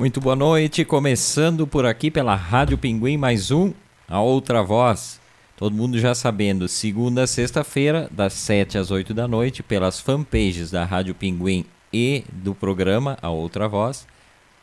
Muito 0.00 0.18
boa 0.18 0.34
noite, 0.34 0.82
começando 0.82 1.66
por 1.66 1.84
aqui 1.84 2.10
pela 2.10 2.34
Rádio 2.34 2.78
Pinguim, 2.78 3.18
mais 3.18 3.50
um, 3.50 3.70
a 4.08 4.18
outra 4.18 4.62
voz. 4.62 5.20
Todo 5.58 5.76
mundo 5.76 5.98
já 5.98 6.14
sabendo, 6.14 6.66
segunda 6.68 7.24
a 7.24 7.26
sexta-feira, 7.26 8.08
das 8.10 8.32
7 8.32 8.78
às 8.78 8.90
8 8.90 9.12
da 9.12 9.28
noite, 9.28 9.62
pelas 9.62 10.00
fanpages 10.00 10.70
da 10.70 10.86
Rádio 10.86 11.14
Pinguim 11.14 11.66
e 11.92 12.24
do 12.32 12.54
programa 12.54 13.18
A 13.20 13.28
Outra 13.28 13.68
Voz, 13.68 14.06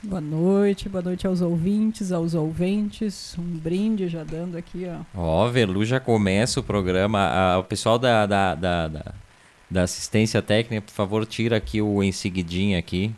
Boa 0.01 0.19
noite, 0.19 0.89
boa 0.89 1.03
noite 1.03 1.27
aos 1.27 1.41
ouvintes, 1.41 2.11
aos 2.11 2.33
ouventes. 2.33 3.37
Um 3.37 3.59
brinde 3.59 4.07
já 4.07 4.23
dando 4.23 4.57
aqui, 4.57 4.87
ó. 4.87 5.45
Ó, 5.45 5.47
Verlu 5.47 5.85
já 5.85 5.99
começa 5.99 6.59
o 6.59 6.63
programa. 6.63 7.55
o 7.59 7.63
pessoal 7.63 7.99
da, 7.99 8.25
da, 8.25 8.55
da, 8.55 8.87
da, 8.87 9.13
da 9.69 9.83
assistência 9.83 10.41
técnica, 10.41 10.81
por 10.81 10.93
favor, 10.93 11.25
tira 11.25 11.57
aqui 11.57 11.81
o 11.81 12.03
em 12.03 12.11
seguidinho 12.11 12.77
aqui. 12.77 13.13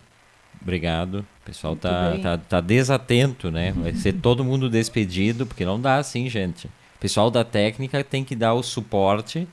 Obrigado. 0.62 1.20
O 1.20 1.46
pessoal 1.46 1.76
tá, 1.76 2.18
tá, 2.18 2.38
tá, 2.38 2.62
desatento, 2.62 3.52
né? 3.52 3.72
Vai 3.72 3.94
ser 3.94 4.14
todo 4.14 4.44
mundo 4.44 4.70
despedido, 4.70 5.46
porque 5.46 5.64
não 5.64 5.80
dá 5.80 5.98
assim, 5.98 6.28
gente. 6.28 6.66
O 6.68 7.00
pessoal 7.00 7.30
da 7.30 7.44
técnica 7.44 8.04
tem 8.04 8.24
que 8.24 8.36
dar 8.36 8.56
o 8.56 8.64
suporte 8.64 9.48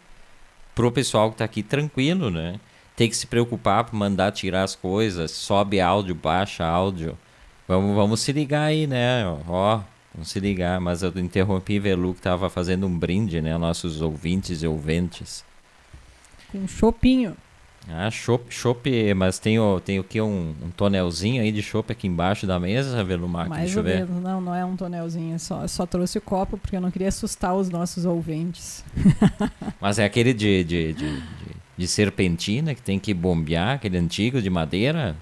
pro 0.74 0.90
pessoal 0.90 1.30
que 1.30 1.36
tá 1.36 1.44
aqui 1.44 1.62
tranquilo, 1.62 2.30
né? 2.30 2.58
Tem 2.96 3.08
que 3.08 3.16
se 3.16 3.26
preocupar 3.26 3.84
para 3.84 3.98
mandar 3.98 4.32
tirar 4.32 4.62
as 4.62 4.74
coisas, 4.74 5.30
sobe 5.32 5.80
áudio, 5.80 6.14
baixa 6.14 6.64
áudio. 6.64 7.18
Vamos, 7.68 7.94
vamos 7.94 8.20
se 8.20 8.32
ligar 8.32 8.64
aí, 8.64 8.86
né? 8.86 9.26
Ó, 9.48 9.80
vamos 10.14 10.28
se 10.30 10.40
ligar. 10.40 10.80
Mas 10.80 11.02
eu 11.02 11.12
interrompi 11.16 11.78
Velu 11.78 12.14
que 12.14 12.22
tava 12.22 12.48
fazendo 12.48 12.86
um 12.86 12.98
brinde, 12.98 13.40
né? 13.40 13.56
Nossos 13.58 14.00
ouvintes 14.00 14.62
e 14.62 14.66
ouventes. 14.66 15.44
Com 16.52 16.58
um 16.58 16.68
chopinho. 16.68 17.36
Ah, 17.88 18.08
chopp, 18.10 18.44
chopp, 18.54 19.14
mas 19.14 19.38
tem 19.40 19.58
o, 19.58 19.80
tem 19.80 19.98
o 19.98 20.04
que? 20.04 20.20
Um, 20.20 20.54
um 20.62 20.70
tonelzinho 20.70 21.42
aí 21.42 21.50
de 21.50 21.62
chopp 21.62 21.90
aqui 21.90 22.06
embaixo 22.06 22.46
da 22.46 22.60
mesa, 22.60 23.02
Velumar? 23.02 23.48
Mais 23.48 23.62
Deixa 23.64 23.80
ou 23.80 23.84
ver. 23.84 24.06
menos, 24.06 24.22
não, 24.22 24.40
não 24.40 24.54
é 24.54 24.64
um 24.64 24.76
tonelzinho, 24.76 25.38
só, 25.40 25.66
só 25.66 25.84
trouxe 25.84 26.18
o 26.18 26.20
copo 26.20 26.56
porque 26.56 26.76
eu 26.76 26.80
não 26.80 26.90
queria 26.92 27.08
assustar 27.08 27.54
os 27.56 27.68
nossos 27.68 28.04
ouvintes. 28.04 28.84
mas 29.80 29.98
é 29.98 30.04
aquele 30.04 30.32
de, 30.32 30.62
de, 30.62 30.92
de, 30.92 31.20
de, 31.20 31.22
de 31.76 31.88
serpentina 31.88 32.72
que 32.74 32.82
tem 32.82 33.00
que 33.00 33.12
bombear, 33.12 33.74
aquele 33.74 33.98
antigo 33.98 34.40
de 34.40 34.48
madeira? 34.48 35.16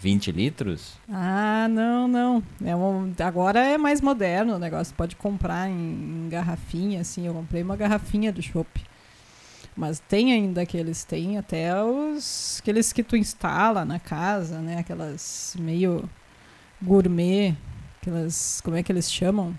20 0.00 0.30
litros? 0.30 0.94
Ah, 1.10 1.66
não, 1.68 2.06
não. 2.06 2.42
É 2.64 2.74
um, 2.74 3.12
agora 3.18 3.58
é 3.58 3.76
mais 3.76 4.00
moderno 4.00 4.54
o 4.54 4.58
negócio. 4.58 4.94
Pode 4.94 5.16
comprar 5.16 5.68
em, 5.68 5.74
em 5.74 6.28
garrafinha, 6.28 7.00
assim. 7.00 7.26
Eu 7.26 7.34
comprei 7.34 7.64
uma 7.64 7.76
garrafinha 7.76 8.32
de 8.32 8.40
chopp. 8.40 8.80
Mas 9.78 10.00
tem 10.00 10.32
ainda 10.32 10.62
aqueles, 10.62 11.04
tem 11.04 11.38
até 11.38 11.72
os 11.80 12.58
aqueles 12.60 12.92
que 12.92 13.04
tu 13.04 13.16
instala 13.16 13.84
na 13.84 14.00
casa, 14.00 14.58
né? 14.58 14.78
Aquelas 14.80 15.54
meio 15.56 16.10
gourmet, 16.82 17.54
aquelas, 18.02 18.60
como 18.64 18.76
é 18.76 18.82
que 18.82 18.90
eles 18.90 19.10
chamam? 19.10 19.56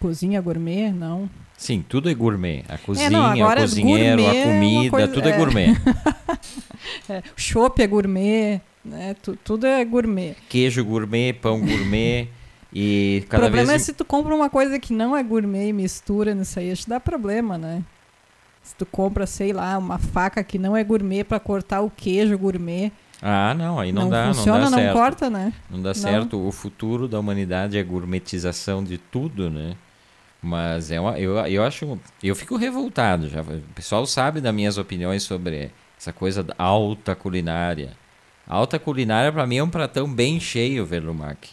Cozinha 0.00 0.40
gourmet, 0.40 0.90
não? 0.92 1.28
Sim, 1.58 1.84
tudo 1.86 2.08
é 2.08 2.14
gourmet. 2.14 2.64
A 2.66 2.78
cozinha, 2.78 3.06
é, 3.06 3.10
não, 3.10 3.34
o 3.34 3.54
cozinheiro, 3.54 4.26
a 4.26 4.34
é 4.34 4.44
comida, 4.44 4.90
coisa, 4.90 5.08
tudo 5.08 5.28
é, 5.28 5.32
é 5.32 5.36
gourmet. 5.36 5.68
é, 7.10 7.18
o 7.36 7.40
chopp 7.40 7.82
é 7.82 7.86
gourmet, 7.86 8.62
né? 8.82 9.14
Tu, 9.22 9.36
tudo 9.44 9.66
é 9.66 9.84
gourmet. 9.84 10.36
Queijo 10.48 10.82
gourmet, 10.82 11.34
pão 11.34 11.60
gourmet. 11.60 12.30
E 12.72 13.26
cada 13.28 13.42
o 13.42 13.46
problema 13.48 13.72
vez... 13.72 13.82
é 13.82 13.84
se 13.84 13.92
tu 13.92 14.06
compra 14.06 14.34
uma 14.34 14.48
coisa 14.48 14.78
que 14.78 14.94
não 14.94 15.14
é 15.14 15.22
gourmet 15.22 15.68
e 15.68 15.72
mistura 15.74 16.34
nisso 16.34 16.58
aí, 16.58 16.72
acho 16.72 16.84
que 16.84 16.88
dá 16.88 16.98
problema, 16.98 17.58
né? 17.58 17.84
Se 18.64 18.74
tu 18.74 18.86
compra, 18.86 19.26
sei 19.26 19.52
lá, 19.52 19.78
uma 19.78 19.98
faca 19.98 20.42
que 20.42 20.58
não 20.58 20.76
é 20.76 20.82
gourmet 20.82 21.22
para 21.22 21.38
cortar 21.38 21.82
o 21.82 21.90
queijo 21.90 22.36
gourmet. 22.36 22.90
Ah, 23.22 23.54
não, 23.54 23.78
aí 23.78 23.92
não, 23.92 24.04
não 24.04 24.10
dá, 24.10 24.34
funciona, 24.34 24.58
não 24.58 24.64
dá 24.64 24.70
não 24.70 24.78
certo. 24.78 24.96
corta, 24.96 25.30
né? 25.30 25.52
Não 25.70 25.82
dá 25.82 25.90
não. 25.90 25.94
certo. 25.94 26.48
O 26.48 26.50
futuro 26.50 27.06
da 27.06 27.20
humanidade 27.20 27.76
é 27.76 27.80
a 27.80 27.84
gourmetização 27.84 28.82
de 28.82 28.98
tudo, 28.98 29.50
né? 29.50 29.76
Mas 30.42 30.90
é 30.90 30.98
uma, 30.98 31.18
eu, 31.18 31.36
eu 31.46 31.62
acho. 31.62 31.98
Eu 32.22 32.34
fico 32.34 32.56
revoltado 32.56 33.28
já. 33.28 33.42
O 33.42 33.60
pessoal 33.74 34.06
sabe 34.06 34.40
das 34.40 34.54
minhas 34.54 34.78
opiniões 34.78 35.22
sobre 35.22 35.70
essa 35.98 36.12
coisa 36.12 36.42
da 36.42 36.54
alta 36.58 37.14
culinária. 37.14 37.92
alta 38.48 38.78
culinária, 38.78 39.30
para 39.30 39.46
mim, 39.46 39.58
é 39.58 39.62
um 39.62 39.70
pratão 39.70 40.12
bem 40.12 40.40
cheio, 40.40 40.84
Verlumac 40.84 41.50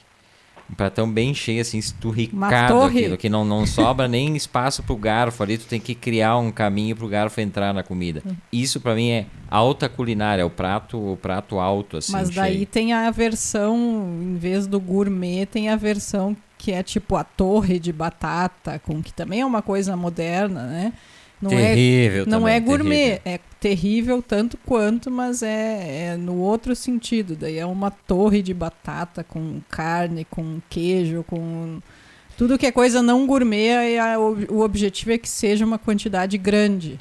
um 0.71 0.75
pratão 0.75 1.11
bem 1.11 1.33
cheio, 1.33 1.61
assim, 1.61 1.77
esturricado 1.77 2.81
aquilo, 2.81 3.17
que 3.17 3.27
não, 3.27 3.43
não 3.43 3.65
sobra 3.65 4.07
nem 4.07 4.35
espaço 4.37 4.81
pro 4.81 4.95
garfo 4.95 5.43
ali, 5.43 5.57
tu 5.57 5.65
tem 5.65 5.79
que 5.79 5.93
criar 5.93 6.37
um 6.37 6.51
caminho 6.51 6.95
pro 6.95 7.07
garfo 7.07 7.41
entrar 7.41 7.73
na 7.73 7.83
comida. 7.83 8.23
Hum. 8.25 8.35
Isso 8.51 8.79
para 8.79 8.95
mim 8.95 9.09
é 9.09 9.25
alta 9.49 9.89
culinária, 9.89 10.43
é 10.43 10.45
o 10.45 10.49
prato, 10.49 10.97
o 10.97 11.17
prato 11.17 11.59
alto, 11.59 11.97
assim. 11.97 12.13
Mas 12.13 12.29
daí 12.29 12.53
cheio. 12.53 12.65
tem 12.65 12.93
a 12.93 13.11
versão, 13.11 13.77
em 14.21 14.35
vez 14.35 14.65
do 14.65 14.79
gourmet, 14.79 15.45
tem 15.45 15.69
a 15.69 15.75
versão 15.75 16.35
que 16.57 16.71
é 16.71 16.81
tipo 16.83 17.15
a 17.15 17.23
torre 17.23 17.79
de 17.79 17.91
batata, 17.91 18.79
com 18.79 19.01
que 19.01 19.11
também 19.11 19.41
é 19.41 19.45
uma 19.45 19.61
coisa 19.61 19.97
moderna, 19.97 20.67
né? 20.67 20.93
Não 21.41 21.51
é 21.51 21.73
terrível 21.73 22.23
é, 22.23 22.25
Não 22.25 22.39
também, 22.39 22.53
é 22.55 22.59
gourmet, 22.59 22.97
terrível. 22.97 23.21
é 23.25 23.39
terrível 23.59 24.21
tanto 24.21 24.57
quanto, 24.65 25.09
mas 25.09 25.41
é, 25.41 26.11
é, 26.13 26.17
no 26.17 26.35
outro 26.37 26.75
sentido. 26.75 27.35
Daí 27.35 27.57
é 27.57 27.65
uma 27.65 27.89
torre 27.89 28.41
de 28.41 28.53
batata 28.53 29.23
com 29.23 29.59
carne, 29.69 30.25
com 30.29 30.61
queijo, 30.69 31.23
com 31.23 31.81
tudo 32.37 32.57
que 32.57 32.65
é 32.65 32.71
coisa 32.71 33.01
não 33.01 33.25
gourmet. 33.25 33.93
E 33.93 33.97
a, 33.97 34.19
o, 34.19 34.55
o 34.55 34.61
objetivo 34.61 35.13
é 35.13 35.17
que 35.17 35.29
seja 35.29 35.65
uma 35.65 35.79
quantidade 35.79 36.37
grande 36.37 36.99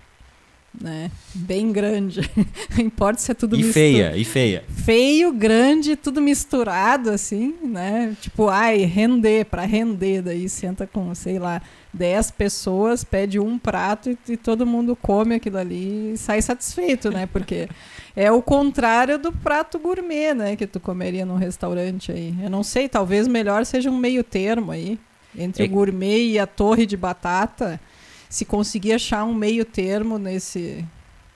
né? 0.78 1.10
Bem 1.34 1.72
grande. 1.72 2.20
Não 2.76 2.84
importa 2.84 3.20
se 3.20 3.30
é 3.30 3.34
tudo 3.34 3.56
E 3.56 3.62
feia, 3.62 4.16
e 4.16 4.24
feia. 4.24 4.64
Feio, 4.68 5.32
grande, 5.32 5.96
tudo 5.96 6.20
misturado, 6.20 7.10
assim, 7.10 7.54
né? 7.62 8.16
Tipo, 8.20 8.48
ai, 8.48 8.84
render, 8.84 9.46
para 9.46 9.64
render. 9.64 10.22
Daí 10.22 10.48
senta 10.48 10.86
com, 10.86 11.14
sei 11.14 11.38
lá, 11.38 11.60
10 11.92 12.30
pessoas, 12.32 13.02
pede 13.02 13.38
um 13.38 13.58
prato 13.58 14.10
e, 14.10 14.18
e, 14.28 14.36
todo 14.36 14.66
mundo 14.66 14.94
come 14.94 15.34
aquilo 15.34 15.58
ali 15.58 16.12
e 16.12 16.16
sai 16.16 16.40
satisfeito, 16.40 17.10
né? 17.10 17.26
Porque 17.26 17.68
é 18.14 18.30
o 18.30 18.40
contrário 18.40 19.18
do 19.18 19.32
prato 19.32 19.78
gourmet, 19.78 20.34
né? 20.34 20.56
Que 20.56 20.66
tu 20.66 20.78
comeria 20.78 21.26
num 21.26 21.36
restaurante 21.36 22.12
aí. 22.12 22.34
Eu 22.42 22.50
não 22.50 22.62
sei, 22.62 22.88
talvez 22.88 23.26
melhor 23.26 23.64
seja 23.66 23.90
um 23.90 23.96
meio 23.96 24.22
termo 24.22 24.70
aí. 24.70 24.98
Entre 25.36 25.64
é... 25.64 25.66
o 25.66 25.70
gourmet 25.70 26.30
e 26.30 26.38
a 26.38 26.46
torre 26.46 26.86
de 26.86 26.96
batata 26.96 27.80
se 28.28 28.44
conseguir 28.44 28.92
achar 28.92 29.24
um 29.24 29.34
meio 29.34 29.64
termo 29.64 30.16
nesse 30.16 30.84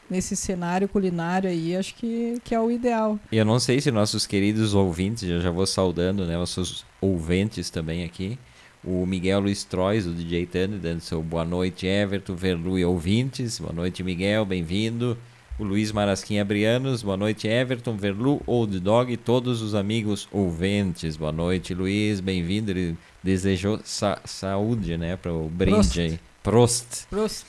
nesse 0.08 0.36
cenário 0.36 0.86
culinário 0.86 1.48
aí, 1.48 1.74
acho 1.74 1.94
que, 1.94 2.38
que 2.44 2.54
é 2.54 2.60
o 2.60 2.70
ideal. 2.70 3.18
Eu 3.32 3.44
não 3.44 3.58
sei 3.58 3.80
se 3.80 3.90
nossos 3.90 4.26
queridos 4.26 4.74
ouvintes, 4.74 5.28
eu 5.28 5.40
já 5.40 5.50
vou 5.50 5.66
saudando, 5.66 6.26
né, 6.26 6.36
nossos 6.36 6.84
ouvintes 7.00 7.70
também 7.70 8.04
aqui, 8.04 8.38
o 8.84 9.06
Miguel 9.06 9.40
Luiz 9.40 9.64
Trois, 9.64 10.06
o 10.06 10.10
DJ 10.10 10.46
Tano, 10.46 10.78
dando 10.78 11.00
seu 11.00 11.22
boa 11.22 11.44
noite, 11.44 11.86
Everton, 11.86 12.34
Verlu 12.34 12.78
e 12.78 12.84
ouvintes, 12.84 13.58
boa 13.58 13.72
noite, 13.72 14.02
Miguel, 14.02 14.44
bem-vindo. 14.44 15.16
O 15.58 15.62
Luiz 15.62 15.92
Marasquinha 15.92 16.44
Brianos, 16.44 17.02
boa 17.02 17.16
noite, 17.16 17.46
Everton, 17.46 17.96
Verlu, 17.96 18.42
Old 18.44 18.78
Dog 18.80 19.12
e 19.12 19.16
todos 19.16 19.62
os 19.62 19.74
amigos 19.74 20.28
ouvintes. 20.32 21.16
Boa 21.16 21.30
noite, 21.30 21.72
Luiz, 21.72 22.18
bem-vindo. 22.18 22.72
Ele 22.72 22.96
desejou 23.22 23.80
sa 23.84 24.18
saúde, 24.24 24.96
né, 24.98 25.16
para 25.16 25.32
o 25.32 25.48
brinde 25.48 26.00
aí. 26.00 26.20
Prost. 26.42 27.06
Prost. 27.08 27.46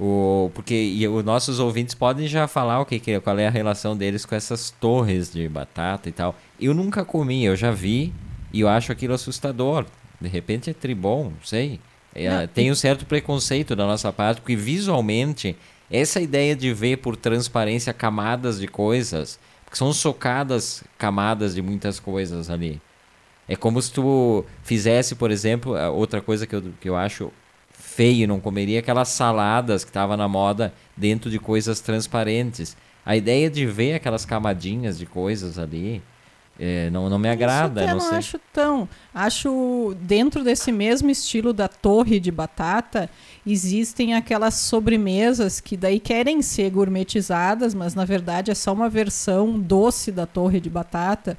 O, 0.00 0.52
porque 0.54 0.74
e 0.74 1.06
os 1.08 1.24
nossos 1.24 1.58
ouvintes 1.58 1.96
podem 1.96 2.28
já 2.28 2.46
falar 2.46 2.80
o 2.80 2.86
que, 2.86 3.00
que 3.00 3.18
qual 3.18 3.36
é 3.38 3.48
a 3.48 3.50
relação 3.50 3.96
deles 3.96 4.24
com 4.24 4.36
essas 4.36 4.70
torres 4.70 5.32
de 5.32 5.48
batata 5.48 6.08
e 6.08 6.12
tal. 6.12 6.36
Eu 6.60 6.72
nunca 6.72 7.04
comi, 7.04 7.44
eu 7.44 7.56
já 7.56 7.72
vi 7.72 8.12
e 8.52 8.60
eu 8.60 8.68
acho 8.68 8.92
aquilo 8.92 9.14
assustador. 9.14 9.84
De 10.20 10.28
repente 10.28 10.70
é 10.70 10.72
tribom, 10.72 11.24
não 11.24 11.44
sei. 11.44 11.80
É, 12.14 12.28
não, 12.28 12.46
tem 12.46 12.70
um 12.70 12.74
certo 12.74 13.06
preconceito 13.06 13.76
da 13.76 13.86
nossa 13.86 14.12
parte, 14.12 14.40
porque 14.40 14.56
visualmente 14.56 15.56
essa 15.90 16.20
ideia 16.20 16.54
de 16.54 16.72
ver 16.72 16.98
por 16.98 17.16
transparência 17.16 17.92
camadas 17.92 18.58
de 18.58 18.66
coisas, 18.66 19.38
porque 19.64 19.76
são 19.76 19.92
socadas 19.92 20.82
camadas 20.98 21.54
de 21.54 21.62
muitas 21.62 22.00
coisas 22.00 22.50
ali. 22.50 22.80
É 23.48 23.56
como 23.56 23.80
se 23.80 23.92
tu 23.92 24.44
fizesse, 24.62 25.14
por 25.14 25.30
exemplo, 25.30 25.72
outra 25.94 26.20
coisa 26.20 26.46
que 26.46 26.54
eu, 26.54 26.62
que 26.80 26.88
eu 26.88 26.96
acho 26.96 27.32
feio, 27.72 28.28
não 28.28 28.40
comeria 28.40 28.80
aquelas 28.80 29.08
saladas 29.08 29.84
que 29.84 29.90
estavam 29.90 30.16
na 30.16 30.28
moda 30.28 30.74
dentro 30.96 31.30
de 31.30 31.38
coisas 31.38 31.80
transparentes. 31.80 32.76
A 33.06 33.16
ideia 33.16 33.48
de 33.48 33.64
ver 33.64 33.94
aquelas 33.94 34.26
camadinhas 34.26 34.98
de 34.98 35.06
coisas 35.06 35.58
ali 35.58 36.02
É, 36.58 36.90
não, 36.90 37.08
não 37.08 37.18
me 37.18 37.28
agrada. 37.28 37.84
Isso 37.84 37.94
não, 37.94 38.00
não 38.00 38.08
sei. 38.08 38.18
acho 38.18 38.40
tão. 38.52 38.88
Acho 39.14 39.94
dentro 40.00 40.42
desse 40.42 40.72
mesmo 40.72 41.08
estilo 41.10 41.52
da 41.52 41.68
torre 41.68 42.18
de 42.18 42.30
batata, 42.30 43.08
existem 43.46 44.14
aquelas 44.14 44.54
sobremesas 44.54 45.60
que 45.60 45.76
daí 45.76 46.00
querem 46.00 46.42
ser 46.42 46.70
gourmetizadas, 46.70 47.74
mas 47.74 47.94
na 47.94 48.04
verdade 48.04 48.50
é 48.50 48.54
só 48.54 48.72
uma 48.72 48.88
versão 48.88 49.58
doce 49.58 50.10
da 50.10 50.26
torre 50.26 50.60
de 50.60 50.68
batata 50.68 51.38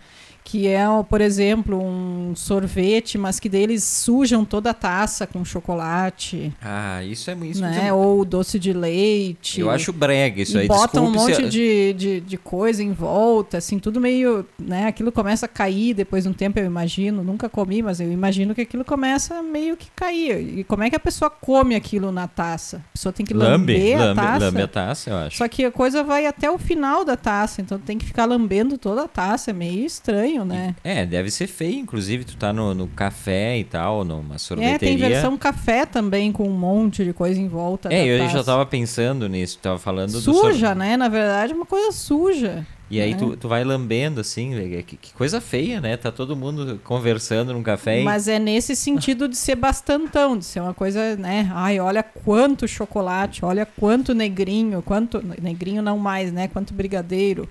que 0.49 0.67
é, 0.67 0.83
por 1.07 1.21
exemplo, 1.21 1.79
um 1.79 2.33
sorvete, 2.35 3.19
mas 3.19 3.39
que 3.39 3.47
deles 3.47 3.83
sujam 3.83 4.43
toda 4.43 4.71
a 4.71 4.73
taça 4.73 5.27
com 5.27 5.45
chocolate. 5.45 6.51
Ah, 6.59 7.03
isso 7.03 7.29
é 7.29 7.35
isso 7.45 7.61
né? 7.61 7.87
é- 7.89 7.93
Ou 7.93 8.25
doce 8.25 8.57
de 8.57 8.73
leite. 8.73 9.61
Eu 9.61 9.69
acho 9.69 9.93
brega 9.93 10.41
isso 10.41 10.57
e 10.57 10.61
aí. 10.61 10.67
botam 10.67 11.05
um 11.05 11.11
monte 11.11 11.39
eu- 11.43 11.49
de, 11.49 11.93
de, 11.93 12.19
de 12.21 12.37
coisa 12.37 12.81
em 12.81 12.91
volta, 12.91 13.57
assim, 13.59 13.77
tudo 13.77 14.01
meio, 14.01 14.43
né? 14.57 14.87
Aquilo 14.87 15.11
começa 15.11 15.45
a 15.45 15.49
cair 15.49 15.93
depois 15.93 16.23
de 16.23 16.29
um 16.29 16.33
tempo, 16.33 16.57
eu 16.59 16.65
imagino. 16.65 17.23
Nunca 17.23 17.47
comi, 17.47 17.83
mas 17.83 17.99
eu 17.99 18.11
imagino 18.11 18.55
que 18.55 18.61
aquilo 18.61 18.83
começa 18.83 19.43
meio 19.43 19.77
que 19.77 19.89
cair. 19.95 20.59
E 20.59 20.63
como 20.63 20.81
é 20.81 20.89
que 20.89 20.95
a 20.95 20.99
pessoa 20.99 21.29
come 21.29 21.75
aquilo 21.75 22.11
na 22.11 22.27
taça? 22.27 22.77
A 22.77 22.93
pessoa 22.93 23.13
tem 23.13 23.23
que 23.23 23.35
Lambe, 23.35 23.73
lamber 23.77 23.99
lambe, 23.99 24.19
a 24.19 24.23
taça. 24.23 24.45
lambe 24.45 24.61
a 24.63 24.67
taça, 24.67 25.09
eu 25.11 25.17
acho. 25.17 25.37
Só 25.37 25.47
que 25.47 25.63
a 25.65 25.71
coisa 25.71 26.03
vai 26.03 26.25
até 26.25 26.49
o 26.49 26.57
final 26.57 27.05
da 27.05 27.15
taça, 27.15 27.61
então 27.61 27.77
tem 27.77 27.99
que 27.99 28.05
ficar 28.05 28.25
lambendo 28.25 28.79
toda 28.79 29.03
a 29.03 29.07
taça. 29.07 29.51
É 29.51 29.53
meio 29.53 29.85
estranho, 29.85 30.38
né? 30.45 30.75
É, 30.83 31.05
deve 31.05 31.29
ser 31.31 31.47
feio, 31.47 31.79
inclusive, 31.79 32.23
tu 32.23 32.37
tá 32.37 32.51
no, 32.51 32.73
no 32.73 32.87
café 32.87 33.57
e 33.57 33.63
tal, 33.63 34.03
numa 34.03 34.37
sorveteria. 34.37 34.75
É, 34.75 34.79
tem 34.79 34.97
versão 34.97 35.37
café 35.37 35.85
também, 35.85 36.31
com 36.31 36.47
um 36.47 36.57
monte 36.57 37.03
de 37.03 37.13
coisa 37.13 37.39
em 37.39 37.47
volta. 37.47 37.93
É, 37.93 38.05
eu 38.05 38.19
taça. 38.19 38.37
já 38.37 38.43
tava 38.43 38.65
pensando 38.65 39.27
nisso, 39.27 39.59
tava 39.61 39.77
falando 39.77 40.13
do 40.13 40.21
Suja, 40.21 40.73
né? 40.75 40.97
Na 40.97 41.07
verdade, 41.07 41.53
é 41.53 41.55
uma 41.55 41.65
coisa 41.65 41.91
suja. 41.91 42.65
E 42.89 42.99
aí 42.99 43.11
né? 43.11 43.17
tu, 43.17 43.37
tu 43.37 43.47
vai 43.47 43.63
lambendo, 43.63 44.19
assim, 44.19 44.55
velho, 44.55 44.83
que, 44.83 44.97
que 44.97 45.13
coisa 45.13 45.39
feia, 45.39 45.79
né? 45.79 45.95
Tá 45.95 46.11
todo 46.11 46.35
mundo 46.35 46.81
conversando 46.83 47.53
num 47.53 47.61
café 47.61 48.01
e... 48.01 48.03
Mas 48.03 48.27
é 48.27 48.39
nesse 48.39 48.75
sentido 48.75 49.27
de 49.27 49.37
ser 49.37 49.55
bastantão, 49.55 50.35
de 50.37 50.45
ser 50.45 50.59
uma 50.59 50.73
coisa, 50.73 51.15
né? 51.15 51.51
Ai, 51.53 51.79
olha 51.79 52.01
quanto 52.01 52.67
chocolate, 52.67 53.45
olha 53.45 53.65
quanto 53.65 54.15
negrinho, 54.15 54.81
quanto. 54.81 55.23
Negrinho 55.39 55.83
não 55.83 55.99
mais, 55.99 56.31
né? 56.31 56.47
Quanto 56.47 56.73
brigadeiro. 56.73 57.47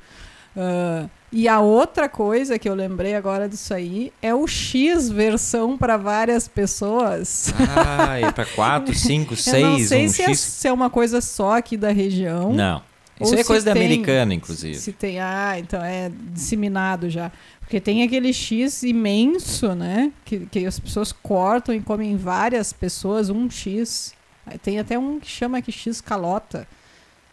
Ah, 0.56 1.06
e 1.31 1.47
a 1.47 1.61
outra 1.61 2.09
coisa 2.09 2.59
que 2.59 2.69
eu 2.69 2.75
lembrei 2.75 3.15
agora 3.15 3.49
disso 3.49 3.75
aí 3.75 4.13
é 4.23 4.35
o 4.35 4.47
X 4.47 5.11
versão 5.11 5.77
para 5.77 5.97
várias 5.97 6.49
pessoas. 6.49 7.53
Ah, 7.77 8.19
é 8.19 8.33
pra 8.33 8.47
quatro, 8.47 8.95
cinco, 8.97 9.35
eu 9.35 9.63
não 9.63 9.77
seis, 9.77 9.89
sei 9.89 10.07
um 10.07 10.09
se, 10.09 10.23
é, 10.23 10.27
X... 10.27 10.39
se 10.41 10.69
é 10.69 10.73
uma 10.73 10.89
coisa 10.89 11.21
só 11.21 11.59
aqui 11.59 11.77
da 11.77 11.91
região. 11.91 12.53
Não, 12.53 12.83
isso 13.21 13.35
é 13.35 13.45
coisa 13.45 13.67
da 13.67 13.73
americana, 13.73 14.33
inclusive. 14.33 14.75
Se 14.75 14.93
tem, 14.93 15.21
ah, 15.21 15.57
então 15.59 15.83
é 15.83 16.11
disseminado 16.33 17.11
já. 17.11 17.31
Porque 17.61 17.81
tem 17.81 18.03
aquele 18.03 18.33
X 18.33 18.83
imenso, 18.83 19.75
né? 19.75 20.11
Que, 20.25 20.47
que 20.47 20.65
as 20.65 20.81
pessoas 20.81 21.13
cortam 21.13 21.75
e 21.75 21.81
comem 21.81 22.17
várias 22.17 22.73
pessoas, 22.73 23.29
um 23.29 23.51
X. 23.51 24.15
Tem 24.63 24.79
até 24.79 24.99
um 24.99 25.21
que 25.21 25.29
chama 25.29 25.61
que 25.61 25.71
X 25.71 26.01
calota, 26.01 26.67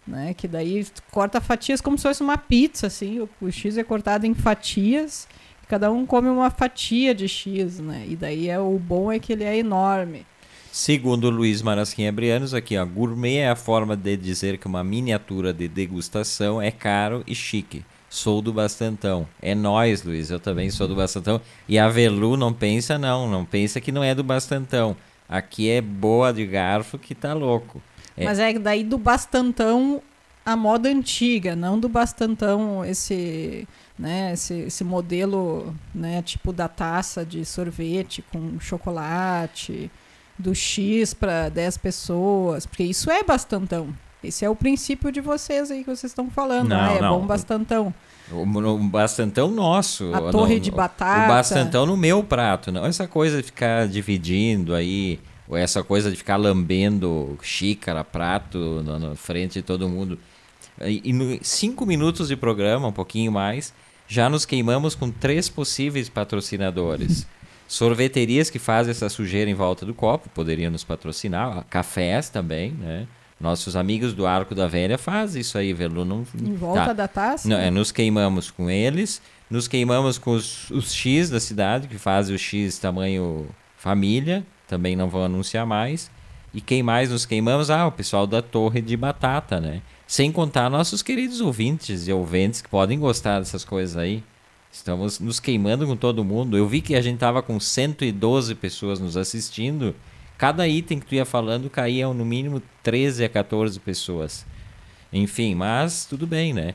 né? 0.08 0.34
Que 0.34 0.48
daí 0.48 0.86
corta 1.12 1.42
fatias 1.42 1.82
como 1.82 1.98
se 1.98 2.04
fosse 2.04 2.22
uma 2.22 2.38
pizza, 2.38 2.88
assim. 2.88 3.20
O, 3.20 3.30
o 3.42 3.52
X 3.52 3.78
é 3.78 3.84
cortado 3.84 4.26
em 4.26 4.34
fatias. 4.34 5.28
Cada 5.68 5.92
um 5.92 6.06
come 6.06 6.30
uma 6.30 6.52
fatia 6.52 7.16
de 7.16 7.28
X, 7.28 7.80
né? 7.80 8.06
E 8.08 8.16
daí 8.16 8.50
é 8.50 8.60
o 8.60 8.78
bom 8.78 9.12
é 9.12 9.20
que 9.20 9.34
ele 9.34 9.44
é 9.44 9.58
enorme. 9.58 10.26
Segundo 10.72 11.30
Luiz 11.30 11.62
Marasquinha 11.62 12.12
Brianos, 12.12 12.54
aqui, 12.54 12.78
ó, 12.78 12.86
gourmet 12.86 13.38
é 13.38 13.50
a 13.50 13.56
forma 13.56 13.96
de 13.96 14.18
dizer 14.18 14.58
que 14.58 14.68
uma 14.68 14.84
miniatura 14.84 15.54
de 15.54 15.68
degustação 15.70 16.62
é 16.62 16.70
caro 16.70 17.24
e 17.26 17.34
chique. 17.34 17.84
Sou 18.10 18.42
do 18.42 18.54
Bastantão. 18.54 19.28
É 19.42 19.56
nós, 19.56 20.04
Luiz, 20.04 20.30
eu 20.30 20.40
também 20.40 20.70
sou 20.70 20.88
do 20.88 20.96
Bastantão. 20.96 21.42
E 21.68 21.80
a 21.80 21.88
Velu 21.88 22.38
não 22.38 22.54
pensa 22.54 22.98
não, 22.98 23.30
não 23.30 23.46
pensa 23.46 23.82
que 23.82 23.92
não 23.92 24.04
é 24.04 24.14
do 24.14 24.24
Bastantão. 24.24 24.96
Aqui 25.28 25.70
é 25.70 25.82
boa 25.82 26.32
de 26.32 26.46
garfo 26.46 27.00
que 27.00 27.16
tá 27.16 27.34
louco. 27.34 27.82
É. 28.18 28.26
Mas 28.26 28.40
é 28.40 28.54
daí 28.54 28.84
do 28.84 28.98
bastantão 28.98 30.02
a 30.46 30.56
moda 30.56 30.88
antiga, 30.88 31.56
não 31.56 31.80
do 31.80 31.90
bastantão 31.90 32.86
esse, 32.86 33.68
né, 33.98 34.32
esse, 34.34 34.54
esse 34.54 34.84
modelo, 34.84 35.76
né, 35.94 36.22
tipo 36.22 36.54
da 36.54 36.68
taça 36.68 37.26
de 37.26 37.44
sorvete 37.44 38.24
com 38.32 38.60
chocolate, 38.60 39.90
do 40.38 40.54
X 40.54 41.14
para 41.14 41.50
10 41.50 41.78
pessoas, 41.80 42.66
porque 42.66 42.84
isso 42.84 43.10
é 43.10 43.24
bastantão. 43.24 43.90
Esse 44.24 44.44
é 44.46 44.50
o 44.50 44.56
princípio 44.56 45.12
de 45.12 45.22
vocês 45.22 45.72
aí 45.72 45.84
que 45.84 45.90
vocês 45.90 46.12
estão 46.12 46.30
falando. 46.30 46.70
Não, 46.70 46.80
ah, 46.80 46.94
é 46.94 47.02
não. 47.02 47.20
bom 47.20 47.28
bastantão. 47.28 47.94
O, 48.32 48.42
o 48.42 48.80
bastantão 48.80 49.52
nosso. 49.52 50.12
A 50.14 50.32
torre 50.32 50.60
de 50.60 50.72
batata. 50.72 51.26
O 51.26 51.28
bastantão 51.28 51.86
no 51.86 51.96
meu 51.96 52.24
prato. 52.24 52.72
Não 52.72 52.86
essa 52.86 53.08
coisa 53.08 53.38
de 53.38 53.44
ficar 53.44 53.88
dividindo 53.88 54.74
aí. 54.74 55.20
Ou 55.48 55.56
essa 55.56 55.84
coisa 55.84 56.10
de 56.10 56.16
ficar 56.18 56.38
lambendo 56.38 57.38
xícara, 57.42 58.04
prato 58.04 58.82
na, 58.84 58.98
na 59.00 59.16
frente 59.16 59.54
de 59.54 59.62
todo 59.62 59.88
mundo. 59.88 60.18
E, 60.82 61.02
e 61.06 61.14
no 61.14 61.38
cinco 61.44 61.86
minutos 61.86 62.28
de 62.30 62.36
programa, 62.36 62.88
um 62.88 62.92
pouquinho 62.92 63.32
mais, 63.32 63.74
já 64.08 64.30
nos 64.30 64.46
queimamos 64.46 64.96
com 64.96 65.10
três 65.12 65.48
possíveis 65.50 66.10
patrocinadores. 66.10 67.28
Sorveterias 67.68 68.50
que 68.50 68.60
fazem 68.60 68.92
essa 68.92 69.10
sujeira 69.10 69.50
em 69.50 69.54
volta 69.56 69.86
do 69.86 69.94
copo, 69.94 70.30
poderiam 70.30 70.72
nos 70.72 70.84
patrocinar. 70.84 71.66
Cafés 71.70 72.30
também, 72.30 72.72
né? 72.72 73.08
Nossos 73.40 73.76
amigos 73.76 74.14
do 74.14 74.26
Arco 74.26 74.56
da 74.56 74.68
Velha 74.68 74.98
fazem 74.98 75.42
isso 75.42 75.58
aí, 75.58 75.74
Velu. 75.74 76.06
Não, 76.06 76.26
Em 76.42 76.56
volta 76.56 76.86
Tá. 76.86 76.94
da 76.94 77.08
taça. 77.08 77.48
não, 77.50 77.58
é, 77.58 77.70
nos 77.70 77.92
queimamos 77.92 78.50
com 78.50 78.70
eles, 78.70 79.22
nos 79.50 79.68
queimamos 79.68 80.18
com 80.18 80.32
os, 80.32 80.70
os 80.72 80.94
X 80.94 81.30
da 81.30 81.40
cidade, 81.40 81.88
que 81.88 81.98
fazem 81.98 82.36
o 82.36 82.40
X 82.40 82.78
tamanho 82.78 83.48
família, 83.78 84.46
também 84.68 84.96
não 84.96 85.10
vão 85.10 85.24
anunciar 85.24 85.66
mais. 85.66 86.10
E 86.54 86.62
quem 86.62 86.82
mais 86.82 87.10
nos 87.10 87.26
queimamos? 87.26 87.70
Ah, 87.70 87.86
o 87.88 87.92
pessoal 87.92 88.26
da 88.26 88.42
Torre 88.42 88.82
de 88.82 88.96
Batata, 88.96 89.60
né? 89.60 89.82
Sem 90.08 90.32
contar 90.32 90.70
nossos 90.70 91.02
queridos 91.02 91.42
ouvintes 91.42 92.08
e 92.08 92.14
ouvintes 92.14 92.62
que 92.62 92.70
podem 92.70 92.98
gostar 92.98 93.40
dessas 93.40 93.66
coisas 93.66 93.98
aí. 93.98 94.24
Estamos 94.72 95.20
nos 95.20 95.40
queimando 95.40 95.86
com 95.86 95.96
todo 95.96 96.24
mundo. 96.24 96.58
Eu 96.58 96.68
vi 96.68 96.82
que 96.82 96.96
a 96.96 97.02
gente 97.02 97.18
tava 97.18 97.42
com 97.42 97.60
112 97.60 98.56
pessoas 98.56 99.00
nos 99.00 99.18
assistindo. 99.18 99.96
Cada 100.38 100.68
item 100.68 101.00
que 101.00 101.06
tu 101.06 101.16
ia 101.16 101.26
falando 101.26 101.70
caía 101.70 102.08
no 102.14 102.26
mínimo 102.26 102.62
13 102.84 103.24
a 103.24 103.30
14 103.30 103.80
pessoas. 103.80 104.46
Enfim, 105.12 105.56
mas 105.56 106.06
tudo 106.06 106.28
bem, 106.28 106.54
né? 106.54 106.74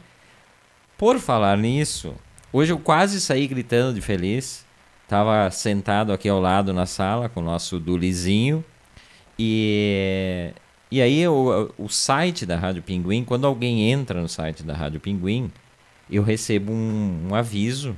Por 0.96 1.18
falar 1.18 1.56
nisso, 1.56 2.14
hoje 2.52 2.72
eu 2.72 2.78
quase 2.78 3.20
saí 3.20 3.46
gritando 3.46 3.94
de 3.94 4.00
feliz. 4.00 4.64
Tava 5.10 5.50
sentado 5.50 6.12
aqui 6.12 6.28
ao 6.28 6.38
lado 6.40 6.72
na 6.72 6.86
sala 6.86 7.28
com 7.28 7.40
o 7.40 7.42
nosso 7.42 7.80
Dulizinho. 7.80 8.64
E, 9.36 10.52
e 10.88 11.02
aí 11.02 11.26
o, 11.26 11.68
o 11.76 11.88
site 11.88 12.46
da 12.46 12.56
Rádio 12.56 12.80
Pinguim, 12.80 13.24
quando 13.24 13.44
alguém 13.44 13.90
entra 13.90 14.20
no 14.20 14.28
site 14.28 14.62
da 14.62 14.72
Rádio 14.72 15.00
Pinguim, 15.00 15.50
eu 16.08 16.22
recebo 16.22 16.72
um, 16.72 17.26
um 17.28 17.34
aviso. 17.34 17.96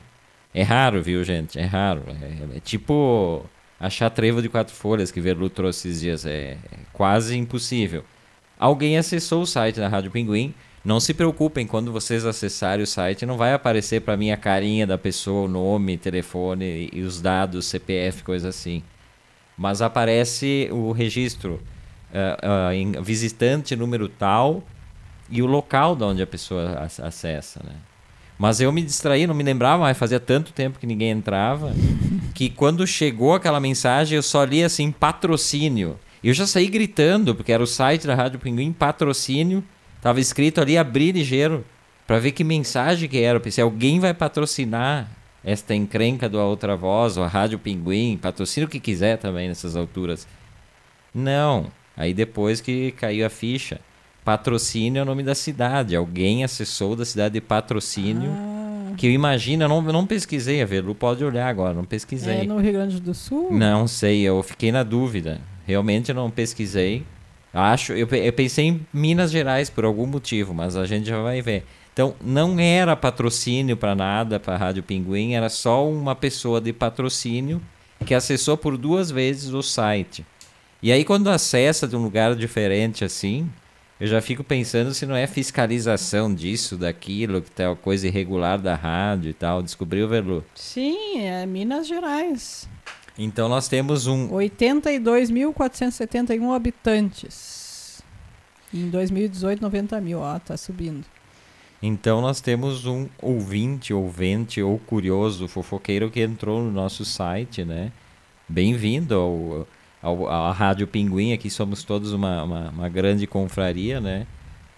É 0.54 0.62
raro, 0.62 1.02
viu, 1.02 1.22
gente? 1.22 1.58
É 1.58 1.66
raro. 1.66 2.02
É, 2.08 2.56
é 2.56 2.60
tipo 2.60 3.44
achar 3.78 4.08
trevo 4.08 4.40
de 4.40 4.48
quatro 4.48 4.74
folhas 4.74 5.10
que 5.10 5.20
Verlu 5.20 5.50
trouxe 5.50 5.88
esses 5.88 6.00
dias. 6.00 6.24
É, 6.24 6.52
é 6.52 6.78
quase 6.94 7.36
impossível. 7.36 8.06
Alguém 8.58 8.96
acessou 8.96 9.42
o 9.42 9.46
site 9.46 9.78
da 9.78 9.88
Rádio 9.88 10.10
Pinguim. 10.10 10.54
Não 10.84 10.98
se 10.98 11.14
preocupem, 11.14 11.66
quando 11.66 11.92
vocês 11.92 12.24
acessarem 12.26 12.82
o 12.82 12.86
site, 12.86 13.24
não 13.24 13.36
vai 13.36 13.52
aparecer 13.52 14.00
para 14.00 14.16
mim 14.16 14.32
a 14.32 14.36
carinha 14.36 14.86
da 14.86 14.98
pessoa, 14.98 15.46
o 15.46 15.48
nome, 15.48 15.96
telefone 15.96 16.90
e 16.92 17.02
os 17.02 17.20
dados, 17.20 17.66
CPF, 17.66 18.24
coisa 18.24 18.48
assim. 18.48 18.82
Mas 19.56 19.80
aparece 19.80 20.68
o 20.72 20.90
registro 20.90 21.60
ah, 22.12 22.74
em 22.74 22.92
visitante 23.00 23.76
número 23.76 24.08
tal 24.08 24.62
e 25.30 25.40
o 25.40 25.46
local 25.46 25.94
de 25.94 26.02
onde 26.04 26.22
a 26.22 26.26
pessoa 26.26 26.82
ac- 26.84 27.00
acessa, 27.00 27.60
né? 27.64 27.74
Mas 28.38 28.60
eu 28.60 28.72
me 28.72 28.82
distraí, 28.82 29.24
não 29.24 29.34
me 29.36 29.44
lembrava, 29.44 29.84
mas 29.84 29.96
fazia 29.96 30.18
tanto 30.18 30.52
tempo 30.52 30.80
que 30.80 30.86
ninguém 30.86 31.10
entrava, 31.10 31.72
que 32.34 32.50
quando 32.50 32.84
chegou 32.86 33.34
aquela 33.34 33.60
mensagem 33.60 34.16
eu 34.16 34.22
só 34.22 34.42
li 34.42 34.64
assim, 34.64 34.90
patrocínio. 34.90 35.96
Eu 36.24 36.34
já 36.34 36.46
saí 36.46 36.66
gritando, 36.66 37.34
porque 37.36 37.52
era 37.52 37.62
o 37.62 37.66
site 37.66 38.06
da 38.06 38.14
Rádio 38.16 38.40
Pinguim, 38.40 38.72
patrocínio. 38.72 39.62
Tava 40.02 40.20
escrito 40.20 40.60
ali, 40.60 40.76
abrir 40.76 41.12
ligeiro, 41.14 41.64
para 42.06 42.18
ver 42.18 42.32
que 42.32 42.44
mensagem 42.44 43.08
que 43.08 43.18
era. 43.20 43.40
Pensei, 43.40 43.62
alguém 43.64 43.98
vai 44.00 44.12
patrocinar 44.12 45.08
esta 45.44 45.74
encrenca 45.74 46.28
do 46.28 46.38
A 46.38 46.44
Outra 46.44 46.76
Voz, 46.76 47.16
ou 47.16 47.24
a 47.24 47.28
Rádio 47.28 47.58
Pinguim, 47.58 48.18
patrocina 48.20 48.66
o 48.66 48.68
que 48.68 48.78
quiser 48.80 49.16
também 49.16 49.48
nessas 49.48 49.76
alturas. 49.76 50.26
Não. 51.14 51.68
Aí 51.96 52.12
depois 52.12 52.60
que 52.60 52.92
caiu 52.92 53.24
a 53.24 53.30
ficha, 53.30 53.80
patrocínio 54.24 55.00
é 55.00 55.02
o 55.02 55.06
nome 55.06 55.22
da 55.22 55.34
cidade. 55.34 55.94
Alguém 55.96 56.42
acessou 56.44 56.96
da 56.96 57.04
cidade 57.04 57.34
de 57.34 57.40
patrocínio. 57.40 58.30
Ah, 58.30 58.94
Que 58.96 59.06
eu 59.06 59.10
imagino, 59.10 59.64
eu 59.64 59.68
não, 59.68 59.84
eu 59.86 59.92
não 59.92 60.06
pesquisei, 60.06 60.62
a 60.62 60.66
Velu 60.66 60.94
pode 60.94 61.24
olhar 61.24 61.48
agora, 61.48 61.74
não 61.74 61.84
pesquisei. 61.84 62.40
é 62.40 62.44
no 62.44 62.58
Rio 62.58 62.72
Grande 62.72 63.00
do 63.00 63.14
Sul? 63.14 63.52
Não 63.52 63.86
sei, 63.86 64.22
eu 64.22 64.42
fiquei 64.42 64.70
na 64.72 64.82
dúvida. 64.82 65.40
Realmente 65.66 66.10
eu 66.10 66.14
não 66.14 66.30
pesquisei. 66.30 67.04
Acho, 67.52 67.92
eu, 67.92 68.08
eu 68.08 68.32
pensei 68.32 68.66
em 68.66 68.86
Minas 68.92 69.30
Gerais 69.30 69.68
por 69.68 69.84
algum 69.84 70.06
motivo, 70.06 70.54
mas 70.54 70.76
a 70.76 70.86
gente 70.86 71.06
já 71.06 71.20
vai 71.20 71.42
ver. 71.42 71.64
Então, 71.92 72.14
não 72.24 72.58
era 72.58 72.96
patrocínio 72.96 73.76
para 73.76 73.94
nada 73.94 74.40
para 74.40 74.54
a 74.54 74.56
Rádio 74.56 74.82
Pinguim, 74.82 75.34
era 75.34 75.50
só 75.50 75.86
uma 75.86 76.14
pessoa 76.14 76.60
de 76.60 76.72
patrocínio 76.72 77.60
que 78.06 78.14
acessou 78.14 78.56
por 78.56 78.78
duas 78.78 79.10
vezes 79.10 79.52
o 79.52 79.62
site. 79.62 80.24
E 80.82 80.90
aí, 80.90 81.04
quando 81.04 81.28
acessa 81.28 81.86
de 81.86 81.94
um 81.94 82.02
lugar 82.02 82.34
diferente 82.34 83.04
assim, 83.04 83.48
eu 84.00 84.06
já 84.06 84.20
fico 84.20 84.42
pensando 84.42 84.92
se 84.94 85.06
não 85.06 85.14
é 85.14 85.26
fiscalização 85.26 86.34
disso, 86.34 86.76
daquilo, 86.76 87.42
que 87.42 87.50
tá 87.50 87.76
coisa 87.76 88.08
irregular 88.08 88.58
da 88.58 88.74
rádio 88.74 89.30
e 89.30 89.34
tal. 89.34 89.62
Descobriu, 89.62 90.08
Verlu? 90.08 90.44
Sim, 90.54 91.20
é 91.20 91.46
Minas 91.46 91.86
Gerais. 91.86 92.68
Então 93.18 93.48
nós 93.48 93.66
temos 93.68 94.06
um. 94.06 94.28
82.471 94.30 96.54
habitantes. 96.54 98.02
Em 98.72 98.88
2018, 98.88 99.60
90 99.60 100.00
mil. 100.00 100.20
Ó, 100.20 100.38
tá 100.38 100.56
subindo. 100.56 101.04
Então 101.82 102.20
nós 102.20 102.40
temos 102.40 102.86
um 102.86 103.08
ouvinte, 103.20 103.92
ouvinte 103.92 104.62
ou 104.62 104.78
curioso, 104.78 105.48
fofoqueiro 105.48 106.08
que 106.10 106.20
entrou 106.20 106.62
no 106.62 106.70
nosso 106.70 107.04
site, 107.04 107.64
né? 107.64 107.90
Bem-vindo 108.48 109.14
ao 109.14 109.66
ao, 110.02 110.28
à 110.28 110.50
Rádio 110.50 110.86
Pinguim, 110.86 111.32
aqui 111.32 111.48
somos 111.48 111.84
todos 111.84 112.12
uma, 112.12 112.42
uma, 112.42 112.70
uma, 112.70 112.88
grande 112.88 113.26
confraria, 113.26 114.00
né? 114.00 114.26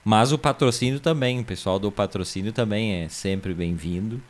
Mas 0.05 0.33
o 0.33 0.39
patrocínio 0.39 1.01
também, 1.01 1.41
o 1.41 1.45
pessoal 1.45 1.79
do 1.79 1.91
patrocínio 1.91 2.53
também 2.53 3.03
é 3.03 3.09
sempre 3.09 3.55
bem-vindo. 3.55 4.21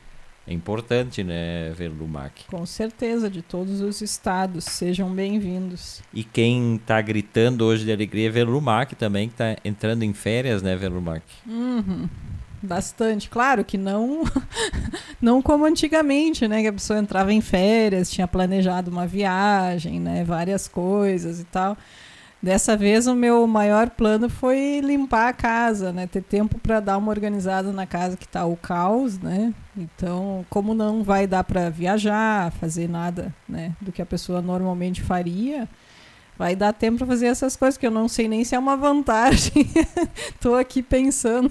É 0.47 0.53
importante, 0.53 1.25
né, 1.25 1.73
Verlumac? 1.75 2.45
Com 2.49 2.67
certeza, 2.67 3.31
de 3.31 3.41
todos 3.41 3.81
os 3.81 4.03
estados, 4.03 4.65
sejam 4.65 5.09
bem-vindos. 5.11 6.03
E 6.13 6.23
quem 6.23 6.77
está 6.77 7.01
gritando 7.01 7.65
hoje 7.65 7.87
de 7.87 7.93
alegria 7.93 8.29
é 8.29 8.31
Verlumac 8.31 8.95
também, 8.95 9.29
que 9.29 9.35
está 9.35 9.57
entrando 9.65 10.03
em 10.03 10.13
férias, 10.13 10.63
né, 10.63 10.77
Verlumac? 10.77 11.25
Uhum. 11.47 12.07
Bastante. 12.63 13.29
Claro 13.31 13.65
que 13.65 13.79
não 13.79 14.23
não 15.21 15.41
como 15.41 15.65
antigamente, 15.65 16.49
né? 16.49 16.63
Que 16.63 16.69
a 16.69 16.73
pessoa 16.73 16.99
entrava 16.99 17.33
em 17.33 17.41
férias, 17.41 18.11
tinha 18.11 18.27
planejado 18.27 18.91
uma 18.91 19.07
viagem, 19.07 20.01
né? 20.01 20.25
Várias 20.25 20.67
coisas 20.67 21.41
e 21.41 21.45
tal. 21.45 21.77
Dessa 22.45 22.77
vez 22.77 23.07
o 23.07 23.15
meu 23.15 23.47
maior 23.47 23.89
plano 23.89 24.29
foi 24.29 24.79
limpar 24.85 25.29
a 25.29 25.33
casa, 25.33 25.95
né? 25.95 26.07
Ter 26.07 26.21
tempo 26.21 26.59
para 26.59 26.79
dar 26.79 26.99
uma 26.99 27.11
organizada 27.11 27.73
na 27.73 27.87
casa 27.87 28.19
que 28.19 28.27
está 28.27 28.45
o 28.45 28.55
caos, 28.55 29.19
né? 29.19 29.55
Então, 29.75 30.45
como 30.51 30.75
não 30.75 31.03
vai 31.03 31.27
dar 31.27 31.43
para 31.43 31.71
viajar, 31.71 32.53
fazer 32.53 32.87
nada, 32.87 33.35
né? 33.49 33.73
Do 33.81 33.91
que 33.91 34.03
a 34.03 34.05
pessoa 34.05 34.43
normalmente 34.43 35.01
faria, 35.01 35.67
vai 36.37 36.55
dar 36.55 36.75
tempo 36.75 36.99
para 36.99 37.07
fazer 37.07 37.29
essas 37.29 37.57
coisas 37.57 37.79
que 37.79 37.87
eu 37.87 37.91
não 37.91 38.09
sei 38.09 38.29
nem 38.29 38.45
se 38.45 38.55
é 38.55 38.59
uma 38.59 38.77
vantagem. 38.77 39.67
Tô 40.39 40.55
aqui 40.55 40.83
pensando. 40.83 41.51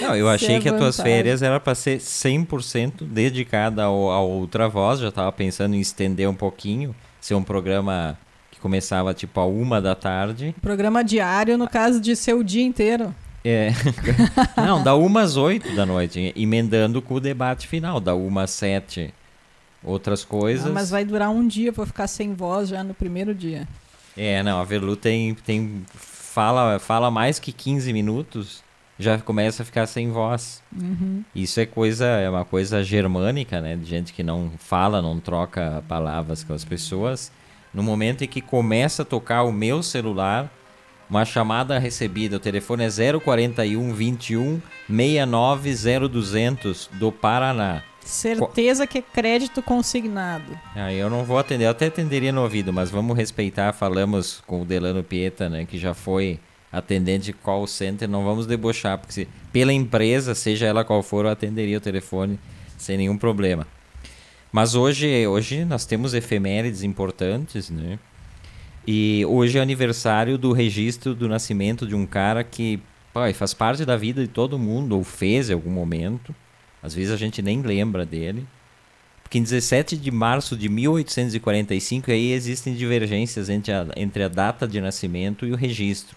Não, 0.00 0.14
eu 0.14 0.28
achei 0.28 0.54
é 0.54 0.60
que 0.60 0.68
as 0.68 0.76
tuas 0.76 1.00
férias 1.00 1.42
era 1.42 1.58
para 1.58 1.74
ser 1.74 1.98
100% 1.98 3.02
dedicada 3.02 3.82
ao, 3.82 4.12
ao 4.12 4.30
outra 4.30 4.68
voz, 4.68 5.00
já 5.00 5.10
tava 5.10 5.32
pensando 5.32 5.74
em 5.74 5.80
estender 5.80 6.28
um 6.28 6.36
pouquinho, 6.36 6.94
ser 7.20 7.34
um 7.34 7.42
programa 7.42 8.16
começava 8.64 9.12
tipo 9.12 9.38
a 9.38 9.44
uma 9.44 9.78
da 9.78 9.94
tarde. 9.94 10.54
Programa 10.62 11.04
diário, 11.04 11.58
no 11.58 11.68
caso 11.68 12.00
de 12.00 12.16
ser 12.16 12.32
o 12.32 12.42
dia 12.42 12.62
inteiro. 12.62 13.14
É. 13.44 13.68
Não, 14.56 14.82
da 14.82 14.94
umas 14.94 15.36
oito 15.36 15.76
da 15.76 15.84
noite, 15.84 16.32
emendando 16.34 17.02
com 17.02 17.12
o 17.12 17.20
debate 17.20 17.68
final, 17.68 18.00
da 18.00 18.14
uma 18.14 18.44
às 18.44 18.52
sete. 18.52 19.12
Outras 19.82 20.24
coisas. 20.24 20.66
Ah, 20.66 20.72
mas 20.72 20.88
vai 20.88 21.04
durar 21.04 21.28
um 21.28 21.46
dia, 21.46 21.72
vou 21.72 21.84
ficar 21.84 22.06
sem 22.06 22.32
voz 22.32 22.70
já 22.70 22.82
no 22.82 22.94
primeiro 22.94 23.34
dia. 23.34 23.68
É, 24.16 24.42
não, 24.42 24.58
a 24.58 24.64
Velu 24.64 24.96
tem, 24.96 25.34
tem 25.34 25.84
fala, 25.94 26.78
fala 26.78 27.10
mais 27.10 27.38
que 27.38 27.52
15 27.52 27.92
minutos, 27.92 28.64
já 28.98 29.18
começa 29.18 29.62
a 29.62 29.66
ficar 29.66 29.86
sem 29.86 30.10
voz. 30.10 30.62
Uhum. 30.74 31.22
Isso 31.34 31.60
é 31.60 31.66
coisa, 31.66 32.06
é 32.06 32.30
uma 32.30 32.46
coisa 32.46 32.82
germânica, 32.82 33.60
né? 33.60 33.76
De 33.76 33.84
gente 33.84 34.14
que 34.14 34.22
não 34.22 34.52
fala, 34.56 35.02
não 35.02 35.20
troca 35.20 35.84
palavras 35.86 36.42
com 36.42 36.54
as 36.54 36.64
pessoas. 36.64 37.30
No 37.74 37.82
momento 37.82 38.22
em 38.22 38.28
que 38.28 38.40
começa 38.40 39.02
a 39.02 39.04
tocar 39.04 39.42
o 39.42 39.52
meu 39.52 39.82
celular, 39.82 40.50
uma 41.10 41.24
chamada 41.24 41.78
recebida, 41.78 42.36
o 42.36 42.40
telefone 42.40 42.84
é 42.84 43.18
041 43.18 43.92
21 43.92 44.62
69 44.86 45.74
0200 46.08 46.88
do 46.92 47.10
Paraná. 47.10 47.82
Certeza 48.00 48.86
que 48.86 48.98
é 48.98 49.02
crédito 49.02 49.62
consignado. 49.62 50.58
Ah, 50.76 50.92
eu 50.92 51.08
não 51.08 51.24
vou 51.24 51.38
atender, 51.38 51.64
eu 51.64 51.70
até 51.70 51.86
atenderia 51.86 52.32
no 52.32 52.42
ouvido, 52.42 52.72
mas 52.72 52.90
vamos 52.90 53.16
respeitar. 53.16 53.72
Falamos 53.72 54.42
com 54.46 54.62
o 54.62 54.64
Delano 54.64 55.02
Pieta, 55.02 55.48
né, 55.48 55.64
que 55.64 55.78
já 55.78 55.94
foi 55.94 56.38
atendente 56.70 57.26
de 57.26 57.32
call 57.32 57.66
center, 57.66 58.08
não 58.08 58.24
vamos 58.24 58.46
debochar, 58.46 58.98
porque 58.98 59.12
se, 59.12 59.28
pela 59.52 59.72
empresa, 59.72 60.34
seja 60.34 60.66
ela 60.66 60.84
qual 60.84 61.02
for, 61.02 61.24
eu 61.24 61.30
atenderia 61.30 61.78
o 61.78 61.80
telefone 61.80 62.38
sem 62.76 62.96
nenhum 62.98 63.16
problema. 63.16 63.66
Mas 64.54 64.76
hoje, 64.76 65.26
hoje 65.26 65.64
nós 65.64 65.84
temos 65.84 66.14
efemérides 66.14 66.84
importantes, 66.84 67.70
né? 67.70 67.98
E 68.86 69.26
hoje 69.26 69.58
é 69.58 69.60
aniversário 69.60 70.38
do 70.38 70.52
registro 70.52 71.12
do 71.12 71.28
nascimento 71.28 71.84
de 71.84 71.96
um 71.96 72.06
cara 72.06 72.44
que 72.44 72.80
pai, 73.12 73.32
faz 73.32 73.52
parte 73.52 73.84
da 73.84 73.96
vida 73.96 74.22
de 74.22 74.28
todo 74.28 74.56
mundo, 74.56 74.96
ou 74.96 75.02
fez 75.02 75.50
em 75.50 75.54
algum 75.54 75.72
momento. 75.72 76.32
Às 76.80 76.94
vezes 76.94 77.12
a 77.12 77.16
gente 77.16 77.42
nem 77.42 77.62
lembra 77.62 78.06
dele. 78.06 78.46
Porque 79.24 79.38
em 79.38 79.42
17 79.42 79.96
de 79.96 80.12
março 80.12 80.56
de 80.56 80.68
1845 80.68 82.12
aí 82.12 82.30
existem 82.30 82.76
divergências 82.76 83.50
entre 83.50 83.72
a, 83.72 83.88
entre 83.96 84.22
a 84.22 84.28
data 84.28 84.68
de 84.68 84.80
nascimento 84.80 85.44
e 85.44 85.50
o 85.50 85.56
registro. 85.56 86.16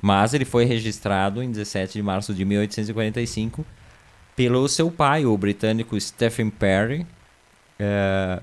Mas 0.00 0.34
ele 0.34 0.44
foi 0.44 0.66
registrado 0.66 1.42
em 1.42 1.50
17 1.50 1.94
de 1.94 2.02
março 2.02 2.32
de 2.32 2.44
1845 2.44 3.66
pelo 4.36 4.68
seu 4.68 4.88
pai, 4.88 5.26
o 5.26 5.36
britânico 5.36 6.00
Stephen 6.00 6.48
Perry. 6.48 7.04
Uh, 7.80 8.42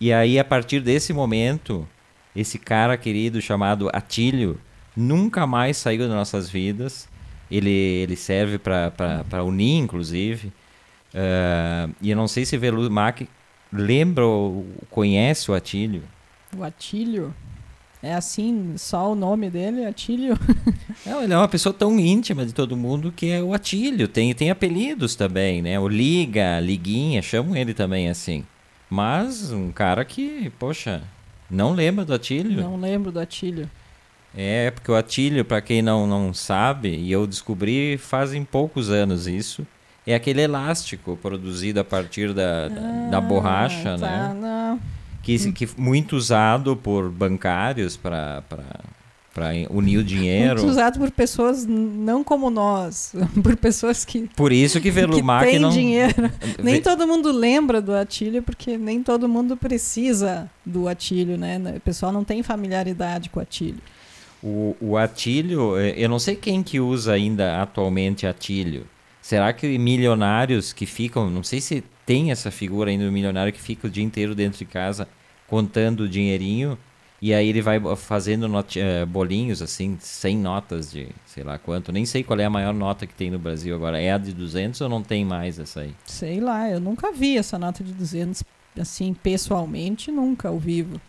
e 0.00 0.12
aí, 0.12 0.38
a 0.38 0.44
partir 0.44 0.80
desse 0.80 1.12
momento, 1.12 1.88
esse 2.34 2.58
cara 2.58 2.96
querido 2.96 3.40
chamado 3.40 3.88
Atílio 3.92 4.60
nunca 4.96 5.46
mais 5.46 5.76
saiu 5.76 6.00
das 6.00 6.10
nossas 6.10 6.48
vidas. 6.48 7.08
Ele, 7.50 7.70
ele 7.70 8.16
serve 8.16 8.58
para 8.58 9.44
unir, 9.44 9.78
inclusive. 9.78 10.48
Uh, 11.14 11.94
e 12.02 12.10
eu 12.10 12.16
não 12.16 12.28
sei 12.28 12.44
se 12.44 12.58
Velumac 12.58 13.28
lembra 13.72 14.26
ou 14.26 14.66
conhece 14.90 15.50
o 15.50 15.54
Atílio. 15.54 16.02
O 16.56 16.62
Atílio? 16.62 17.34
É 18.02 18.14
assim, 18.14 18.74
só 18.76 19.12
o 19.12 19.14
nome 19.14 19.48
dele, 19.48 19.84
Atílio? 19.84 20.38
Não, 21.04 21.22
ele 21.22 21.32
é 21.32 21.36
uma 21.36 21.48
pessoa 21.48 21.72
tão 21.72 21.98
íntima 21.98 22.44
de 22.44 22.52
todo 22.52 22.76
mundo 22.76 23.10
que 23.10 23.30
é 23.30 23.42
o 23.42 23.54
Atílio. 23.54 24.06
Tem, 24.06 24.32
tem 24.34 24.50
apelidos 24.50 25.16
também, 25.16 25.62
né? 25.62 25.80
O 25.80 25.88
Liga, 25.88 26.60
Liguinha, 26.60 27.22
chamam 27.22 27.56
ele 27.56 27.74
também 27.74 28.08
assim. 28.08 28.44
Mas 28.88 29.52
um 29.52 29.70
cara 29.72 30.04
que, 30.04 30.50
poxa, 30.58 31.02
não 31.50 31.72
lembra 31.72 32.04
do 32.04 32.14
Atílio? 32.14 32.62
Não 32.62 32.76
lembro 32.76 33.10
do 33.10 33.20
Atílio. 33.20 33.68
É, 34.36 34.70
porque 34.70 34.90
o 34.90 34.94
atilho, 34.94 35.42
para 35.46 35.62
quem 35.62 35.80
não, 35.80 36.06
não 36.06 36.34
sabe, 36.34 36.90
e 36.90 37.10
eu 37.10 37.26
descobri 37.26 37.96
fazem 37.96 38.44
poucos 38.44 38.90
anos 38.90 39.26
isso, 39.26 39.66
é 40.06 40.14
aquele 40.14 40.42
elástico 40.42 41.16
produzido 41.16 41.80
a 41.80 41.84
partir 41.84 42.34
da, 42.34 42.66
ah, 42.66 43.08
da, 43.10 43.20
borracha, 43.20 43.96
tá, 43.98 44.06
né? 44.06 44.34
Não. 44.38 44.80
Que, 45.22 45.52
que 45.52 45.68
muito 45.80 46.16
usado 46.16 46.76
por 46.76 47.10
bancários 47.10 47.96
para 47.96 48.42
para 49.36 49.50
unir 49.68 49.98
o 49.98 50.02
dinheiro. 50.02 50.60
Muito 50.60 50.70
usado 50.70 50.98
por 50.98 51.10
pessoas 51.10 51.66
não 51.66 52.24
como 52.24 52.48
nós, 52.48 53.14
por 53.44 53.54
pessoas 53.54 54.02
que 54.02 54.30
Por 54.34 54.50
isso 54.50 54.80
que 54.80 54.90
Velumac 54.90 55.50
que 55.50 55.58
não 55.58 55.68
dinheiro. 55.68 56.14
nem 56.64 56.80
todo 56.80 57.06
mundo 57.06 57.30
lembra 57.30 57.82
do 57.82 57.94
Atílio 57.94 58.42
porque 58.42 58.78
nem 58.78 59.02
todo 59.02 59.28
mundo 59.28 59.54
precisa 59.54 60.50
do 60.64 60.88
Atílio, 60.88 61.36
né? 61.36 61.60
O 61.76 61.80
pessoal 61.80 62.10
não 62.10 62.24
tem 62.24 62.42
familiaridade 62.42 63.28
com 63.28 63.38
o 63.38 63.42
Atílio. 63.42 63.82
O, 64.42 64.74
o 64.80 64.96
atilho, 64.96 65.76
é, 65.76 65.94
eu 65.96 66.08
não 66.08 66.18
sei 66.18 66.34
quem 66.34 66.62
que 66.62 66.80
usa 66.80 67.12
ainda 67.12 67.60
atualmente 67.60 68.26
atilho. 68.26 68.86
Será 69.20 69.52
que 69.52 69.76
milionários 69.76 70.72
que 70.72 70.86
ficam, 70.86 71.28
não 71.28 71.42
sei 71.42 71.60
se 71.60 71.84
tem 72.06 72.30
essa 72.30 72.50
figura 72.50 72.90
ainda 72.90 73.04
do 73.04 73.12
milionário 73.12 73.52
que 73.52 73.60
fica 73.60 73.86
o 73.86 73.90
dia 73.90 74.04
inteiro 74.04 74.34
dentro 74.34 74.58
de 74.58 74.64
casa 74.64 75.06
contando 75.46 76.04
o 76.04 76.08
dinheirinho 76.08 76.78
e 77.20 77.32
aí 77.32 77.48
ele 77.48 77.62
vai 77.62 77.80
fazendo 77.96 78.44
uh, 78.44 79.06
bolinhos 79.06 79.62
assim, 79.62 79.96
100 79.98 80.38
notas 80.38 80.90
de 80.90 81.08
sei 81.24 81.42
lá 81.42 81.58
quanto. 81.58 81.90
Nem 81.92 82.04
sei 82.04 82.22
qual 82.22 82.38
é 82.38 82.44
a 82.44 82.50
maior 82.50 82.74
nota 82.74 83.06
que 83.06 83.14
tem 83.14 83.30
no 83.30 83.38
Brasil 83.38 83.74
agora. 83.74 84.00
É 84.00 84.12
a 84.12 84.18
de 84.18 84.32
200 84.32 84.80
ou 84.82 84.88
não 84.88 85.02
tem 85.02 85.24
mais 85.24 85.58
essa 85.58 85.80
aí? 85.80 85.94
Sei 86.04 86.40
lá, 86.40 86.68
eu 86.68 86.80
nunca 86.80 87.12
vi 87.12 87.38
essa 87.38 87.58
nota 87.58 87.82
de 87.82 87.92
200 87.92 88.42
assim 88.78 89.14
pessoalmente, 89.14 90.10
nunca 90.10 90.48
ao 90.48 90.58
vivo. 90.58 91.00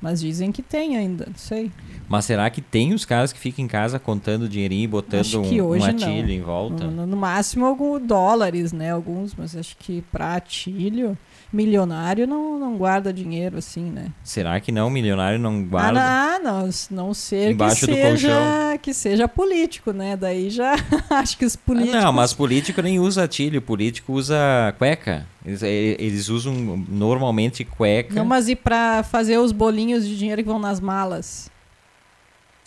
Mas 0.00 0.20
dizem 0.20 0.50
que 0.50 0.62
tem 0.62 0.96
ainda, 0.96 1.26
não 1.26 1.36
sei. 1.36 1.70
Mas 2.08 2.24
será 2.24 2.50
que 2.50 2.60
tem 2.60 2.92
os 2.92 3.04
caras 3.04 3.32
que 3.32 3.38
ficam 3.38 3.64
em 3.64 3.68
casa 3.68 4.00
contando 4.00 4.48
dinheirinho 4.48 4.82
e 4.82 4.88
botando 4.88 5.32
um, 5.36 5.76
um 5.76 5.84
atilho 5.84 6.26
não. 6.26 6.34
em 6.34 6.40
volta? 6.40 6.84
No, 6.88 7.06
no, 7.06 7.16
máximo 7.16 7.64
alguns 7.64 8.02
dólares, 8.02 8.72
né? 8.72 8.90
Alguns, 8.90 9.32
mas 9.32 9.54
acho 9.54 9.76
que 9.76 10.02
para 10.10 10.34
atilho, 10.34 11.16
milionário 11.52 12.26
não, 12.26 12.58
não 12.58 12.76
guarda 12.76 13.12
dinheiro 13.12 13.58
assim, 13.58 13.84
né? 13.84 14.06
Será 14.24 14.58
que 14.58 14.72
não? 14.72 14.88
Milionário 14.88 15.38
não 15.38 15.62
guarda? 15.64 16.00
Ah, 16.00 16.38
não, 16.38 16.70
não 16.90 17.14
ser 17.14 17.52
Embaixo 17.52 17.86
que 17.86 17.94
seja, 17.94 18.78
que 18.80 18.94
seja 18.94 19.28
político, 19.28 19.92
né? 19.92 20.16
Daí 20.16 20.48
já 20.48 20.74
acho 21.10 21.36
que 21.36 21.44
os 21.44 21.54
políticos... 21.54 21.96
Ah, 21.96 22.04
não, 22.04 22.12
mas 22.12 22.32
político 22.32 22.80
nem 22.80 22.98
usa 22.98 23.24
atilho, 23.24 23.60
político 23.60 24.14
usa 24.14 24.74
cueca. 24.78 25.26
Eles, 25.44 25.62
eles 25.62 26.28
usam 26.28 26.54
normalmente 26.88 27.64
cueca. 27.64 28.14
Não, 28.14 28.24
mas 28.24 28.48
e 28.48 28.56
para 28.56 29.02
fazer 29.02 29.38
os 29.38 29.52
bolinhos 29.52 30.06
de 30.06 30.16
dinheiro 30.16 30.42
que 30.42 30.48
vão 30.48 30.58
nas 30.58 30.80
malas? 30.80 31.50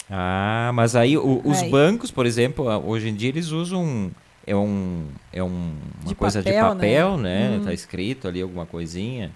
Ah, 0.10 0.72
mas 0.74 0.96
aí 0.96 1.18
o, 1.18 1.42
os 1.44 1.63
aí. 1.63 1.70
bancos, 1.70 2.12
por 2.12 2.25
exemplo, 2.25 2.65
hoje 2.86 3.10
em 3.10 3.15
dia 3.15 3.30
eles 3.30 3.50
usam 3.50 4.12
é 4.46 4.56
um 4.56 5.08
é 5.34 5.44
um, 5.44 5.48
uma 5.48 6.08
de 6.08 6.16
coisa 6.16 6.42
papel, 6.42 6.64
de 6.64 6.75
papel, 6.75 7.18
né? 7.18 7.50
né? 7.50 7.58
Uhum. 7.58 7.64
Tá 7.64 7.74
escrito 7.74 8.28
ali 8.28 8.42
alguma 8.42 8.66
coisinha. 8.66 9.32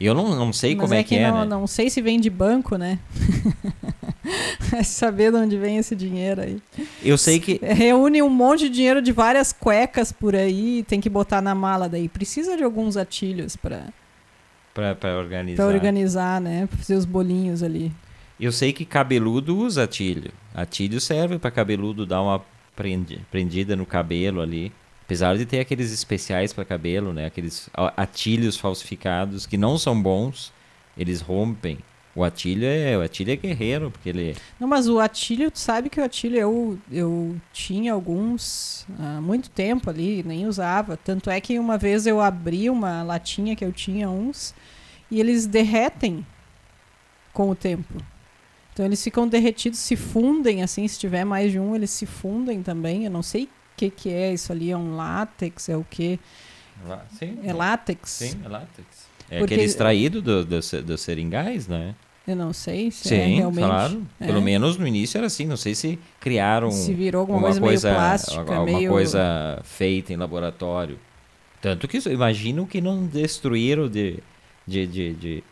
Eu 0.00 0.14
não, 0.14 0.34
não 0.34 0.52
sei 0.52 0.74
Mas 0.74 0.82
como 0.82 0.94
é, 0.94 1.00
é 1.00 1.02
que, 1.02 1.10
que 1.10 1.16
é, 1.16 1.30
não, 1.30 1.40
né? 1.40 1.46
não 1.46 1.66
sei 1.66 1.90
se 1.90 2.00
vem 2.00 2.18
de 2.18 2.30
banco, 2.30 2.76
né? 2.76 2.98
é 4.74 4.82
saber 4.84 5.30
de 5.30 5.36
onde 5.36 5.58
vem 5.58 5.76
esse 5.76 5.94
dinheiro 5.94 6.40
aí. 6.40 6.62
Eu 7.02 7.18
sei 7.18 7.38
que. 7.38 7.60
Reúne 7.62 8.22
um 8.22 8.30
monte 8.30 8.60
de 8.60 8.70
dinheiro 8.70 9.02
de 9.02 9.12
várias 9.12 9.52
cuecas 9.52 10.10
por 10.10 10.34
aí, 10.34 10.84
tem 10.88 11.00
que 11.00 11.10
botar 11.10 11.42
na 11.42 11.54
mala 11.54 11.88
daí. 11.88 12.08
Precisa 12.08 12.56
de 12.56 12.64
alguns 12.64 12.96
atilhos 12.96 13.56
para 13.56 13.88
para 14.72 15.18
organizar. 15.18 15.62
Para 15.62 15.74
organizar, 15.74 16.40
né? 16.40 16.66
Pra 16.66 16.78
fazer 16.78 16.94
os 16.94 17.04
bolinhos 17.04 17.62
ali. 17.62 17.92
Eu 18.38 18.52
sei 18.52 18.72
que 18.72 18.86
cabeludo 18.86 19.54
usa 19.56 19.82
atilho. 19.84 20.30
Atilho 20.54 20.98
serve 20.98 21.38
para 21.38 21.50
cabeludo 21.50 22.06
dar 22.06 22.22
uma 22.22 22.42
prendida 23.30 23.76
no 23.76 23.86
cabelo 23.86 24.40
ali. 24.40 24.72
Apesar 25.04 25.36
de 25.36 25.44
ter 25.44 25.60
aqueles 25.60 25.92
especiais 25.92 26.52
para 26.52 26.64
cabelo, 26.64 27.12
né? 27.12 27.26
Aqueles 27.26 27.68
atilhos 27.96 28.56
falsificados 28.56 29.44
que 29.44 29.56
não 29.56 29.76
são 29.76 30.00
bons, 30.00 30.52
eles 30.96 31.20
rompem. 31.20 31.78
O 32.14 32.24
Atilho 32.24 32.64
é, 32.64 32.98
o 32.98 33.02
Atilho 33.02 33.32
é 33.32 33.36
guerreiro, 33.36 33.90
porque 33.90 34.08
ele... 34.08 34.36
Não, 34.58 34.66
mas 34.66 34.88
o 34.88 34.98
Atilho, 34.98 35.50
tu 35.50 35.58
sabe 35.58 35.88
que 35.88 36.00
o 36.00 36.04
Atilho 36.04 36.36
eu, 36.36 36.78
eu 36.90 37.36
tinha 37.52 37.92
alguns 37.92 38.84
há 38.98 39.20
muito 39.20 39.48
tempo 39.48 39.88
ali, 39.88 40.22
nem 40.24 40.46
usava. 40.46 40.96
Tanto 40.96 41.30
é 41.30 41.40
que 41.40 41.58
uma 41.58 41.78
vez 41.78 42.06
eu 42.06 42.20
abri 42.20 42.68
uma 42.68 43.02
latinha 43.04 43.54
que 43.54 43.64
eu 43.64 43.72
tinha 43.72 44.10
uns 44.10 44.54
e 45.10 45.20
eles 45.20 45.46
derretem 45.46 46.26
com 47.32 47.50
o 47.50 47.54
tempo. 47.54 47.94
Então 48.80 48.86
eles 48.86 49.04
ficam 49.04 49.28
derretidos, 49.28 49.78
se 49.78 49.94
fundem 49.94 50.62
assim, 50.62 50.88
se 50.88 50.98
tiver 50.98 51.22
mais 51.22 51.52
de 51.52 51.60
um, 51.60 51.76
eles 51.76 51.90
se 51.90 52.06
fundem 52.06 52.62
também. 52.62 53.04
Eu 53.04 53.10
não 53.10 53.22
sei 53.22 53.46
que, 53.76 53.90
que 53.90 54.08
é 54.10 54.32
isso 54.32 54.50
ali? 54.52 54.70
É 54.70 54.76
um 54.76 54.96
látex? 54.96 55.68
É 55.68 55.76
o 55.76 55.84
quê? 55.88 56.18
Sim. 57.18 57.38
É 57.44 57.52
látex? 57.52 58.10
Sim, 58.10 58.40
é 58.42 58.48
látex. 58.48 58.86
É 59.30 59.38
Porque... 59.38 59.54
aquele 59.54 59.66
extraído 59.66 60.22
dos 60.22 60.46
do, 60.46 60.82
do 60.82 60.96
seringais, 60.96 61.68
né? 61.68 61.94
Eu 62.26 62.34
não 62.34 62.54
sei 62.54 62.90
se 62.90 63.08
Sim, 63.08 63.16
é 63.16 63.26
realmente. 63.26 63.66
claro. 63.66 64.06
É. 64.18 64.26
Pelo 64.26 64.40
menos 64.40 64.78
no 64.78 64.86
início 64.86 65.18
era 65.18 65.26
assim. 65.26 65.44
Não 65.44 65.58
sei 65.58 65.74
se 65.74 65.98
criaram 66.18 66.70
se 66.70 66.94
virou 66.94 67.20
alguma 67.20 67.40
coisa, 67.40 67.60
coisa 67.60 67.88
meio 67.88 68.00
plástica, 68.00 68.38
alguma 68.38 68.64
meio... 68.64 68.90
coisa 68.90 69.60
feita 69.62 70.12
em 70.12 70.16
laboratório. 70.16 70.98
Tanto 71.60 71.86
que 71.86 71.98
imagino 72.08 72.66
que 72.66 72.80
não 72.80 73.06
destruíram 73.06 73.90
de, 73.90 74.22
de, 74.66 74.86
de, 74.86 75.14
de 75.14 75.44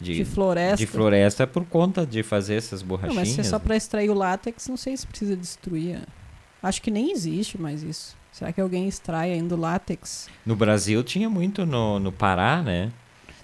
de, 0.00 0.14
de, 0.14 0.24
floresta. 0.24 0.76
De 0.76 0.86
floresta 0.86 1.46
por 1.46 1.64
conta 1.64 2.06
de 2.06 2.22
fazer 2.22 2.54
essas 2.54 2.82
borrachinhas. 2.82 3.14
Não, 3.14 3.22
mas 3.22 3.28
se 3.30 3.40
é 3.40 3.44
só 3.44 3.58
para 3.58 3.76
extrair 3.76 4.10
o 4.10 4.14
látex, 4.14 4.68
não 4.68 4.76
sei 4.76 4.96
se 4.96 5.06
precisa 5.06 5.36
destruir. 5.36 6.00
Acho 6.62 6.82
que 6.82 6.90
nem 6.90 7.12
existe 7.12 7.60
mais 7.60 7.82
isso. 7.82 8.16
Será 8.32 8.52
que 8.52 8.60
alguém 8.60 8.86
extrai 8.86 9.32
ainda 9.32 9.54
o 9.54 9.58
látex? 9.58 10.28
No 10.44 10.54
Brasil 10.54 11.02
tinha 11.02 11.30
muito 11.30 11.64
no, 11.64 11.98
no 11.98 12.12
Pará, 12.12 12.62
né? 12.62 12.92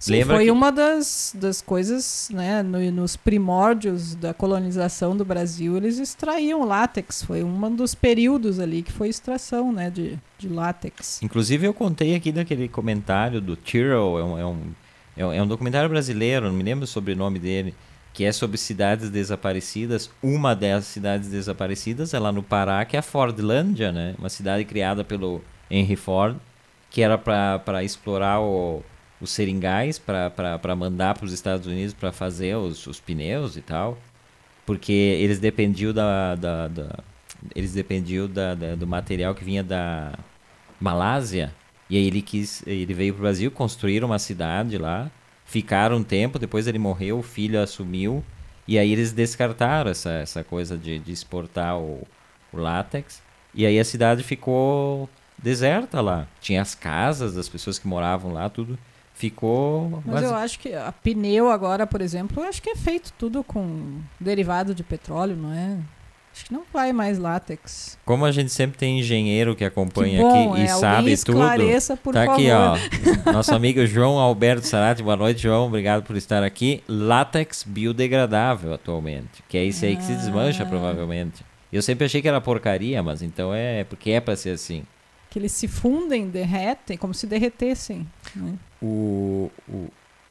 Sim, 0.02 0.14
Lembra 0.14 0.34
foi 0.34 0.46
que... 0.46 0.50
uma 0.50 0.72
das, 0.72 1.32
das 1.38 1.62
coisas, 1.62 2.28
né, 2.32 2.60
no, 2.60 2.78
nos 2.90 3.14
primórdios 3.14 4.16
da 4.16 4.34
colonização 4.34 5.16
do 5.16 5.24
Brasil, 5.24 5.76
eles 5.76 6.00
extraíam 6.00 6.64
látex. 6.64 7.22
Foi 7.22 7.44
um 7.44 7.74
dos 7.76 7.94
períodos 7.94 8.58
ali 8.58 8.82
que 8.82 8.90
foi 8.90 9.08
extração, 9.08 9.72
né, 9.72 9.90
de, 9.90 10.18
de 10.36 10.48
látex. 10.48 11.22
Inclusive 11.22 11.68
eu 11.68 11.72
contei 11.72 12.16
aqui 12.16 12.32
daquele 12.32 12.68
comentário 12.68 13.40
do 13.40 13.54
Tyrrell, 13.54 14.18
é 14.18 14.24
um, 14.24 14.38
é 14.38 14.44
um, 14.44 14.60
é 15.16 15.42
um 15.42 15.46
documentário 15.46 15.88
brasileiro, 15.88 16.46
não 16.46 16.54
me 16.54 16.62
lembro 16.62 16.84
o 16.84 16.88
sobrenome 16.88 17.38
dele, 17.38 17.74
que 18.12 18.24
é 18.24 18.32
sobre 18.32 18.58
cidades 18.58 19.10
desaparecidas. 19.10 20.10
Uma 20.22 20.54
das 20.54 20.84
cidades 20.84 21.28
desaparecidas 21.28 22.14
é 22.14 22.18
lá 22.18 22.30
no 22.30 22.42
Pará, 22.42 22.84
que 22.84 22.96
é 22.96 22.98
a 22.98 23.02
Fordlândia, 23.02 23.90
né? 23.90 24.14
Uma 24.18 24.28
cidade 24.28 24.64
criada 24.64 25.02
pelo 25.02 25.42
Henry 25.70 25.96
Ford, 25.96 26.36
que 26.90 27.02
era 27.02 27.16
para 27.16 27.82
explorar 27.82 28.40
o, 28.40 28.82
os 29.20 29.30
seringais, 29.30 29.98
para 29.98 30.76
mandar 30.76 31.14
para 31.14 31.24
os 31.24 31.32
Estados 31.32 31.66
Unidos 31.66 31.94
para 31.94 32.12
fazer 32.12 32.56
os, 32.56 32.86
os, 32.86 33.00
pneus 33.00 33.56
e 33.56 33.62
tal. 33.62 33.96
Porque 34.66 34.92
eles 34.92 35.38
dependiam 35.38 35.92
da, 35.92 36.34
da, 36.34 36.68
da 36.68 36.98
eles 37.54 37.72
dependiam 37.72 38.28
da, 38.28 38.54
da, 38.54 38.74
do 38.74 38.86
material 38.86 39.34
que 39.34 39.44
vinha 39.44 39.62
da 39.62 40.12
Malásia. 40.80 41.52
E 41.92 41.96
aí 41.98 42.06
ele 42.06 42.22
quis, 42.22 42.62
ele 42.66 42.94
veio 42.94 43.12
para 43.12 43.20
o 43.20 43.22
Brasil, 43.24 43.50
construir 43.50 44.02
uma 44.02 44.18
cidade 44.18 44.78
lá 44.78 45.10
ficaram 45.44 45.96
um 45.96 46.02
tempo, 46.02 46.38
depois 46.38 46.66
ele 46.66 46.78
morreu, 46.78 47.18
o 47.18 47.22
filho 47.22 47.60
assumiu, 47.60 48.24
e 48.66 48.78
aí 48.78 48.90
eles 48.90 49.12
descartaram 49.12 49.90
essa, 49.90 50.10
essa 50.12 50.42
coisa 50.42 50.78
de, 50.78 50.98
de 50.98 51.12
exportar 51.12 51.78
o, 51.78 52.08
o 52.50 52.56
látex, 52.56 53.22
e 53.54 53.66
aí 53.66 53.78
a 53.78 53.84
cidade 53.84 54.22
ficou 54.22 55.06
deserta 55.36 56.00
lá. 56.00 56.26
Tinha 56.40 56.62
as 56.62 56.74
casas 56.74 57.34
das 57.34 57.46
pessoas 57.46 57.78
que 57.78 57.86
moravam 57.86 58.32
lá, 58.32 58.48
tudo 58.48 58.78
ficou. 59.12 60.02
Mas 60.06 60.22
eu 60.22 60.34
acho 60.34 60.58
que 60.60 60.72
a 60.72 60.92
pneu 60.92 61.50
agora, 61.50 61.86
por 61.86 62.00
exemplo, 62.00 62.42
eu 62.42 62.48
acho 62.48 62.62
que 62.62 62.70
é 62.70 62.76
feito 62.76 63.12
tudo 63.18 63.44
com 63.44 64.00
derivado 64.18 64.74
de 64.74 64.82
petróleo, 64.82 65.36
não 65.36 65.52
é? 65.52 65.76
Acho 66.34 66.46
que 66.46 66.52
não 66.52 66.62
vai 66.72 66.92
mais 66.92 67.18
látex. 67.18 67.98
Como 68.06 68.24
a 68.24 68.32
gente 68.32 68.50
sempre 68.50 68.78
tem 68.78 69.00
engenheiro 69.00 69.54
que 69.54 69.64
acompanha 69.64 70.16
que 70.16 70.22
bom, 70.22 70.52
aqui 70.52 70.62
e 70.62 70.64
é, 70.64 70.68
sabe 70.68 71.16
tudo. 71.18 71.38
Por 72.02 72.14
tá 72.14 72.24
favor. 72.24 72.34
aqui, 72.34 72.50
ó. 72.50 73.32
Nosso 73.32 73.54
amigo 73.54 73.84
João 73.86 74.18
Alberto 74.18 74.66
Sarati. 74.66 75.02
Boa 75.02 75.16
noite, 75.16 75.42
João. 75.42 75.66
Obrigado 75.66 76.02
por 76.04 76.16
estar 76.16 76.42
aqui. 76.42 76.82
Látex 76.88 77.64
biodegradável 77.64 78.72
atualmente. 78.72 79.44
Que 79.46 79.58
é 79.58 79.64
esse 79.66 79.84
aí 79.84 79.94
que 79.94 80.04
se 80.04 80.14
desmancha, 80.14 80.62
ah. 80.62 80.66
provavelmente. 80.66 81.44
Eu 81.70 81.82
sempre 81.82 82.06
achei 82.06 82.22
que 82.22 82.28
era 82.28 82.40
porcaria, 82.40 83.02
mas 83.02 83.20
então 83.20 83.54
é 83.54 83.84
porque 83.84 84.10
é 84.10 84.20
para 84.20 84.34
ser 84.34 84.50
assim. 84.50 84.84
Que 85.28 85.38
eles 85.38 85.52
se 85.52 85.68
fundem, 85.68 86.28
derretem, 86.28 86.96
como 86.96 87.12
se 87.12 87.26
derretessem. 87.26 88.06
Né? 88.34 88.54
O, 88.80 89.50
o, 89.68 89.88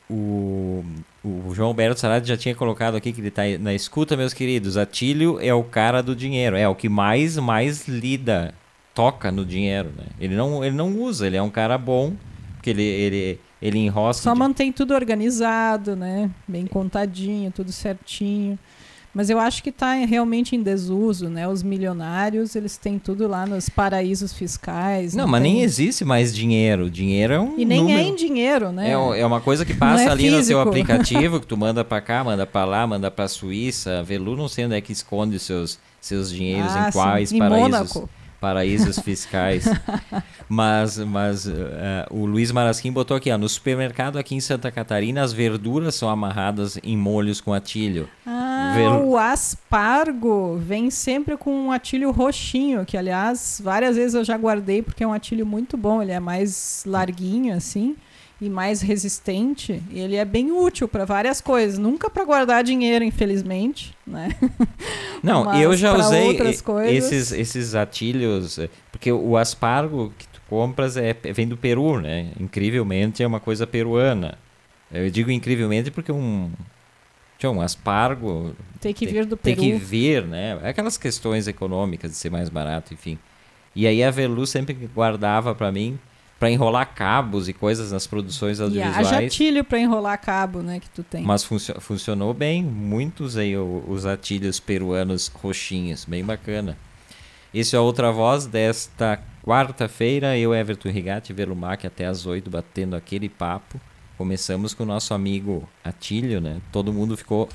o, 0.09 0.85
o 1.23 1.53
João 1.53 1.67
Alberto 1.69 1.99
Saradi 1.99 2.27
já 2.27 2.37
tinha 2.37 2.55
colocado 2.55 2.95
aqui 2.95 3.11
que 3.11 3.21
ele 3.21 3.27
está 3.27 3.43
na 3.59 3.73
escuta, 3.73 4.17
meus 4.17 4.33
queridos. 4.33 4.75
Atílio 4.75 5.39
é 5.39 5.53
o 5.53 5.63
cara 5.63 6.01
do 6.01 6.15
dinheiro, 6.15 6.55
é 6.55 6.67
o 6.67 6.75
que 6.75 6.89
mais 6.89 7.37
mais 7.37 7.87
lida, 7.87 8.53
toca 8.93 9.31
no 9.31 9.45
dinheiro, 9.45 9.91
né? 9.95 10.05
Ele 10.19 10.35
não, 10.35 10.63
ele 10.63 10.75
não 10.75 10.97
usa, 10.99 11.27
ele 11.27 11.37
é 11.37 11.41
um 11.41 11.49
cara 11.49 11.77
bom, 11.77 12.13
porque 12.55 12.71
ele, 12.71 12.83
ele, 12.83 13.39
ele 13.61 13.79
enrosca. 13.79 14.23
Só 14.23 14.33
de... 14.33 14.39
mantém 14.39 14.71
tudo 14.71 14.95
organizado, 14.95 15.95
né? 15.95 16.29
Bem 16.47 16.65
contadinho, 16.65 17.51
tudo 17.51 17.71
certinho. 17.71 18.57
Mas 19.13 19.29
eu 19.29 19.39
acho 19.39 19.61
que 19.61 19.69
está 19.69 19.93
realmente 19.93 20.55
em 20.55 20.63
desuso, 20.63 21.29
né? 21.29 21.47
Os 21.47 21.61
milionários, 21.61 22.55
eles 22.55 22.77
têm 22.77 22.97
tudo 22.97 23.27
lá 23.27 23.45
nos 23.45 23.67
paraísos 23.67 24.31
fiscais. 24.31 25.13
Não, 25.13 25.25
não 25.25 25.31
mas 25.31 25.41
tem... 25.41 25.53
nem 25.53 25.63
existe 25.63 26.05
mais 26.05 26.33
dinheiro. 26.33 26.89
Dinheiro 26.89 27.33
é 27.33 27.39
um 27.39 27.59
E 27.59 27.65
nem 27.65 27.81
número... 27.81 27.99
é 27.99 28.03
em 28.03 28.15
dinheiro, 28.15 28.71
né? 28.71 28.89
É, 28.89 29.19
é 29.19 29.25
uma 29.25 29.41
coisa 29.41 29.65
que 29.65 29.73
passa 29.75 30.03
é 30.03 30.07
ali 30.07 30.23
físico. 30.23 30.37
no 30.37 30.43
seu 30.43 30.61
aplicativo, 30.61 31.39
que 31.41 31.47
tu 31.47 31.57
manda 31.57 31.83
para 31.83 31.99
cá, 31.99 32.23
manda 32.23 32.45
para 32.45 32.65
lá, 32.65 32.87
manda 32.87 33.11
para 33.11 33.27
Suíça. 33.27 34.01
Velu 34.03 34.37
não 34.37 34.47
sei 34.47 34.65
onde 34.65 34.75
é 34.75 34.81
que 34.81 34.93
esconde 34.93 35.37
seus, 35.39 35.77
seus 35.99 36.31
dinheiros, 36.31 36.71
ah, 36.71 36.87
em 36.87 36.91
quais 36.91 37.29
sim. 37.29 37.37
paraísos. 37.37 37.67
Em 37.67 37.71
Mônaco 37.71 38.09
paraísos 38.41 38.99
fiscais. 38.99 39.65
mas 40.49 40.97
mas 40.97 41.45
uh, 41.45 41.51
o 42.09 42.25
Luiz 42.25 42.51
Marasquim 42.51 42.91
botou 42.91 43.15
aqui, 43.15 43.31
ó, 43.31 43.37
no 43.37 43.47
supermercado 43.47 44.17
aqui 44.17 44.35
em 44.35 44.41
Santa 44.41 44.71
Catarina, 44.71 45.21
as 45.21 45.31
verduras 45.31 45.93
são 45.95 46.09
amarradas 46.09 46.77
em 46.83 46.97
molhos 46.97 47.39
com 47.39 47.53
atilho. 47.53 48.09
Ah, 48.25 48.73
Ver... 48.75 48.87
o 48.87 49.15
aspargo 49.15 50.57
vem 50.57 50.89
sempre 50.89 51.37
com 51.37 51.53
um 51.53 51.71
atilho 51.71 52.11
roxinho, 52.11 52.83
que 52.83 52.97
aliás, 52.97 53.61
várias 53.63 53.95
vezes 53.95 54.15
eu 54.15 54.23
já 54.23 54.35
guardei 54.35 54.81
porque 54.81 55.03
é 55.03 55.07
um 55.07 55.13
atilho 55.13 55.45
muito 55.45 55.77
bom, 55.77 56.01
ele 56.01 56.11
é 56.11 56.19
mais 56.19 56.83
larguinho 56.85 57.55
assim 57.55 57.95
e 58.41 58.49
mais 58.49 58.81
resistente, 58.81 59.83
ele 59.93 60.15
é 60.15 60.25
bem 60.25 60.51
útil 60.51 60.87
para 60.87 61.05
várias 61.05 61.39
coisas, 61.39 61.77
nunca 61.77 62.09
para 62.09 62.25
guardar 62.25 62.63
dinheiro, 62.63 63.05
infelizmente, 63.05 63.95
né? 64.05 64.35
Não, 65.21 65.45
Mas 65.45 65.61
eu 65.61 65.77
já 65.77 65.95
usei 65.95 66.35
esses 66.87 67.31
esses 67.31 67.75
atilhos, 67.75 68.57
eh, 68.57 68.67
porque 68.91 69.11
o 69.11 69.37
aspargo 69.37 70.11
que 70.17 70.27
tu 70.27 70.41
compras 70.49 70.97
é 70.97 71.13
vem 71.13 71.47
do 71.47 71.55
Peru, 71.55 72.01
né? 72.01 72.31
Incrivelmente 72.39 73.21
é 73.21 73.27
uma 73.27 73.39
coisa 73.39 73.67
peruana. 73.67 74.35
Eu 74.91 75.07
digo 75.11 75.29
incrivelmente 75.29 75.91
porque 75.91 76.11
um 76.11 76.51
Tinha 77.37 77.51
um 77.51 77.61
aspargo. 77.61 78.55
Tem 78.79 78.91
que 78.91 79.05
vir 79.05 79.23
do 79.25 79.37
Peru. 79.37 79.55
Tem 79.55 79.71
que 79.71 79.77
vir, 79.77 80.25
né? 80.25 80.59
Aquelas 80.63 80.97
questões 80.97 81.47
econômicas 81.47 82.09
de 82.09 82.17
ser 82.17 82.31
mais 82.31 82.49
barato, 82.49 82.91
enfim. 82.91 83.19
E 83.75 83.85
aí 83.85 84.03
a 84.03 84.09
Velu 84.09 84.47
sempre 84.47 84.73
guardava 84.95 85.53
para 85.53 85.71
mim 85.71 85.99
para 86.41 86.49
enrolar 86.49 86.95
cabos 86.95 87.47
e 87.47 87.53
coisas 87.53 87.91
nas 87.91 88.07
produções 88.07 88.59
audiovisuais. 88.59 89.07
Haja 89.09 89.23
atilho 89.23 89.63
para 89.63 89.79
enrolar 89.79 90.19
cabo, 90.19 90.63
né, 90.63 90.79
que 90.79 90.89
tu 90.89 91.03
tem. 91.03 91.21
Mas 91.21 91.43
funcio 91.43 91.79
funcionou 91.79 92.33
bem, 92.33 92.63
muito 92.63 93.23
usei 93.23 93.55
o, 93.55 93.83
os 93.87 94.07
atilhos 94.07 94.59
peruanos 94.59 95.27
roxinhos, 95.27 96.03
bem 96.03 96.25
bacana. 96.25 96.75
Esse 97.53 97.75
é 97.75 97.77
a 97.77 97.81
outra 97.83 98.11
voz 98.11 98.47
desta 98.47 99.21
quarta-feira, 99.43 100.35
eu, 100.35 100.51
Everton 100.51 100.89
Rigatti, 100.89 101.31
Velumac, 101.31 101.85
até 101.85 102.07
às 102.07 102.25
oito, 102.25 102.49
batendo 102.49 102.95
aquele 102.95 103.29
papo. 103.29 103.79
Começamos 104.17 104.73
com 104.73 104.81
o 104.81 104.87
nosso 104.87 105.13
amigo 105.13 105.69
Atílio, 105.83 106.41
né? 106.41 106.59
Todo 106.71 106.91
mundo 106.91 107.15
ficou 107.15 107.47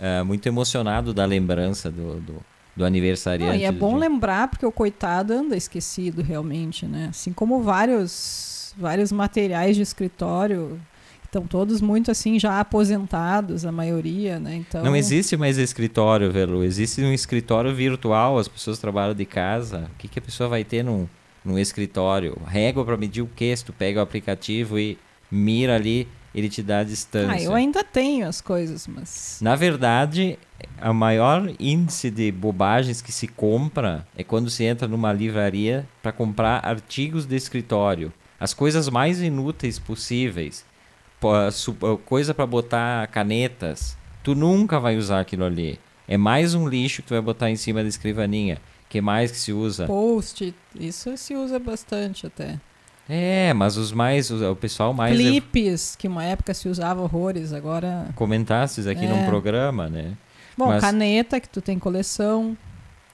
uh, 0.00 0.24
muito 0.24 0.44
emocionado 0.44 1.14
da 1.14 1.24
lembrança 1.24 1.88
do, 1.88 2.20
do 2.20 2.42
do 2.76 2.84
aniversariante. 2.84 3.52
Não, 3.52 3.60
e 3.60 3.64
é 3.64 3.72
bom 3.72 3.90
dia. 3.90 4.08
lembrar, 4.08 4.48
porque 4.48 4.66
o 4.66 4.72
coitado 4.72 5.32
anda 5.32 5.56
esquecido 5.56 6.22
realmente, 6.22 6.86
né? 6.86 7.08
Assim 7.10 7.32
como 7.32 7.62
vários, 7.62 8.74
vários 8.76 9.12
materiais 9.12 9.76
de 9.76 9.82
escritório 9.82 10.80
estão 11.34 11.46
todos 11.46 11.80
muito 11.80 12.10
assim 12.10 12.38
já 12.38 12.60
aposentados, 12.60 13.66
a 13.66 13.72
maioria, 13.72 14.38
né? 14.38 14.56
Então 14.56 14.84
Não 14.84 14.94
existe 14.94 15.36
mais 15.36 15.58
escritório, 15.58 16.30
Velo. 16.30 16.62
Existe 16.62 17.02
um 17.02 17.12
escritório 17.12 17.74
virtual, 17.74 18.38
as 18.38 18.46
pessoas 18.46 18.78
trabalham 18.78 19.14
de 19.14 19.24
casa. 19.24 19.90
O 19.94 19.98
que, 19.98 20.06
que 20.06 20.18
a 20.18 20.22
pessoa 20.22 20.48
vai 20.48 20.62
ter 20.62 20.84
num, 20.84 21.08
num 21.44 21.58
escritório? 21.58 22.36
Régua 22.46 22.84
para 22.84 22.96
medir 22.96 23.22
o 23.22 23.26
que? 23.26 23.54
Se 23.56 23.64
tu 23.64 23.72
pega 23.72 23.98
o 23.98 24.02
aplicativo 24.02 24.78
e 24.78 24.96
mira 25.30 25.74
ali, 25.74 26.06
ele 26.34 26.48
te 26.48 26.62
dá 26.62 26.80
a 26.80 26.84
distância. 26.84 27.30
Ah, 27.32 27.40
eu 27.40 27.54
ainda 27.54 27.84
tenho 27.84 28.26
as 28.26 28.40
coisas, 28.40 28.86
mas. 28.86 29.38
Na 29.40 29.54
verdade, 29.54 30.38
a 30.80 30.92
maior 30.92 31.48
índice 31.60 32.10
de 32.10 32.32
bobagens 32.32 33.00
que 33.00 33.12
se 33.12 33.28
compra 33.28 34.06
é 34.16 34.24
quando 34.24 34.50
se 34.50 34.64
entra 34.64 34.88
numa 34.88 35.12
livraria 35.12 35.86
para 36.02 36.12
comprar 36.12 36.64
artigos 36.64 37.24
de 37.24 37.36
escritório. 37.36 38.12
As 38.40 38.52
coisas 38.52 38.88
mais 38.88 39.22
inúteis 39.22 39.78
possíveis. 39.78 40.64
Coisa 42.04 42.34
para 42.34 42.46
botar 42.46 43.06
canetas. 43.08 43.96
Tu 44.22 44.34
nunca 44.34 44.78
vai 44.80 44.96
usar 44.96 45.20
aquilo 45.20 45.44
ali. 45.44 45.78
É 46.06 46.16
mais 46.16 46.54
um 46.54 46.68
lixo 46.68 47.00
que 47.02 47.08
tu 47.08 47.14
vai 47.14 47.22
botar 47.22 47.48
em 47.50 47.56
cima 47.56 47.82
da 47.82 47.88
escrivaninha. 47.88 48.60
que 48.88 49.00
mais 49.00 49.30
que 49.30 49.38
se 49.38 49.52
usa? 49.52 49.86
Post. 49.86 50.54
Isso 50.74 51.16
se 51.16 51.34
usa 51.34 51.58
bastante 51.58 52.26
até. 52.26 52.58
É, 53.08 53.52
mas 53.52 53.76
os 53.76 53.92
mais, 53.92 54.30
o 54.30 54.56
pessoal 54.56 54.94
mais. 54.94 55.16
Clipes, 55.16 55.94
que 55.96 56.08
uma 56.08 56.24
época 56.24 56.54
se 56.54 56.68
usava 56.68 57.02
horrores, 57.02 57.52
agora. 57.52 58.08
Comentastes 58.14 58.86
aqui 58.86 59.04
é. 59.04 59.08
num 59.08 59.26
programa, 59.26 59.88
né? 59.88 60.14
Bom, 60.56 60.68
mas... 60.68 60.80
caneta, 60.80 61.38
que 61.40 61.48
tu 61.48 61.60
tem 61.60 61.78
coleção. 61.78 62.56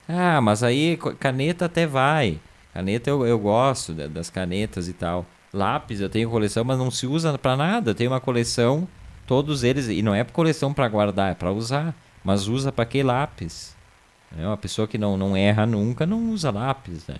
Ah, 0.08 0.40
mas 0.40 0.62
aí 0.62 0.98
caneta 1.18 1.64
até 1.64 1.86
vai. 1.86 2.38
Caneta 2.72 3.10
eu, 3.10 3.26
eu 3.26 3.38
gosto 3.38 3.92
das 3.92 4.30
canetas 4.30 4.88
e 4.88 4.92
tal. 4.92 5.26
Lápis 5.52 6.00
eu 6.00 6.08
tenho 6.08 6.30
coleção, 6.30 6.62
mas 6.64 6.78
não 6.78 6.90
se 6.90 7.06
usa 7.06 7.36
para 7.36 7.56
nada. 7.56 7.90
Eu 7.90 7.94
tenho 7.94 8.10
uma 8.10 8.20
coleção, 8.20 8.86
todos 9.26 9.64
eles. 9.64 9.88
E 9.88 10.02
não 10.02 10.14
é 10.14 10.22
coleção 10.22 10.72
para 10.72 10.88
guardar, 10.88 11.32
é 11.32 11.34
para 11.34 11.50
usar. 11.50 11.94
Mas 12.22 12.46
usa 12.46 12.70
para 12.70 12.84
que 12.84 13.02
lápis? 13.02 13.74
É 14.38 14.46
uma 14.46 14.56
pessoa 14.56 14.86
que 14.86 14.96
não, 14.96 15.16
não 15.16 15.36
erra 15.36 15.66
nunca, 15.66 16.06
não 16.06 16.30
usa 16.30 16.50
lápis, 16.50 17.06
né? 17.06 17.16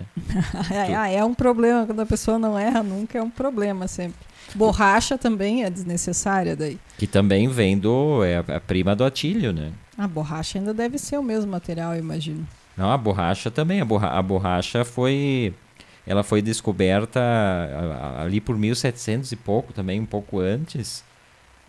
é, 0.71 1.15
é 1.15 1.25
um 1.25 1.33
problema. 1.33 1.85
Quando 1.85 1.99
a 1.99 2.05
pessoa 2.05 2.39
não 2.39 2.57
erra 2.57 2.81
nunca, 2.81 3.17
é 3.17 3.21
um 3.21 3.29
problema 3.29 3.87
sempre. 3.87 4.15
Borracha 4.55 5.17
também 5.17 5.63
é 5.63 5.69
desnecessária 5.69 6.55
daí. 6.55 6.79
Que 6.97 7.07
também 7.07 7.47
vem 7.49 7.77
do... 7.77 8.23
É 8.23 8.37
a 8.37 8.59
prima 8.59 8.95
do 8.95 9.03
atilho, 9.03 9.51
né? 9.51 9.71
A 9.97 10.07
borracha 10.07 10.57
ainda 10.57 10.73
deve 10.73 10.97
ser 10.97 11.17
o 11.17 11.23
mesmo 11.23 11.51
material, 11.51 11.93
eu 11.93 11.99
imagino. 11.99 12.47
Não, 12.77 12.89
a 12.89 12.97
borracha 12.97 13.51
também. 13.51 13.81
A, 13.81 13.85
borra 13.85 14.09
a 14.09 14.21
borracha 14.21 14.85
foi... 14.85 15.53
Ela 16.07 16.23
foi 16.23 16.41
descoberta 16.41 17.21
ali 18.19 18.41
por 18.41 18.57
1700 18.57 19.31
e 19.31 19.35
pouco 19.35 19.71
também, 19.71 19.99
um 19.99 20.05
pouco 20.05 20.39
antes. 20.39 21.03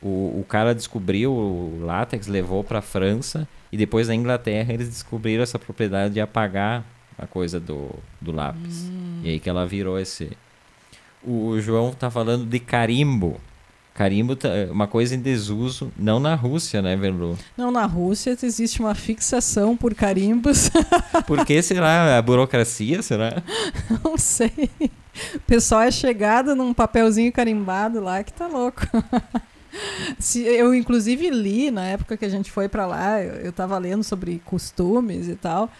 O, 0.02 0.40
o 0.40 0.44
cara 0.48 0.74
descobriu 0.74 1.32
o 1.32 1.84
látex, 1.84 2.26
levou 2.26 2.64
para 2.64 2.80
a 2.80 2.82
França 2.82 3.46
e 3.70 3.76
depois 3.76 4.08
na 4.08 4.14
Inglaterra 4.14 4.72
eles 4.72 4.88
descobriram 4.88 5.42
essa 5.42 5.58
propriedade 5.58 6.14
de 6.14 6.20
apagar 6.20 6.84
a 7.16 7.26
coisa 7.26 7.60
do, 7.60 7.90
do 8.20 8.32
lápis. 8.32 8.88
Hum. 8.90 9.20
E 9.22 9.30
aí 9.30 9.40
que 9.40 9.48
ela 9.48 9.66
virou 9.66 9.98
esse. 9.98 10.36
O 11.22 11.60
João 11.60 11.92
tá 11.92 12.10
falando 12.10 12.44
de 12.44 12.58
carimbo. 12.58 13.40
Carimbo 13.94 14.36
é 14.44 14.72
uma 14.72 14.86
coisa 14.86 15.14
em 15.14 15.20
desuso, 15.20 15.92
não 15.98 16.18
na 16.18 16.34
Rússia, 16.34 16.80
né, 16.80 16.96
Verlu? 16.96 17.38
Não, 17.56 17.70
na 17.70 17.84
Rússia 17.84 18.36
existe 18.42 18.80
uma 18.80 18.94
fixação 18.94 19.76
por 19.76 19.94
carimbos. 19.94 20.70
Por 21.26 21.44
que 21.44 21.60
será? 21.62 22.16
A 22.16 22.22
burocracia, 22.22 23.02
será? 23.02 23.42
Não 24.02 24.16
sei. 24.16 24.70
O 25.34 25.40
pessoal 25.40 25.82
é 25.82 25.90
chegado 25.90 26.56
num 26.56 26.72
papelzinho 26.72 27.30
carimbado 27.30 28.00
lá 28.00 28.24
que 28.24 28.32
tá 28.32 28.46
louco. 28.46 28.80
eu, 30.36 30.74
inclusive, 30.74 31.30
li 31.30 31.70
na 31.70 31.86
época 31.86 32.16
que 32.16 32.24
a 32.24 32.28
gente 32.28 32.50
foi 32.50 32.68
para 32.68 32.86
lá, 32.86 33.22
eu, 33.22 33.34
eu 33.34 33.52
tava 33.52 33.76
lendo 33.78 34.04
sobre 34.04 34.40
costumes 34.44 35.28
e 35.28 35.34
tal. 35.34 35.70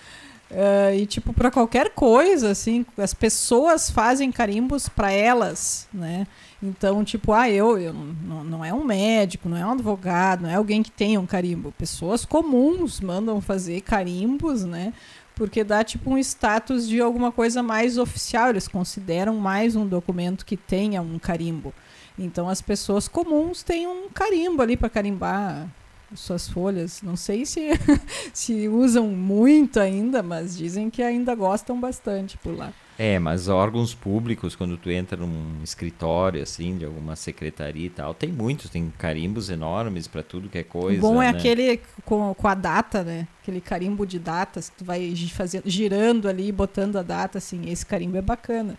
Uh, 0.50 0.94
e, 0.94 1.07
tipo, 1.07 1.33
para 1.33 1.50
qualquer 1.50 1.94
coisa, 1.94 2.50
assim, 2.50 2.85
as 2.98 3.14
pessoas 3.14 3.88
fazem 3.90 4.31
carimbos 4.31 4.87
para 4.87 5.11
elas, 5.11 5.88
né? 5.92 6.26
Então, 6.62 7.02
tipo, 7.02 7.33
ah, 7.33 7.48
eu, 7.48 7.78
eu 7.78 7.94
não, 7.94 8.44
não 8.44 8.64
é 8.64 8.72
um 8.72 8.85
médico, 8.85 9.48
não 9.48 9.57
é 9.57 9.64
um 9.64 9.72
advogado, 9.72 10.42
não 10.42 10.50
é 10.50 10.57
alguém 10.57 10.83
que 10.83 10.90
tenha 10.90 11.18
um 11.18 11.24
carimbo. 11.24 11.72
Pessoas 11.72 12.26
comuns 12.26 13.00
mandam 13.00 13.40
fazer 13.40 13.81
carimbos, 13.81 14.62
né? 14.62 14.92
Porque 15.35 15.64
dá, 15.64 15.83
tipo, 15.83 16.11
um 16.11 16.18
status 16.18 16.87
de 16.87 17.00
alguma 17.00 17.33
coisa 17.33 17.62
mais 17.62 17.96
oficial. 17.96 18.50
Eles 18.50 18.68
consideram 18.68 19.37
mais 19.37 19.74
um 19.74 19.87
documento 19.87 20.44
que 20.44 20.57
tenha 20.57 21.00
um 21.00 21.18
carimbo. 21.18 21.72
Então 22.18 22.48
as 22.48 22.61
pessoas 22.61 23.09
comuns 23.09 23.62
têm 23.62 23.87
um 23.87 24.09
carimbo 24.11 24.62
ali 24.62 24.77
para 24.77 24.90
carimbar 24.90 25.68
suas 26.14 26.48
folhas. 26.48 27.03
Não 27.03 27.16
sei 27.16 27.46
se, 27.46 27.70
se 28.33 28.68
usam 28.68 29.09
muito 29.09 29.81
ainda, 29.81 30.22
mas 30.22 30.57
dizem 30.57 30.90
que 30.90 31.03
ainda 31.03 31.35
gostam 31.35 31.81
bastante 31.81 32.37
por 32.38 32.57
lá. 32.57 32.72
É, 32.98 33.18
mas 33.18 33.48
órgãos 33.48 33.94
públicos, 33.94 34.55
quando 34.55 34.77
tu 34.77 34.90
entra 34.90 35.16
num 35.16 35.62
escritório, 35.62 36.42
assim, 36.42 36.77
de 36.77 36.85
alguma 36.85 37.16
secretaria 37.16 37.87
e 37.87 37.90
tal, 37.90 38.12
tem 38.12 38.31
muitos, 38.31 38.70
tem 38.70 38.92
carimbos 38.98 39.48
enormes 39.48 40.07
para 40.07 40.22
tudo 40.22 40.48
que 40.48 40.59
é 40.59 40.62
coisa. 40.62 41.01
Bom 41.01 41.22
é 41.22 41.33
né? 41.33 41.38
aquele 41.38 41.81
com, 42.05 42.35
com 42.35 42.48
a 42.48 42.55
data, 42.55 43.03
né? 43.03 43.27
Aquele 43.42 43.61
carimbo 43.61 44.07
de 44.07 44.18
datas 44.18 44.68
que 44.68 44.77
tu 44.77 44.85
vai 44.85 45.14
fazer, 45.31 45.62
girando 45.64 46.29
ali, 46.29 46.53
botando 46.53 46.96
a 46.96 47.03
data, 47.03 47.38
assim. 47.38 47.68
Esse 47.70 47.85
carimbo 47.85 48.18
é 48.18 48.22
bacana. 48.22 48.77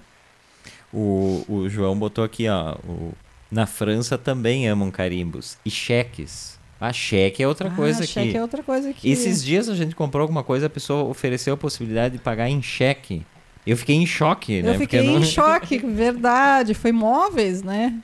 O, 0.94 1.44
o 1.50 1.68
João 1.68 1.98
botou 1.98 2.24
aqui, 2.24 2.48
ó. 2.48 2.76
O, 2.88 3.14
na 3.54 3.66
França 3.66 4.18
também 4.18 4.68
amam 4.68 4.90
carimbos. 4.90 5.58
E 5.64 5.70
cheques. 5.70 6.60
A 6.82 6.88
ah, 6.88 6.94
cheque 6.94 7.42
é 7.42 7.48
outra 7.48 7.70
ah, 7.70 7.76
coisa 7.76 8.06
cheque 8.06 8.32
que. 8.32 8.38
é 8.38 8.42
outra 8.42 8.62
coisa 8.62 8.92
que. 8.92 9.10
Esses 9.10 9.42
dias 9.44 9.70
a 9.70 9.76
gente 9.76 9.96
comprou 9.96 10.22
alguma 10.24 10.44
coisa, 10.44 10.66
a 10.66 10.70
pessoa 10.70 11.04
ofereceu 11.04 11.54
a 11.54 11.58
possibilidade 11.58 12.18
de 12.18 12.22
pagar 12.22 12.50
em 12.50 12.62
cheque. 12.62 13.26
Eu 13.66 13.78
fiquei 13.78 13.96
em 13.96 14.06
choque, 14.06 14.56
Eu 14.56 14.64
né? 14.64 14.76
Eu 14.76 14.80
fiquei 14.80 15.04
não... 15.04 15.20
em 15.20 15.24
choque, 15.24 15.78
verdade. 15.88 16.74
Foi 16.74 16.92
móveis, 16.92 17.64
né? 17.64 18.02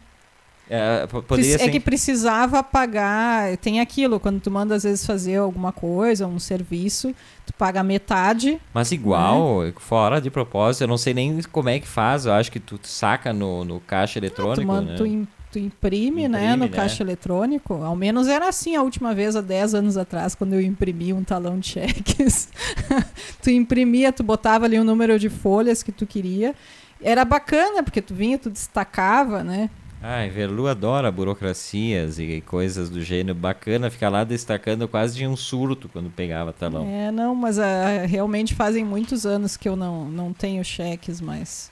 É, 0.69 1.07
poderia 1.07 1.55
é 1.55 1.67
que 1.67 1.79
precisava 1.79 2.61
pagar. 2.61 3.57
Tem 3.57 3.79
aquilo, 3.79 4.19
quando 4.19 4.39
tu 4.39 4.51
manda 4.51 4.75
às 4.75 4.83
vezes 4.83 5.03
fazer 5.03 5.37
alguma 5.37 5.71
coisa, 5.71 6.27
um 6.27 6.37
serviço, 6.37 7.13
tu 7.45 7.51
paga 7.53 7.81
metade. 7.81 8.61
Mas 8.71 8.91
igual, 8.91 9.63
né? 9.63 9.73
fora 9.77 10.21
de 10.21 10.29
propósito, 10.29 10.83
eu 10.83 10.87
não 10.87 10.97
sei 10.97 11.13
nem 11.13 11.41
como 11.51 11.69
é 11.69 11.79
que 11.79 11.87
faz. 11.87 12.27
Eu 12.27 12.33
acho 12.33 12.51
que 12.51 12.59
tu 12.59 12.79
saca 12.83 13.33
no, 13.33 13.65
no 13.65 13.79
caixa 13.79 14.19
eletrônico. 14.19 14.61
Ah, 14.61 14.63
tu, 14.63 14.67
manda, 14.67 14.91
né? 14.91 14.97
tu, 14.97 15.27
tu 15.51 15.59
imprime, 15.59 16.23
imprime, 16.23 16.27
né, 16.27 16.55
no 16.55 16.65
né? 16.65 16.71
caixa 16.71 17.03
eletrônico. 17.03 17.73
Ao 17.75 17.95
menos 17.95 18.27
era 18.27 18.47
assim 18.47 18.75
a 18.75 18.81
última 18.81 19.13
vez, 19.13 19.35
há 19.35 19.41
10 19.41 19.75
anos 19.75 19.97
atrás, 19.97 20.35
quando 20.35 20.53
eu 20.53 20.61
imprimi 20.61 21.13
um 21.13 21.23
talão 21.23 21.59
de 21.59 21.67
cheques. 21.67 22.49
tu 23.41 23.49
imprimia, 23.49 24.11
tu 24.11 24.23
botava 24.23 24.65
ali 24.65 24.77
o 24.77 24.81
um 24.81 24.85
número 24.85 25.17
de 25.17 25.29
folhas 25.29 25.83
que 25.83 25.91
tu 25.91 26.05
queria. 26.05 26.55
Era 27.01 27.23
bacana, 27.23 27.81
porque 27.81 28.01
tu 28.01 28.13
vinha, 28.13 28.37
tu 28.37 28.49
destacava, 28.49 29.43
né? 29.43 29.69
Ah, 30.01 30.25
Verlu 30.27 30.67
adora 30.67 31.11
burocracias 31.11 32.19
e 32.19 32.41
coisas 32.41 32.89
do 32.89 33.01
gênero. 33.01 33.37
Bacana 33.37 33.89
ficar 33.89 34.09
lá 34.09 34.23
destacando 34.23 34.87
quase 34.87 35.17
de 35.17 35.27
um 35.27 35.35
surto 35.35 35.89
quando 35.89 36.09
pegava 36.09 36.53
talão. 36.53 36.87
É, 36.87 37.11
não, 37.11 37.35
mas 37.35 37.57
uh, 37.57 37.61
realmente 38.07 38.55
fazem 38.55 38.85
muitos 38.85 39.25
anos 39.25 39.57
que 39.57 39.67
eu 39.67 39.75
não, 39.75 40.05
não 40.05 40.31
tenho 40.31 40.63
cheques 40.63 41.19
mais. 41.19 41.69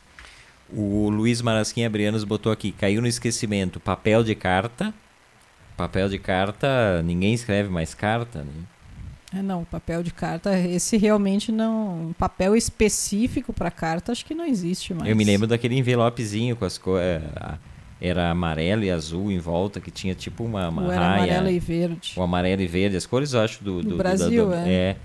O 0.73 1.09
Luiz 1.09 1.41
Marasquim 1.41 1.85
Abrianos 1.85 2.23
botou 2.23 2.51
aqui, 2.51 2.71
caiu 2.71 3.01
no 3.01 3.07
esquecimento, 3.07 3.79
papel 3.79 4.23
de 4.23 4.35
carta. 4.35 4.93
Papel 5.77 6.09
de 6.09 6.17
carta, 6.17 7.01
ninguém 7.03 7.33
escreve 7.33 7.69
mais 7.69 7.93
carta, 7.93 8.39
né? 8.39 8.51
É, 9.37 9.41
não, 9.41 9.63
papel 9.65 10.01
de 10.01 10.11
carta, 10.11 10.57
esse 10.57 10.97
realmente 10.97 11.51
não. 11.51 12.09
Um 12.09 12.13
papel 12.13 12.55
específico 12.55 13.53
para 13.53 13.69
carta, 13.69 14.11
acho 14.11 14.25
que 14.25 14.33
não 14.33 14.45
existe 14.45 14.93
mais. 14.93 15.09
Eu 15.09 15.15
me 15.15 15.23
lembro 15.23 15.45
daquele 15.47 15.75
envelopezinho 15.77 16.55
com 16.55 16.65
as 16.65 16.77
coisas. 16.77 17.21
É, 17.23 17.57
era 17.99 18.29
amarelo 18.29 18.83
e 18.83 18.91
azul 18.91 19.31
em 19.31 19.39
volta, 19.39 19.79
que 19.81 19.89
tinha 19.89 20.13
tipo 20.13 20.43
uma, 20.43 20.69
uma 20.69 20.83
Ou 20.85 20.91
era 20.91 21.01
raia. 21.01 21.23
amarelo 21.23 21.49
e 21.49 21.59
verde. 21.59 22.13
O 22.15 22.21
amarelo 22.21 22.61
e 22.61 22.67
verde, 22.67 22.95
as 22.95 23.05
cores 23.07 23.33
eu 23.33 23.41
acho 23.41 23.63
do, 23.63 23.81
Do 23.81 23.89
do 23.89 23.97
Brasil, 23.97 24.47
do- 24.47 24.53
é. 24.53 24.69
é. 24.69 24.95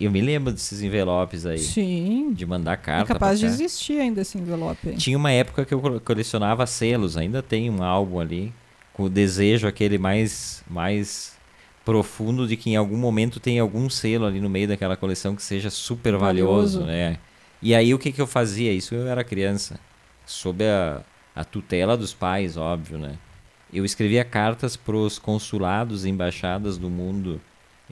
Eu 0.00 0.10
me 0.10 0.20
lembro 0.20 0.52
desses 0.52 0.82
envelopes 0.82 1.46
aí. 1.46 1.58
Sim. 1.58 2.32
De 2.32 2.44
mandar 2.44 2.72
É 2.72 2.76
carta. 2.76 3.12
capaz 3.12 3.38
de 3.38 3.46
existir 3.46 4.00
ainda 4.00 4.20
esse 4.22 4.36
envelope 4.38 4.88
aí. 4.90 4.96
Tinha 4.96 5.16
uma 5.16 5.30
época 5.30 5.64
que 5.64 5.72
eu 5.72 5.80
cole- 5.80 6.00
colecionava 6.00 6.66
selos, 6.66 7.16
ainda 7.16 7.42
tem 7.42 7.70
um 7.70 7.82
álbum 7.82 8.18
ali, 8.20 8.52
com 8.92 9.04
o 9.04 9.08
desejo 9.08 9.66
aquele 9.68 9.96
mais, 9.98 10.64
mais 10.68 11.36
profundo 11.84 12.46
de 12.48 12.56
que 12.56 12.70
em 12.70 12.76
algum 12.76 12.96
momento 12.96 13.38
tem 13.38 13.58
algum 13.58 13.88
selo 13.90 14.24
ali 14.26 14.40
no 14.40 14.48
meio 14.48 14.66
daquela 14.68 14.96
coleção 14.96 15.36
que 15.36 15.42
seja 15.42 15.70
super 15.70 16.16
valioso, 16.16 16.80
Valioso. 16.80 16.84
né? 16.86 17.18
E 17.62 17.74
aí 17.74 17.94
o 17.94 17.98
que, 17.98 18.10
que 18.12 18.20
eu 18.20 18.26
fazia? 18.26 18.72
Isso 18.72 18.94
eu 18.94 19.06
era 19.06 19.22
criança, 19.24 19.78
sob 20.26 20.64
a, 20.64 21.02
a 21.34 21.44
tutela 21.44 21.96
dos 21.96 22.12
pais, 22.12 22.56
óbvio, 22.56 22.98
né? 22.98 23.14
Eu 23.72 23.84
escrevia 23.84 24.24
cartas 24.24 24.76
para 24.76 24.96
os 24.96 25.18
consulados 25.18 26.04
e 26.04 26.08
embaixadas 26.10 26.78
do 26.78 26.88
mundo 26.88 27.40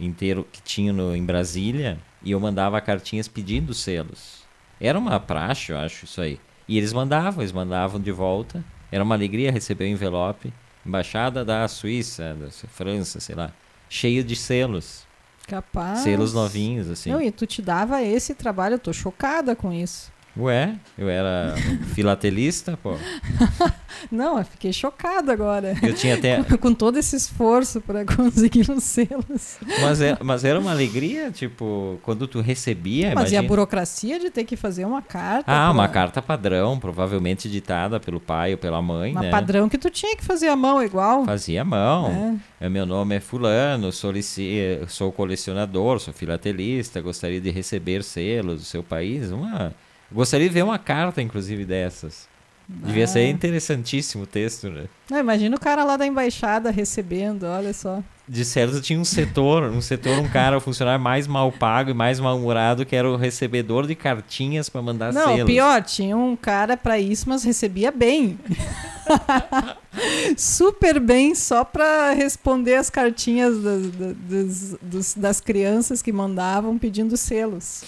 inteiro 0.05 0.47
que 0.51 0.63
tinha 0.63 0.93
no, 0.93 1.15
em 1.15 1.25
Brasília 1.25 1.99
e 2.23 2.31
eu 2.31 2.41
mandava 2.41 2.81
cartinhas 2.81 3.29
pedindo 3.29 3.75
selos. 3.75 4.43
Era 4.81 4.99
uma 4.99 5.19
praxe, 5.19 5.73
eu 5.73 5.79
acho, 5.79 6.05
isso 6.05 6.21
aí. 6.21 6.39
E 6.69 6.77
eles 6.77 6.93
mandavam, 6.93 7.43
eles 7.43 7.53
mandavam 7.53 8.01
de 8.01 8.13
volta. 8.13 8.65
Era 8.91 9.03
uma 9.03 9.15
alegria 9.15 9.51
receber 9.51 9.85
o 9.85 9.89
envelope. 9.89 10.53
Embaixada 10.85 11.45
da 11.45 11.67
Suíça, 11.69 12.35
da 12.35 12.51
França, 12.69 13.21
sei 13.21 13.35
lá. 13.35 13.53
Cheio 13.89 14.25
de 14.25 14.35
selos. 14.35 15.07
Capaz. 15.47 16.01
Selos 16.01 16.33
novinhos, 16.33 16.89
assim. 16.91 17.11
Não, 17.11 17.21
e 17.21 17.31
tu 17.31 17.47
te 17.47 17.63
dava 17.63 18.03
esse 18.03 18.35
trabalho, 18.35 18.75
eu 18.75 18.79
tô 18.79 18.93
chocada 18.93 19.55
com 19.55 19.73
isso. 19.73 20.12
Ué, 20.35 20.75
eu 20.97 21.11
era 21.11 21.55
filatelista, 21.95 22.79
pô. 22.83 22.95
Não, 24.11 24.39
eu 24.39 24.45
fiquei 24.45 24.73
chocada 24.73 25.31
agora. 25.33 25.75
Eu 25.83 25.95
tinha 25.95 26.15
até. 26.15 26.43
com 26.57 26.73
todo 26.75 26.99
esse 26.99 27.15
esforço 27.15 27.81
para 27.83 28.05
conseguir 28.17 28.69
os 28.71 28.83
selos. 28.83 29.59
Mas, 29.81 30.01
é, 30.01 30.17
mas 30.23 30.45
era 30.45 30.59
uma 30.59 30.71
alegria, 30.71 31.31
tipo, 31.31 31.99
quando 32.03 32.27
tu 32.27 32.41
recebia. 32.41 33.13
Mas 33.15 33.31
e 33.31 33.37
a 33.37 33.39
imagina- 33.39 33.43
burocracia 33.49 34.19
de 34.19 34.31
ter 34.31 34.45
que 34.45 34.57
fazer 34.57 34.85
uma 34.87 35.03
carta? 35.03 35.45
Ah, 35.53 35.65
pra- 35.67 35.71
uma 35.71 35.89
carta 35.89 36.23
padrão, 36.23 36.79
provavelmente 36.79 37.49
ditada 37.51 38.01
pelo 38.01 38.19
pai 38.19 38.53
ou 38.53 38.59
pela 38.59 38.81
mãe, 38.83 39.13
Uma 39.13 39.23
né? 39.23 39.31
padrão 39.31 39.69
que 39.69 39.77
tu 39.79 39.91
tinha 39.91 40.17
que 40.17 40.25
fazer 40.25 40.49
à 40.49 40.57
mão 40.57 40.83
igual. 40.83 41.25
Fazia 41.27 41.61
à 41.63 41.65
mão. 41.65 42.41
É. 42.61 42.67
É, 42.67 42.69
Meu 42.69 42.87
nome 42.87 43.17
é 43.17 43.21
fulano, 43.21 43.93
solici- 43.93 44.81
sou 44.89 45.13
colecionador, 45.13 46.01
sou 46.01 46.13
filatelista, 46.15 47.01
gostaria 47.03 47.41
de 47.41 47.51
receber 47.51 48.03
selos 48.03 48.61
do 48.61 48.65
seu 48.65 48.83
país. 48.83 49.31
Uma... 49.31 49.75
Gostaria 50.13 50.49
de 50.49 50.55
ver 50.55 50.63
uma 50.63 50.79
carta, 50.79 51.21
inclusive, 51.23 51.65
dessas. 51.65 52.31
Devia 52.69 53.05
Ah. 53.05 53.09
ser 53.09 53.29
interessantíssimo 53.29 54.23
o 54.25 54.27
texto, 54.27 54.71
né? 54.71 54.85
Não, 55.11 55.19
imagina 55.19 55.57
o 55.57 55.61
cara 55.61 55.85
lá 55.85 55.97
da 55.97 56.07
embaixada 56.07 56.71
recebendo, 56.71 57.43
olha 57.45 57.73
só. 57.75 58.03
De 58.27 58.45
certo 58.45 58.81
tinha 58.81 58.99
um 58.99 59.05
setor, 59.05 59.65
um 59.65 59.81
setor, 59.83 60.17
um 60.19 60.29
cara, 60.29 60.57
um 60.57 60.61
funcionário 60.61 61.03
mais 61.03 61.27
mal 61.27 61.51
pago 61.51 61.91
e 61.91 61.95
mais 61.95 62.21
mal-humorado, 62.21 62.87
que 62.87 62.95
era 62.95 63.11
o 63.11 63.17
recebedor 63.17 63.87
de 63.87 63.95
cartinhas 63.97 64.69
para 64.69 64.81
mandar 64.81 65.13
Não, 65.13 65.35
selos. 65.35 65.45
pior, 65.53 65.83
tinha 65.83 66.17
um 66.17 66.37
cara 66.37 66.77
pra 66.77 66.99
isso, 66.99 67.29
mas 67.29 67.43
recebia 67.43 67.91
bem. 67.91 68.39
Super 70.37 70.99
bem, 71.01 71.35
só 71.35 71.65
pra 71.65 72.13
responder 72.13 72.77
as 72.77 72.89
cartinhas 72.89 73.55
das, 73.61 74.77
das- 74.81 75.15
das 75.15 75.41
crianças 75.41 76.01
que 76.01 76.13
mandavam 76.13 76.79
pedindo 76.79 77.17
selos. 77.17 77.83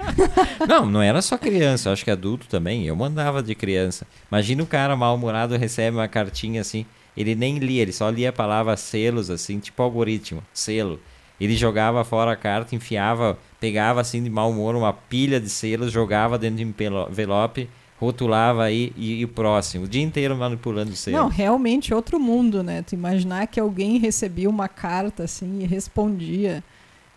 Não, 0.68 0.86
não 0.86 1.02
era 1.02 1.20
só 1.20 1.36
criança, 1.36 1.90
acho 1.90 2.04
que 2.04 2.10
adulto 2.10 2.46
também. 2.46 2.86
Eu 2.86 2.96
mandava 2.96 3.42
de 3.42 3.54
criança. 3.54 4.06
Imagina 4.30 4.62
o 4.62 4.66
cara 4.66 4.96
mal-humorado 4.96 5.56
recebe 5.56 5.96
uma 5.96 6.08
cartinha 6.08 6.60
assim, 6.60 6.86
ele 7.16 7.34
nem 7.34 7.58
lia, 7.58 7.82
ele 7.82 7.92
só 7.92 8.08
lia 8.08 8.30
a 8.30 8.32
palavra 8.32 8.76
selos, 8.76 9.30
assim, 9.30 9.58
tipo 9.58 9.82
algoritmo, 9.82 10.42
selo. 10.52 11.00
Ele 11.40 11.56
jogava 11.56 12.04
fora 12.04 12.32
a 12.32 12.36
carta, 12.36 12.74
enfiava, 12.74 13.36
pegava 13.58 14.00
assim 14.00 14.22
de 14.22 14.30
mau 14.30 14.50
humor 14.50 14.76
uma 14.76 14.92
pilha 14.92 15.40
de 15.40 15.48
selos, 15.48 15.90
jogava 15.90 16.38
dentro 16.38 16.58
de 16.58 16.64
um 16.64 16.74
envelope, 17.10 17.68
rotulava 17.98 18.64
aí 18.64 18.92
e, 18.96 19.20
e 19.20 19.24
o 19.24 19.28
próximo. 19.28 19.84
O 19.84 19.88
dia 19.88 20.02
inteiro 20.02 20.36
manipulando 20.36 20.94
selos. 20.94 21.20
Não, 21.20 21.28
realmente 21.28 21.92
outro 21.92 22.18
mundo, 22.20 22.62
né? 22.62 22.82
Tu 22.82 22.94
imaginar 22.94 23.46
que 23.48 23.58
alguém 23.58 23.98
recebia 23.98 24.48
uma 24.48 24.68
carta 24.68 25.24
assim 25.24 25.62
e 25.62 25.66
respondia 25.66 26.62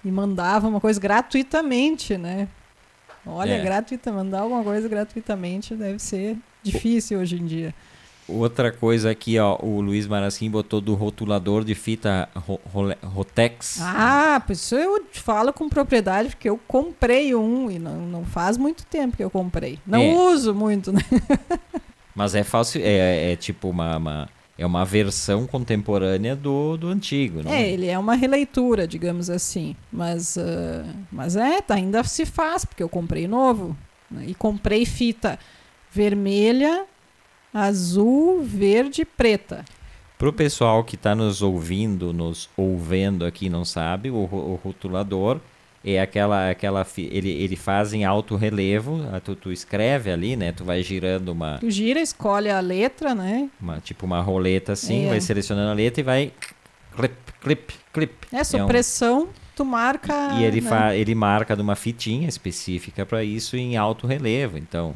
e 0.03 0.11
mandava 0.11 0.67
uma 0.67 0.79
coisa 0.79 0.99
gratuitamente, 0.99 2.17
né? 2.17 2.47
Olha, 3.25 3.53
É. 3.53 3.61
gratuita, 3.63 4.11
mandar 4.11 4.41
alguma 4.41 4.63
coisa 4.63 4.87
gratuitamente 4.87 5.75
deve 5.75 5.99
ser 5.99 6.37
difícil 6.63 7.19
hoje 7.19 7.35
em 7.37 7.45
dia. 7.45 7.73
Outra 8.27 8.71
coisa 8.71 9.11
aqui, 9.11 9.37
ó, 9.37 9.55
o 9.61 9.79
Luiz 9.81 10.07
Marasquim 10.07 10.49
botou 10.49 10.81
do 10.81 10.95
rotulador 10.95 11.63
de 11.63 11.75
fita 11.75 12.27
ro- 12.35 12.59
Rotex. 13.03 13.77
Ah, 13.81 14.41
pois 14.45 14.59
isso 14.59 14.75
eu 14.75 15.05
falo 15.11 15.53
com 15.53 15.69
propriedade, 15.69 16.29
porque 16.29 16.49
eu 16.49 16.59
comprei 16.67 17.35
um 17.35 17.69
e 17.69 17.77
não, 17.77 17.97
não 18.01 18.25
faz 18.25 18.57
muito 18.57 18.83
tempo 18.87 19.15
que 19.15 19.23
eu 19.23 19.29
comprei. 19.29 19.77
Não 19.85 20.01
É. 20.01 20.13
uso 20.15 20.55
muito, 20.55 20.91
né? 20.91 21.01
Mas 22.15 22.33
é 22.33 22.43
fácil, 22.43 22.81
é, 22.83 23.33
é 23.33 23.35
tipo 23.35 23.69
uma, 23.69 23.97
uma- 23.97 24.29
é 24.57 24.65
uma 24.65 24.85
versão 24.85 25.45
contemporânea 25.45 26.35
do, 26.35 26.77
do 26.77 26.87
antigo, 26.87 27.43
não 27.43 27.51
É, 27.51 27.69
ele 27.69 27.87
é 27.87 27.99
uma 27.99 28.15
releitura, 28.15 28.87
digamos 28.87 29.29
assim. 29.29 29.75
Mas, 29.91 30.37
ah, 30.37 30.85
mas 31.11 31.35
é, 31.35 31.61
tá, 31.61 31.75
ainda 31.75 32.03
se 32.03 32.25
faz, 32.25 32.63
porque 32.63 32.81
eu 32.81 32.89
comprei 32.89 33.27
novo. 33.27 33.75
né? 34.09 34.25
E 34.27 34.33
comprei 34.33 34.85
fita 34.85 35.37
vermelha, 35.91 36.85
azul, 37.53 38.41
verde 38.43 39.01
e 39.01 39.05
preta. 39.05 39.65
Pro 40.17 40.31
pessoal 40.31 40.83
que 40.83 40.95
está 40.95 41.13
nos 41.13 41.41
ouvindo, 41.41 42.13
nos 42.13 42.49
ouvendo 42.55 43.25
aqui, 43.25 43.49
não 43.49 43.65
sabe, 43.65 44.09
o, 44.09 44.15
o 44.15 44.59
rotulador 44.63 45.39
é 45.85 46.01
aquela, 46.01 46.49
aquela 46.49 46.85
ele, 46.97 47.29
ele 47.29 47.55
faz 47.55 47.93
em 47.93 48.03
alto 48.03 48.35
relevo, 48.35 48.99
tu, 49.23 49.35
tu 49.35 49.51
escreve 49.51 50.09
ali, 50.11 50.35
né? 50.35 50.51
Tu 50.51 50.63
vai 50.63 50.81
girando 50.81 51.29
uma, 51.29 51.59
Tu 51.59 51.69
gira, 51.69 51.99
escolhe 52.01 52.49
a 52.49 52.59
letra, 52.59 53.13
né? 53.13 53.49
uma 53.61 53.79
tipo 53.79 54.05
uma 54.05 54.19
roleta 54.21 54.71
assim, 54.73 55.05
É. 55.05 55.09
vai 55.09 55.21
selecionando 55.21 55.69
a 55.69 55.73
letra 55.73 56.01
e 56.01 56.03
vai 56.03 56.31
clip, 56.95 57.15
clip, 57.41 57.73
clip. 57.93 58.13
É 58.31 58.41
um- 58.41 58.43
supressão, 58.45 59.29
tu 59.55 59.63
marca. 59.63 60.33
E 60.39 60.43
ele, 60.43 60.59
né? 60.61 60.69
fa 60.69 60.95
ele 60.95 61.13
marca 61.13 61.55
numa 61.55 61.75
fitinha 61.75 62.27
específica 62.27 63.05
para 63.05 63.23
isso 63.23 63.55
em 63.55 63.77
alto 63.77 64.07
relevo. 64.07 64.57
Então, 64.57 64.95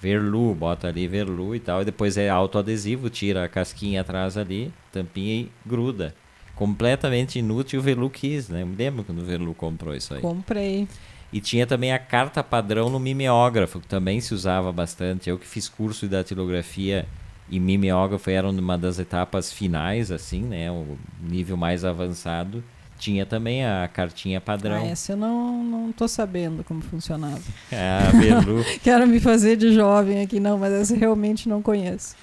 verlu, 0.00 0.54
bota 0.54 0.88
ali 0.88 1.06
verlu 1.06 1.54
e 1.54 1.60
tal. 1.60 1.82
E 1.82 1.84
depois 1.84 2.16
é 2.16 2.28
autoadesivo, 2.28 3.08
tira 3.08 3.44
a 3.44 3.48
casquinha 3.48 4.00
atrás 4.00 4.36
ali, 4.36 4.72
tampinha 4.92 5.34
e 5.42 5.50
gruda. 5.64 6.14
Completamente 6.56 7.38
inútil 7.38 7.78
o 7.78 7.82
Velu 7.82 8.10
quis, 8.10 8.48
né? 8.48 8.62
Eu 8.62 8.66
me 8.66 8.74
lembro 8.74 9.04
quando 9.04 9.20
o 9.20 9.24
Velu 9.24 9.54
comprou 9.54 9.94
isso 9.94 10.14
aí. 10.14 10.20
Comprei. 10.22 10.88
E 11.32 11.40
tinha 11.40 11.66
também 11.66 11.92
a 11.92 11.98
carta 11.98 12.42
padrão 12.42 12.88
no 12.88 12.98
mimeógrafo, 12.98 13.78
que 13.78 13.86
também 13.86 14.20
se 14.20 14.32
usava 14.32 14.72
bastante. 14.72 15.28
Eu 15.28 15.38
que 15.38 15.46
fiz 15.46 15.68
curso 15.68 16.06
de 16.06 16.12
datilografia 16.12 17.06
e 17.50 17.60
mimeógrafo 17.60 18.30
era 18.30 18.48
uma 18.48 18.78
das 18.78 18.98
etapas 18.98 19.52
finais, 19.52 20.10
assim, 20.10 20.42
né? 20.42 20.70
O 20.70 20.96
nível 21.20 21.56
mais 21.56 21.84
avançado. 21.84 22.64
Tinha 22.98 23.26
também 23.26 23.64
a 23.64 23.86
cartinha 23.92 24.40
padrão. 24.40 24.82
Ah, 24.82 24.86
essa 24.86 25.12
eu 25.12 25.16
não, 25.18 25.62
não 25.62 25.92
tô 25.92 26.08
sabendo 26.08 26.64
como 26.64 26.80
funcionava. 26.80 27.42
Ah, 27.70 28.10
Velu. 28.18 28.64
Quero 28.82 29.06
me 29.06 29.20
fazer 29.20 29.56
de 29.56 29.74
jovem 29.74 30.22
aqui, 30.22 30.40
não, 30.40 30.56
mas 30.56 30.72
essa 30.72 30.94
eu 30.94 31.00
realmente 31.00 31.46
não 31.48 31.60
conheço. 31.60 32.16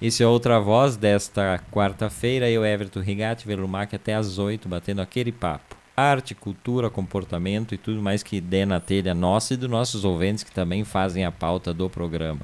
Esse 0.00 0.22
é 0.22 0.26
outra 0.26 0.58
voz 0.58 0.96
desta 0.96 1.60
quarta-feira. 1.70 2.48
Eu, 2.48 2.64
Everton 2.64 3.00
Rigatti, 3.00 3.46
Velumac, 3.46 3.94
até 3.94 4.14
às 4.14 4.38
8, 4.38 4.66
batendo 4.66 5.02
aquele 5.02 5.30
papo. 5.30 5.76
Arte, 5.94 6.34
cultura, 6.34 6.88
comportamento 6.88 7.74
e 7.74 7.78
tudo 7.78 8.00
mais 8.00 8.22
que 8.22 8.40
dê 8.40 8.64
na 8.64 8.80
telha 8.80 9.12
nossa 9.12 9.52
e 9.52 9.56
dos 9.58 9.68
nossos 9.68 10.02
ouvintes 10.02 10.42
que 10.42 10.50
também 10.50 10.84
fazem 10.84 11.26
a 11.26 11.30
pauta 11.30 11.74
do 11.74 11.90
programa. 11.90 12.40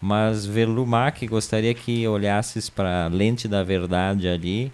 Mas, 0.00 0.46
Velumac, 0.46 1.26
gostaria 1.26 1.74
que 1.74 2.08
olhasses 2.08 2.70
para 2.70 3.04
a 3.04 3.08
lente 3.08 3.46
da 3.46 3.62
verdade 3.62 4.26
ali 4.26 4.72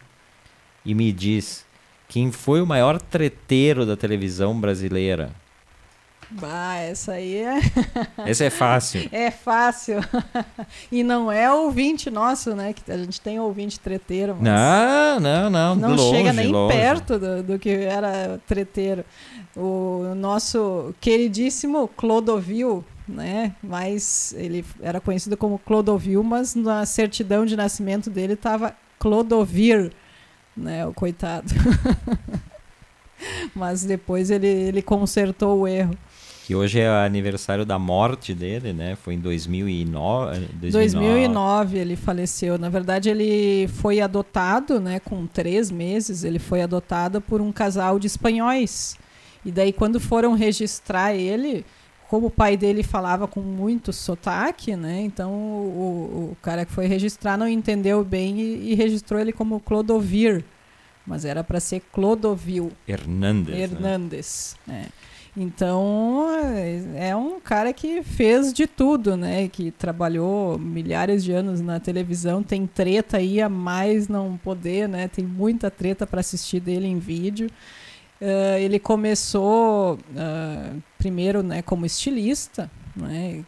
e 0.85 0.95
me 0.95 1.11
diz 1.11 1.67
quem 2.09 2.31
foi 2.31 2.63
o 2.63 2.67
maior 2.67 3.01
treteiro 3.01 3.85
da 3.85 3.97
televisão 3.97 4.59
brasileira. 4.59 5.33
Bah, 6.31 6.77
essa 6.77 7.13
aí 7.13 7.37
é, 7.37 7.59
Esse 8.29 8.45
é 8.45 8.51
fácil. 8.51 9.09
é 9.11 9.31
fácil. 9.31 9.97
e 10.93 11.03
não 11.03 11.33
é 11.33 11.51
ouvinte 11.53 12.11
nosso, 12.11 12.55
né? 12.55 12.75
Que 12.75 12.93
a 12.93 12.99
gente 12.99 13.21
tem 13.21 13.41
ouvinte 13.41 13.81
treteiro, 13.81 14.37
Não, 14.41 15.19
não, 15.19 15.49
não. 15.49 15.75
não 15.75 15.95
longe, 15.95 16.11
chega 16.11 16.33
nem 16.35 16.49
longe. 16.53 16.77
perto 16.77 17.19
do, 17.19 17.43
do 17.43 17.59
que 17.59 17.71
era 17.71 18.39
treteiro. 18.47 19.05
O 19.57 20.13
nosso 20.17 20.95
queridíssimo 21.01 21.89
Clodovil, 21.89 22.85
né? 23.09 23.55
Mas 23.63 24.35
ele 24.37 24.65
era 24.83 25.01
conhecido 25.01 25.37
como 25.37 25.59
Clodovil, 25.59 26.23
mas 26.23 26.55
na 26.55 26.85
certidão 26.85 27.47
de 27.47 27.57
nascimento 27.57 28.11
dele 28.11 28.35
estava 28.35 28.75
Clodovir, 28.99 29.91
né? 30.55 30.87
O 30.87 30.93
coitado. 30.93 31.55
mas 33.55 33.83
depois 33.85 34.31
ele, 34.31 34.47
ele 34.47 34.83
consertou 34.83 35.61
o 35.61 35.67
erro. 35.69 35.97
Que 36.49 36.55
hoje 36.55 36.81
é 36.81 36.89
aniversário 36.89 37.67
da 37.67 37.79
morte 37.79 38.33
dele, 38.33 38.73
né? 38.73 38.97
Foi 38.97 39.13
em 39.13 39.19
2009. 39.19 40.49
2009. 40.55 41.07
2009 41.07 41.77
ele 41.77 41.95
faleceu. 41.95 42.57
Na 42.57 42.71
verdade, 42.71 43.11
ele 43.11 43.69
foi 43.69 44.01
adotado, 44.01 44.81
né? 44.81 44.99
Com 44.99 45.27
três 45.27 45.71
meses, 45.71 46.25
ele 46.25 46.39
foi 46.39 46.63
adotado 46.63 47.21
por 47.21 47.43
um 47.43 47.53
casal 47.53 47.99
de 47.99 48.07
espanhóis. 48.07 48.97
E 49.45 49.53
daí, 49.53 49.75
quando 49.75 50.01
foram 50.01 50.33
registrar 50.33 51.15
ele, 51.15 51.67
como 52.09 52.29
o 52.29 52.31
pai 52.31 52.57
dele 52.57 52.83
falava 52.83 53.29
com 53.29 53.43
muito 53.43 53.93
sotaque, 53.93 54.75
né? 54.75 55.03
Então 55.03 55.31
o, 55.31 56.31
o 56.33 56.37
cara 56.41 56.65
que 56.65 56.73
foi 56.73 56.87
registrar 56.87 57.37
não 57.37 57.47
entendeu 57.47 58.03
bem 58.03 58.41
e, 58.41 58.73
e 58.73 58.75
registrou 58.75 59.21
ele 59.21 59.33
como 59.35 59.61
Clodovir, 59.61 60.43
mas 61.07 61.27
era 61.27 61.45
para 61.45 61.61
ser 61.61 61.83
Clodovil 61.93 62.73
Hernandes. 62.89 63.55
Né? 63.55 63.61
Hernandes. 63.61 64.57
Né? 64.67 64.87
É. 64.87 65.08
Então, 65.37 66.27
é 66.97 67.15
um 67.15 67.39
cara 67.39 67.73
que 67.73 68.03
fez 68.03 68.53
de 68.53 68.67
tudo, 68.67 69.17
né? 69.17 69.49
Que 69.49 69.71
trabalhou 69.71 70.59
milhares 70.59 71.23
de 71.23 71.33
anos 71.33 71.61
na 71.61 71.79
televisão, 71.79 72.43
tem 72.43 72.67
treta 72.67 73.19
aí 73.19 73.41
a 73.41 73.49
mais 73.49 74.09
não 74.09 74.37
poder, 74.37 74.89
né? 74.89 75.07
Tem 75.09 75.25
muita 75.25 75.71
treta 75.71 76.07
para 76.07 76.21
assistir 76.21 76.61
dele 76.61 76.87
em 76.87 76.99
vídeo. 76.99 77.49
Uh, 78.21 78.59
ele 78.59 78.81
começou 78.81 79.95
uh, 79.95 80.83
primeiro 80.99 81.41
né, 81.41 81.63
como 81.63 81.87
estilista, 81.87 82.69
né? 82.97 83.45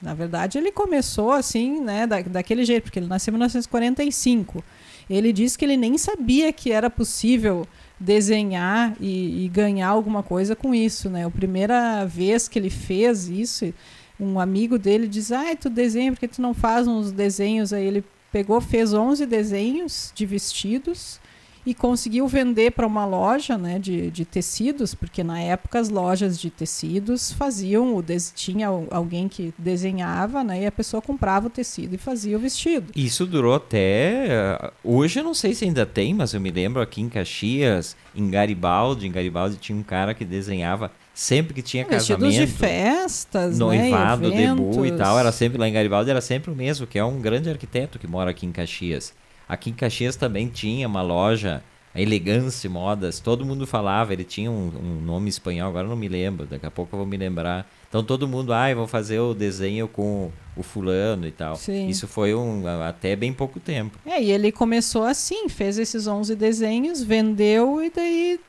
Na 0.00 0.14
verdade, 0.14 0.58
ele 0.58 0.72
começou 0.72 1.30
assim, 1.30 1.80
né, 1.80 2.04
da, 2.08 2.20
daquele 2.20 2.64
jeito, 2.64 2.84
porque 2.84 2.98
ele 2.98 3.06
nasceu 3.06 3.30
em 3.30 3.34
1945. 3.34 4.64
Ele 5.08 5.32
disse 5.32 5.56
que 5.56 5.64
ele 5.64 5.76
nem 5.76 5.96
sabia 5.96 6.52
que 6.52 6.72
era 6.72 6.90
possível 6.90 7.64
desenhar 8.02 8.96
e, 9.00 9.44
e, 9.44 9.48
ganhar 9.48 9.88
alguma 9.88 10.22
coisa 10.22 10.56
com 10.56 10.74
isso, 10.74 11.08
né? 11.08 11.24
A 11.24 11.30
primeira 11.30 12.04
vez 12.04 12.48
que 12.48 12.58
ele 12.58 12.70
fez 12.70 13.28
isso, 13.28 13.72
um 14.18 14.40
amigo 14.40 14.78
dele 14.78 15.06
diz: 15.06 15.30
"Ah, 15.30 15.54
tu 15.54 15.70
desenha 15.70 16.12
porque 16.12 16.28
tu 16.28 16.42
não 16.42 16.52
faz 16.52 16.88
uns 16.88 17.12
desenhos?" 17.12 17.72
Aí 17.72 17.86
ele 17.86 18.04
pegou, 18.32 18.60
fez 18.60 18.92
11 18.92 19.24
desenhos 19.26 20.12
de 20.14 20.26
vestidos 20.26 21.20
e 21.64 21.74
conseguiu 21.74 22.26
vender 22.26 22.72
para 22.72 22.86
uma 22.86 23.04
loja 23.04 23.56
né, 23.56 23.78
de, 23.78 24.10
de 24.10 24.24
tecidos, 24.24 24.94
porque 24.94 25.22
na 25.22 25.40
época 25.40 25.78
as 25.78 25.88
lojas 25.88 26.38
de 26.38 26.50
tecidos 26.50 27.32
faziam, 27.32 27.94
o 27.94 28.02
des... 28.02 28.32
tinha 28.34 28.68
alguém 28.90 29.28
que 29.28 29.54
desenhava 29.56 30.42
né, 30.42 30.62
e 30.62 30.66
a 30.66 30.72
pessoa 30.72 31.00
comprava 31.00 31.46
o 31.46 31.50
tecido 31.50 31.94
e 31.94 31.98
fazia 31.98 32.36
o 32.36 32.40
vestido. 32.40 32.92
Isso 32.96 33.26
durou 33.26 33.54
até. 33.54 34.26
Eh, 34.28 34.72
hoje 34.82 35.20
eu 35.20 35.24
não 35.24 35.34
sei 35.34 35.54
se 35.54 35.64
ainda 35.64 35.86
tem, 35.86 36.12
mas 36.14 36.34
eu 36.34 36.40
me 36.40 36.50
lembro 36.50 36.82
aqui 36.82 37.00
em 37.00 37.08
Caxias, 37.08 37.96
em 38.14 38.28
Garibaldi, 38.28 39.06
em 39.06 39.12
Garibaldi 39.12 39.56
tinha 39.56 39.78
um 39.78 39.82
cara 39.82 40.14
que 40.14 40.24
desenhava 40.24 40.90
sempre 41.14 41.54
que 41.54 41.62
tinha 41.62 41.84
Vestidos 41.84 42.22
casamento, 42.22 42.46
de 42.46 42.52
festas, 42.52 43.58
né, 43.58 43.64
noivado, 43.64 44.30
né, 44.30 44.48
debut 44.48 44.86
e 44.86 44.92
tal, 44.92 45.18
era 45.18 45.30
sempre 45.30 45.58
lá 45.58 45.68
em 45.68 45.72
Garibaldi, 45.72 46.10
era 46.10 46.20
sempre 46.20 46.50
o 46.50 46.54
mesmo, 46.56 46.86
que 46.86 46.98
é 46.98 47.04
um 47.04 47.20
grande 47.20 47.50
arquiteto 47.50 47.98
que 47.98 48.06
mora 48.06 48.30
aqui 48.30 48.46
em 48.46 48.52
Caxias. 48.52 49.12
Aqui 49.52 49.68
em 49.68 49.74
Caxias 49.74 50.16
também 50.16 50.48
tinha 50.48 50.88
uma 50.88 51.02
loja, 51.02 51.62
a 51.94 52.00
Elegância 52.00 52.70
Modas, 52.70 53.20
todo 53.20 53.44
mundo 53.44 53.66
falava, 53.66 54.14
ele 54.14 54.24
tinha 54.24 54.50
um, 54.50 54.72
um, 54.82 55.02
nome 55.02 55.28
espanhol, 55.28 55.68
agora 55.68 55.86
não 55.86 55.94
me 55.94 56.08
lembro, 56.08 56.46
daqui 56.46 56.64
a 56.64 56.70
pouco 56.70 56.96
eu 56.96 57.00
vou 57.00 57.06
me 57.06 57.18
lembrar. 57.18 57.70
Então 57.86 58.02
todo 58.02 58.26
mundo, 58.26 58.54
ah, 58.54 58.74
vou 58.74 58.86
fazer 58.86 59.18
o 59.18 59.34
desenho 59.34 59.86
com 59.86 60.30
o 60.56 60.62
fulano 60.62 61.26
e 61.26 61.30
tal. 61.30 61.54
Sim. 61.56 61.86
Isso 61.86 62.08
foi 62.08 62.34
um, 62.34 62.66
até 62.82 63.14
bem 63.14 63.30
pouco 63.30 63.60
tempo. 63.60 63.98
É, 64.06 64.22
e 64.22 64.32
ele 64.32 64.50
começou 64.50 65.04
assim, 65.04 65.50
fez 65.50 65.76
esses 65.76 66.06
11 66.06 66.34
desenhos, 66.34 67.02
vendeu 67.02 67.82
e 67.82 67.90
daí 67.90 68.40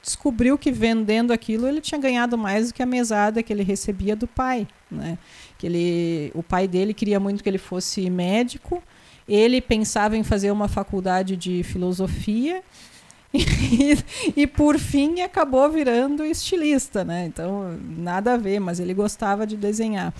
descobriu 0.00 0.56
que 0.56 0.70
vendendo 0.70 1.32
aquilo 1.32 1.66
ele 1.66 1.80
tinha 1.80 2.00
ganhado 2.00 2.38
mais 2.38 2.68
do 2.68 2.74
que 2.74 2.84
a 2.84 2.86
mesada 2.86 3.42
que 3.42 3.52
ele 3.52 3.64
recebia 3.64 4.14
do 4.14 4.28
pai, 4.28 4.68
né? 4.88 5.18
Que 5.58 5.66
ele, 5.66 6.30
o 6.36 6.42
pai 6.42 6.68
dele 6.68 6.94
queria 6.94 7.18
muito 7.18 7.42
que 7.42 7.48
ele 7.48 7.58
fosse 7.58 8.08
médico, 8.08 8.80
ele 9.28 9.60
pensava 9.60 10.16
em 10.16 10.22
fazer 10.22 10.50
uma 10.50 10.68
faculdade 10.68 11.36
de 11.36 11.62
filosofia 11.62 12.62
e, 13.32 13.96
e, 14.36 14.46
por 14.46 14.78
fim 14.78 15.22
acabou 15.22 15.70
virando 15.70 16.22
estilista, 16.22 17.02
né? 17.02 17.24
Então 17.24 17.78
nada 17.96 18.34
a 18.34 18.36
ver, 18.36 18.60
mas 18.60 18.78
ele 18.78 18.92
gostava 18.92 19.46
de 19.46 19.56
desenhar. 19.56 20.12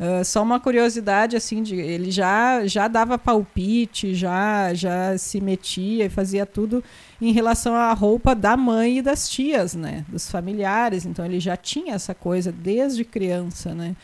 Uh, 0.00 0.24
só 0.24 0.42
uma 0.42 0.58
curiosidade 0.58 1.36
assim, 1.36 1.62
de, 1.62 1.76
ele 1.76 2.10
já 2.10 2.66
já 2.66 2.88
dava 2.88 3.18
palpite, 3.18 4.14
já 4.14 4.72
já 4.72 5.16
se 5.18 5.40
metia 5.42 6.06
e 6.06 6.08
fazia 6.08 6.46
tudo 6.46 6.82
em 7.20 7.32
relação 7.32 7.74
à 7.76 7.92
roupa 7.92 8.34
da 8.34 8.56
mãe 8.56 8.98
e 8.98 9.02
das 9.02 9.28
tias, 9.28 9.74
né? 9.74 10.04
Dos 10.08 10.30
familiares. 10.30 11.04
Então 11.04 11.24
ele 11.24 11.40
já 11.40 11.58
tinha 11.58 11.94
essa 11.94 12.14
coisa 12.14 12.50
desde 12.50 13.04
criança, 13.04 13.74
né? 13.74 13.94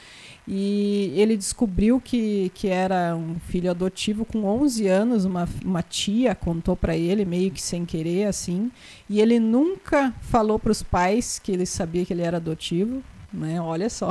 E 0.53 1.13
ele 1.15 1.37
descobriu 1.37 2.01
que, 2.01 2.51
que 2.57 2.67
era 2.67 3.15
um 3.15 3.37
filho 3.39 3.71
adotivo 3.71 4.25
com 4.25 4.45
11 4.45 4.89
anos, 4.89 5.25
uma, 5.25 5.49
uma 5.65 5.81
tia 5.81 6.35
contou 6.35 6.75
para 6.75 6.97
ele, 6.97 7.25
meio 7.25 7.53
que 7.53 7.63
sem 7.63 7.85
querer, 7.85 8.25
assim. 8.25 8.69
E 9.09 9.21
ele 9.21 9.39
nunca 9.39 10.13
falou 10.23 10.59
para 10.59 10.73
os 10.73 10.83
pais 10.83 11.39
que 11.39 11.53
ele 11.53 11.65
sabia 11.65 12.05
que 12.05 12.13
ele 12.13 12.23
era 12.23 12.39
adotivo. 12.39 13.01
Né? 13.33 13.61
Olha 13.61 13.89
só. 13.89 14.11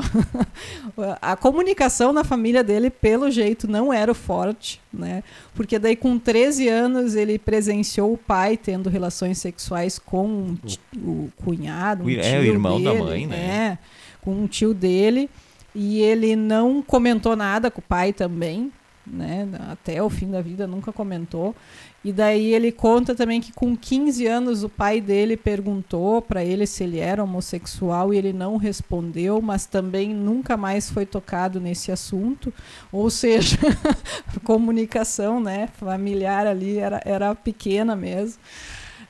a 1.21 1.35
comunicação 1.35 2.13
na 2.13 2.23
família 2.23 2.63
dele, 2.63 2.89
pelo 2.89 3.29
jeito, 3.29 3.69
não 3.69 3.91
era 3.91 4.09
o 4.09 4.15
forte, 4.15 4.79
né? 4.93 5.25
Porque 5.53 5.77
daí 5.77 5.97
com 5.97 6.17
13 6.17 6.69
anos 6.69 7.15
ele 7.15 7.37
presenciou 7.37 8.13
o 8.13 8.17
pai 8.17 8.55
tendo 8.55 8.89
relações 8.89 9.39
sexuais 9.39 9.99
com 9.99 10.55
o, 10.95 10.99
o 10.99 11.31
cunhado, 11.35 12.05
um 12.05 12.09
é 12.09 12.39
o 12.39 12.43
irmão 12.45 12.81
dele, 12.81 12.97
da 12.97 13.03
mãe, 13.03 13.27
né? 13.27 13.37
É, 13.37 13.77
com 14.21 14.31
um 14.31 14.47
tio 14.47 14.73
dele. 14.73 15.29
E 15.73 16.01
ele 16.01 16.35
não 16.35 16.81
comentou 16.81 17.35
nada 17.35 17.69
com 17.69 17.79
o 17.79 17.83
pai 17.83 18.11
também, 18.11 18.71
né? 19.05 19.47
Até 19.71 20.01
o 20.01 20.09
fim 20.09 20.29
da 20.29 20.41
vida 20.41 20.67
nunca 20.67 20.91
comentou. 20.91 21.55
E 22.03 22.13
daí 22.13 22.53
ele 22.53 22.71
conta 22.71 23.13
também 23.13 23.41
que 23.41 23.51
com 23.51 23.75
15 23.75 24.25
anos 24.25 24.63
o 24.63 24.69
pai 24.69 25.01
dele 25.01 25.35
perguntou 25.35 26.21
para 26.21 26.43
ele 26.43 26.65
se 26.65 26.83
ele 26.83 26.99
era 26.99 27.23
homossexual 27.23 28.13
e 28.13 28.17
ele 28.17 28.31
não 28.31 28.55
respondeu, 28.55 29.41
mas 29.41 29.65
também 29.65 30.13
nunca 30.13 30.55
mais 30.55 30.89
foi 30.89 31.05
tocado 31.05 31.59
nesse 31.59 31.91
assunto. 31.91 32.53
Ou 32.91 33.09
seja, 33.09 33.57
a 34.35 34.39
comunicação, 34.39 35.41
né, 35.41 35.67
familiar 35.77 36.47
ali 36.47 36.77
era, 36.77 37.01
era 37.03 37.35
pequena 37.35 37.95
mesmo. 37.95 38.41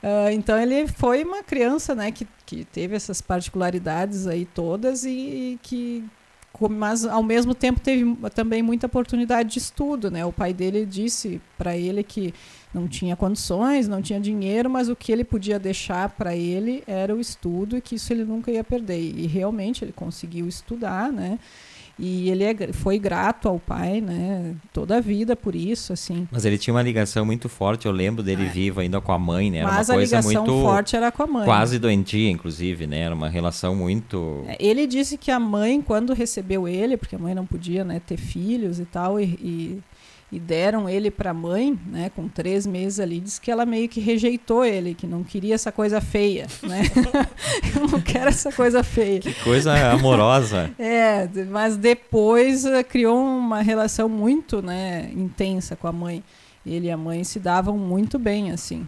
Uh, 0.02 0.30
então 0.32 0.58
ele 0.58 0.88
foi 0.88 1.22
uma 1.22 1.42
criança, 1.42 1.94
né, 1.94 2.10
que, 2.10 2.26
que 2.46 2.64
teve 2.64 2.96
essas 2.96 3.20
particularidades 3.20 4.26
aí 4.26 4.46
todas 4.46 5.04
e, 5.04 5.10
e 5.10 5.58
que 5.62 6.04
mas 6.68 7.06
ao 7.06 7.22
mesmo 7.22 7.54
tempo 7.54 7.80
teve 7.80 8.16
também 8.34 8.62
muita 8.62 8.86
oportunidade 8.86 9.50
de 9.50 9.58
estudo, 9.58 10.10
né? 10.10 10.24
O 10.26 10.32
pai 10.32 10.52
dele 10.52 10.84
disse 10.84 11.40
para 11.56 11.76
ele 11.76 12.02
que 12.02 12.34
não 12.72 12.86
tinha 12.86 13.16
condições, 13.16 13.88
não 13.88 14.02
tinha 14.02 14.20
dinheiro, 14.20 14.68
mas 14.68 14.88
o 14.88 14.96
que 14.96 15.10
ele 15.10 15.24
podia 15.24 15.58
deixar 15.58 16.10
para 16.10 16.36
ele 16.36 16.82
era 16.86 17.14
o 17.14 17.20
estudo 17.20 17.76
e 17.76 17.80
que 17.80 17.94
isso 17.94 18.12
ele 18.12 18.24
nunca 18.24 18.50
ia 18.50 18.62
perder. 18.62 19.00
E 19.00 19.26
realmente 19.26 19.84
ele 19.84 19.92
conseguiu 19.92 20.46
estudar, 20.46 21.12
né? 21.12 21.38
E 22.00 22.30
ele 22.30 22.44
é, 22.44 22.72
foi 22.72 22.98
grato 22.98 23.46
ao 23.46 23.58
pai, 23.58 24.00
né? 24.00 24.54
Toda 24.72 24.96
a 24.96 25.00
vida 25.00 25.36
por 25.36 25.54
isso, 25.54 25.92
assim. 25.92 26.26
Mas 26.32 26.46
ele 26.46 26.56
tinha 26.56 26.72
uma 26.72 26.82
ligação 26.82 27.26
muito 27.26 27.48
forte, 27.48 27.86
eu 27.86 27.92
lembro 27.92 28.22
dele 28.22 28.46
é. 28.46 28.48
vivo 28.48 28.80
ainda 28.80 29.00
com 29.00 29.12
a 29.12 29.18
mãe, 29.18 29.50
né? 29.50 29.58
Era 29.58 29.66
Mas 29.66 29.88
uma 29.88 29.96
coisa 29.96 30.16
a 30.16 30.20
ligação 30.20 30.44
muito 30.46 30.62
forte 30.62 30.96
era 30.96 31.12
com 31.12 31.22
a 31.22 31.26
mãe. 31.26 31.44
Quase 31.44 31.78
doentia, 31.78 32.30
inclusive, 32.30 32.86
né? 32.86 33.00
Era 33.00 33.14
uma 33.14 33.28
relação 33.28 33.76
muito. 33.76 34.44
É, 34.46 34.56
ele 34.58 34.86
disse 34.86 35.18
que 35.18 35.30
a 35.30 35.38
mãe, 35.38 35.82
quando 35.82 36.14
recebeu 36.14 36.66
ele, 36.66 36.96
porque 36.96 37.16
a 37.16 37.18
mãe 37.18 37.34
não 37.34 37.44
podia, 37.44 37.84
né, 37.84 38.00
ter 38.04 38.16
filhos 38.16 38.80
e 38.80 38.86
tal, 38.86 39.20
e, 39.20 39.24
e 39.24 39.82
e 40.32 40.38
deram 40.38 40.88
ele 40.88 41.10
para 41.10 41.30
a 41.30 41.34
mãe, 41.34 41.78
né, 41.86 42.10
com 42.14 42.28
três 42.28 42.64
meses 42.66 43.00
ali, 43.00 43.18
diz 43.18 43.38
que 43.38 43.50
ela 43.50 43.66
meio 43.66 43.88
que 43.88 44.00
rejeitou 44.00 44.64
ele, 44.64 44.94
que 44.94 45.06
não 45.06 45.24
queria 45.24 45.54
essa 45.56 45.72
coisa 45.72 46.00
feia, 46.00 46.46
né? 46.62 46.82
Eu 47.74 47.88
não 47.88 48.00
quero 48.00 48.28
essa 48.28 48.52
coisa 48.52 48.84
feia. 48.84 49.18
Que 49.18 49.34
coisa 49.42 49.74
amorosa. 49.90 50.70
é, 50.78 51.28
mas 51.48 51.76
depois 51.76 52.64
uh, 52.64 52.84
criou 52.88 53.18
uma 53.18 53.60
relação 53.60 54.08
muito, 54.08 54.62
né, 54.62 55.10
intensa 55.14 55.74
com 55.74 55.88
a 55.88 55.92
mãe. 55.92 56.22
Ele 56.64 56.86
e 56.86 56.90
a 56.90 56.96
mãe 56.96 57.24
se 57.24 57.40
davam 57.40 57.76
muito 57.76 58.18
bem, 58.18 58.52
assim. 58.52 58.86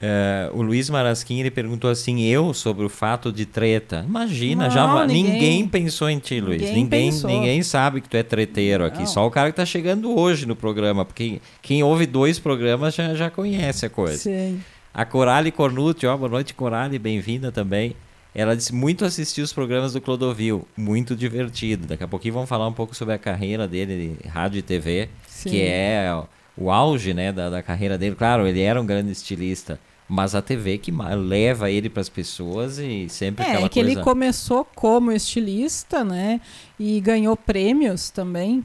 Uh, 0.00 0.56
o 0.56 0.62
Luiz 0.62 0.88
Marasquim 0.88 1.40
ele 1.40 1.50
perguntou 1.50 1.90
assim: 1.90 2.22
eu 2.22 2.54
sobre 2.54 2.86
o 2.86 2.88
fato 2.88 3.30
de 3.30 3.44
treta. 3.44 4.02
Imagina, 4.08 4.64
não, 4.64 4.70
já 4.70 5.06
ninguém, 5.06 5.24
ninguém, 5.24 5.68
pensou 5.68 6.08
em 6.08 6.18
ti, 6.18 6.40
Luiz. 6.40 6.62
Ninguém, 6.62 7.10
ninguém, 7.10 7.22
ninguém 7.24 7.62
sabe 7.62 8.00
que 8.00 8.08
tu 8.08 8.16
é 8.16 8.22
treteiro 8.22 8.86
aqui. 8.86 9.00
Não. 9.00 9.06
Só 9.06 9.26
o 9.26 9.30
cara 9.30 9.50
que 9.50 9.56
tá 9.56 9.66
chegando 9.66 10.18
hoje 10.18 10.46
no 10.46 10.56
programa, 10.56 11.04
porque 11.04 11.38
quem 11.60 11.82
ouve 11.82 12.06
dois 12.06 12.38
programas 12.38 12.94
já, 12.94 13.14
já 13.14 13.28
conhece 13.28 13.84
a 13.84 13.90
coisa. 13.90 14.16
Sim. 14.16 14.62
A 14.92 15.04
Corale 15.04 15.52
Cornucci, 15.52 16.06
ó, 16.06 16.16
boa 16.16 16.30
noite, 16.30 16.54
Corale, 16.54 16.98
bem-vinda 16.98 17.52
também. 17.52 17.94
Ela 18.34 18.56
disse 18.56 18.74
muito 18.74 19.04
assistir 19.04 19.42
os 19.42 19.52
programas 19.52 19.92
do 19.92 20.00
Clodovil, 20.00 20.66
muito 20.78 21.14
divertido. 21.14 21.86
Daqui 21.86 22.04
a 22.04 22.08
pouquinho 22.08 22.34
vamos 22.34 22.48
falar 22.48 22.66
um 22.66 22.72
pouco 22.72 22.94
sobre 22.94 23.12
a 23.12 23.18
carreira 23.18 23.68
dele 23.68 24.16
de 24.22 24.28
rádio 24.28 24.60
e 24.60 24.62
TV, 24.62 25.10
Sim. 25.28 25.50
que 25.50 25.60
é 25.60 26.10
o 26.56 26.70
auge 26.70 27.12
né, 27.12 27.32
da, 27.32 27.50
da 27.50 27.62
carreira 27.62 27.98
dele. 27.98 28.16
Claro, 28.16 28.46
ele 28.46 28.62
era 28.62 28.80
um 28.80 28.86
grande 28.86 29.12
estilista 29.12 29.78
mas 30.10 30.34
a 30.34 30.42
TV 30.42 30.76
que 30.76 30.90
leva 30.90 31.70
ele 31.70 31.88
para 31.88 32.00
as 32.00 32.08
pessoas 32.08 32.78
e 32.78 33.08
sempre 33.08 33.44
é, 33.44 33.50
aquela 33.50 33.66
é 33.66 33.68
que 33.68 33.80
coisa... 33.80 33.92
ele 33.92 34.02
começou 34.02 34.64
como 34.74 35.12
estilista, 35.12 36.04
né? 36.04 36.40
E 36.78 37.00
ganhou 37.00 37.36
prêmios 37.36 38.10
também. 38.10 38.64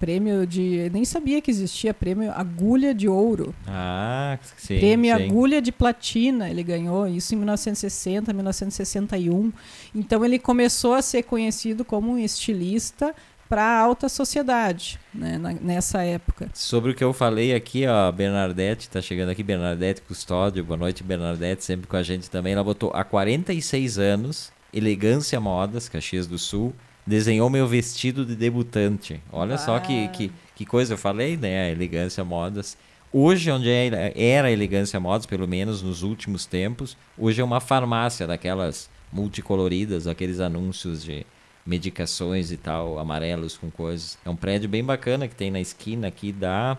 Prêmio 0.00 0.46
de. 0.46 0.90
Nem 0.92 1.04
sabia 1.04 1.40
que 1.40 1.50
existia 1.50 1.92
prêmio 1.92 2.30
Agulha 2.32 2.94
de 2.94 3.08
Ouro. 3.08 3.54
Ah, 3.66 4.38
sim. 4.56 4.78
Prêmio 4.78 5.16
sim. 5.16 5.24
Agulha 5.24 5.60
de 5.60 5.72
Platina, 5.72 6.50
ele 6.50 6.62
ganhou 6.62 7.06
isso 7.06 7.34
em 7.34 7.38
1960, 7.38 8.32
1961. 8.32 9.52
Então 9.94 10.24
ele 10.24 10.38
começou 10.38 10.94
a 10.94 11.02
ser 11.02 11.22
conhecido 11.22 11.84
como 11.84 12.12
um 12.12 12.18
estilista 12.18 13.14
para 13.48 13.62
a 13.62 13.80
alta 13.80 14.08
sociedade, 14.08 14.98
né, 15.14 15.38
na, 15.38 15.52
nessa 15.52 16.02
época. 16.02 16.50
Sobre 16.52 16.90
o 16.90 16.94
que 16.94 17.04
eu 17.04 17.12
falei 17.12 17.54
aqui, 17.54 17.86
ó, 17.86 18.10
Bernadette 18.10 18.82
está 18.82 19.00
chegando 19.00 19.30
aqui, 19.30 19.42
Bernadette 19.42 20.02
Custódio, 20.02 20.64
boa 20.64 20.76
noite 20.76 21.02
Bernadette, 21.02 21.64
sempre 21.64 21.86
com 21.86 21.96
a 21.96 22.02
gente 22.02 22.28
também. 22.28 22.52
Ela 22.52 22.64
botou 22.64 22.90
há 22.94 23.04
46 23.04 23.98
anos, 23.98 24.52
Elegância 24.72 25.40
Modas, 25.40 25.88
Caxias 25.88 26.26
do 26.26 26.38
Sul, 26.38 26.74
desenhou 27.06 27.48
meu 27.48 27.66
vestido 27.66 28.26
de 28.26 28.34
debutante. 28.34 29.20
Olha 29.32 29.54
ah. 29.54 29.58
só 29.58 29.78
que, 29.78 30.08
que, 30.08 30.32
que 30.54 30.66
coisa 30.66 30.94
eu 30.94 30.98
falei, 30.98 31.36
né? 31.36 31.66
A 31.66 31.70
Elegância 31.70 32.24
Modas. 32.24 32.76
Hoje, 33.12 33.50
onde 33.50 33.70
é, 33.70 34.12
era 34.16 34.48
a 34.48 34.50
Elegância 34.50 34.98
Modas, 34.98 35.24
pelo 35.24 35.46
menos 35.46 35.80
nos 35.80 36.02
últimos 36.02 36.44
tempos, 36.44 36.96
hoje 37.16 37.40
é 37.40 37.44
uma 37.44 37.60
farmácia 37.60 38.26
daquelas 38.26 38.90
multicoloridas, 39.12 40.06
aqueles 40.06 40.40
anúncios 40.40 41.04
de 41.04 41.24
medicações 41.66 42.52
e 42.52 42.56
tal, 42.56 42.98
amarelos 42.98 43.56
com 43.56 43.70
coisas. 43.70 44.16
É 44.24 44.30
um 44.30 44.36
prédio 44.36 44.68
bem 44.68 44.84
bacana 44.84 45.26
que 45.26 45.34
tem 45.34 45.50
na 45.50 45.60
esquina 45.60 46.06
aqui 46.06 46.32
da 46.32 46.78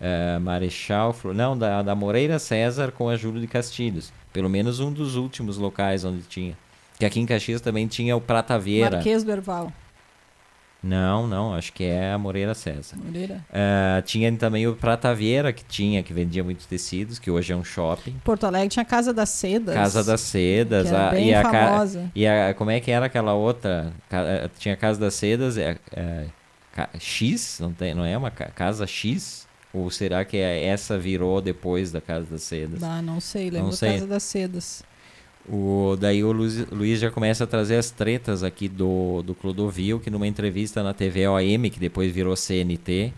uh, 0.00 0.40
Marechal, 0.40 1.14
não, 1.34 1.56
da, 1.56 1.82
da 1.82 1.94
Moreira 1.94 2.38
César 2.38 2.90
com 2.90 3.08
a 3.08 3.16
Júlio 3.16 3.40
de 3.40 3.46
Castilhos. 3.46 4.12
Pelo 4.32 4.48
menos 4.48 4.80
um 4.80 4.92
dos 4.92 5.16
últimos 5.16 5.58
locais 5.58 6.04
onde 6.04 6.22
tinha. 6.22 6.56
Que 6.98 7.04
aqui 7.04 7.20
em 7.20 7.26
Caxias 7.26 7.60
também 7.60 7.86
tinha 7.86 8.16
o 8.16 8.20
Prata 8.20 8.58
Vieira. 8.58 8.96
Marquês 8.96 9.22
do. 9.22 9.72
Não, 10.88 11.26
não, 11.26 11.54
acho 11.54 11.72
que 11.72 11.84
é 11.84 12.12
a 12.12 12.18
Moreira 12.18 12.54
César. 12.54 12.96
Moreira. 12.96 13.44
Uh, 13.50 14.00
tinha 14.02 14.34
também 14.36 14.66
o 14.66 14.74
Prata 14.74 15.14
Vieira, 15.14 15.52
que 15.52 15.62
tinha, 15.64 16.02
que 16.02 16.14
vendia 16.14 16.42
muitos 16.42 16.64
tecidos, 16.64 17.18
que 17.18 17.30
hoje 17.30 17.52
é 17.52 17.56
um 17.56 17.62
shopping. 17.62 18.16
Porto 18.24 18.44
Alegre 18.44 18.68
tinha 18.70 18.82
a 18.82 18.86
Casa 18.86 19.12
das 19.12 19.28
Sedas. 19.28 19.74
Casa 19.74 20.02
das 20.02 20.22
Sedas. 20.22 20.90
A, 20.90 21.10
bem 21.10 21.28
e 21.28 21.34
a, 21.34 21.42
famosa. 21.42 22.10
E 22.14 22.26
a, 22.26 22.54
como 22.54 22.70
é 22.70 22.80
que 22.80 22.90
era 22.90 23.06
aquela 23.06 23.34
outra? 23.34 23.92
Tinha 24.58 24.74
a 24.74 24.76
Casa 24.76 24.98
das 24.98 25.14
Sedas, 25.14 25.58
é, 25.58 25.76
é, 25.92 26.26
X? 26.98 27.58
Não, 27.60 27.72
tem, 27.72 27.94
não 27.94 28.04
é 28.04 28.16
uma 28.16 28.30
Casa 28.30 28.86
X? 28.86 29.46
Ou 29.72 29.90
será 29.90 30.24
que 30.24 30.38
é, 30.38 30.64
essa 30.64 30.98
virou 30.98 31.42
depois 31.42 31.92
da 31.92 32.00
Casa 32.00 32.26
das 32.30 32.42
Sedas? 32.42 32.82
Ah, 32.82 33.02
não 33.02 33.20
sei, 33.20 33.50
lembro 33.50 33.66
Não 33.66 33.72
sei. 33.72 33.92
Casa 33.92 34.06
das 34.06 34.22
Sedas. 34.22 34.82
O, 35.50 35.96
daí 35.98 36.22
o 36.22 36.30
Luiz, 36.30 36.66
Luiz 36.70 37.00
já 37.00 37.10
começa 37.10 37.44
a 37.44 37.46
trazer 37.46 37.76
as 37.76 37.90
tretas 37.90 38.42
aqui 38.42 38.68
do, 38.68 39.22
do 39.22 39.34
Clodovil, 39.34 39.98
que 39.98 40.10
numa 40.10 40.26
entrevista 40.26 40.82
na 40.82 40.92
TV 40.92 41.26
OM, 41.26 41.70
que 41.70 41.80
depois 41.80 42.12
virou 42.12 42.36
CNT, 42.36 43.12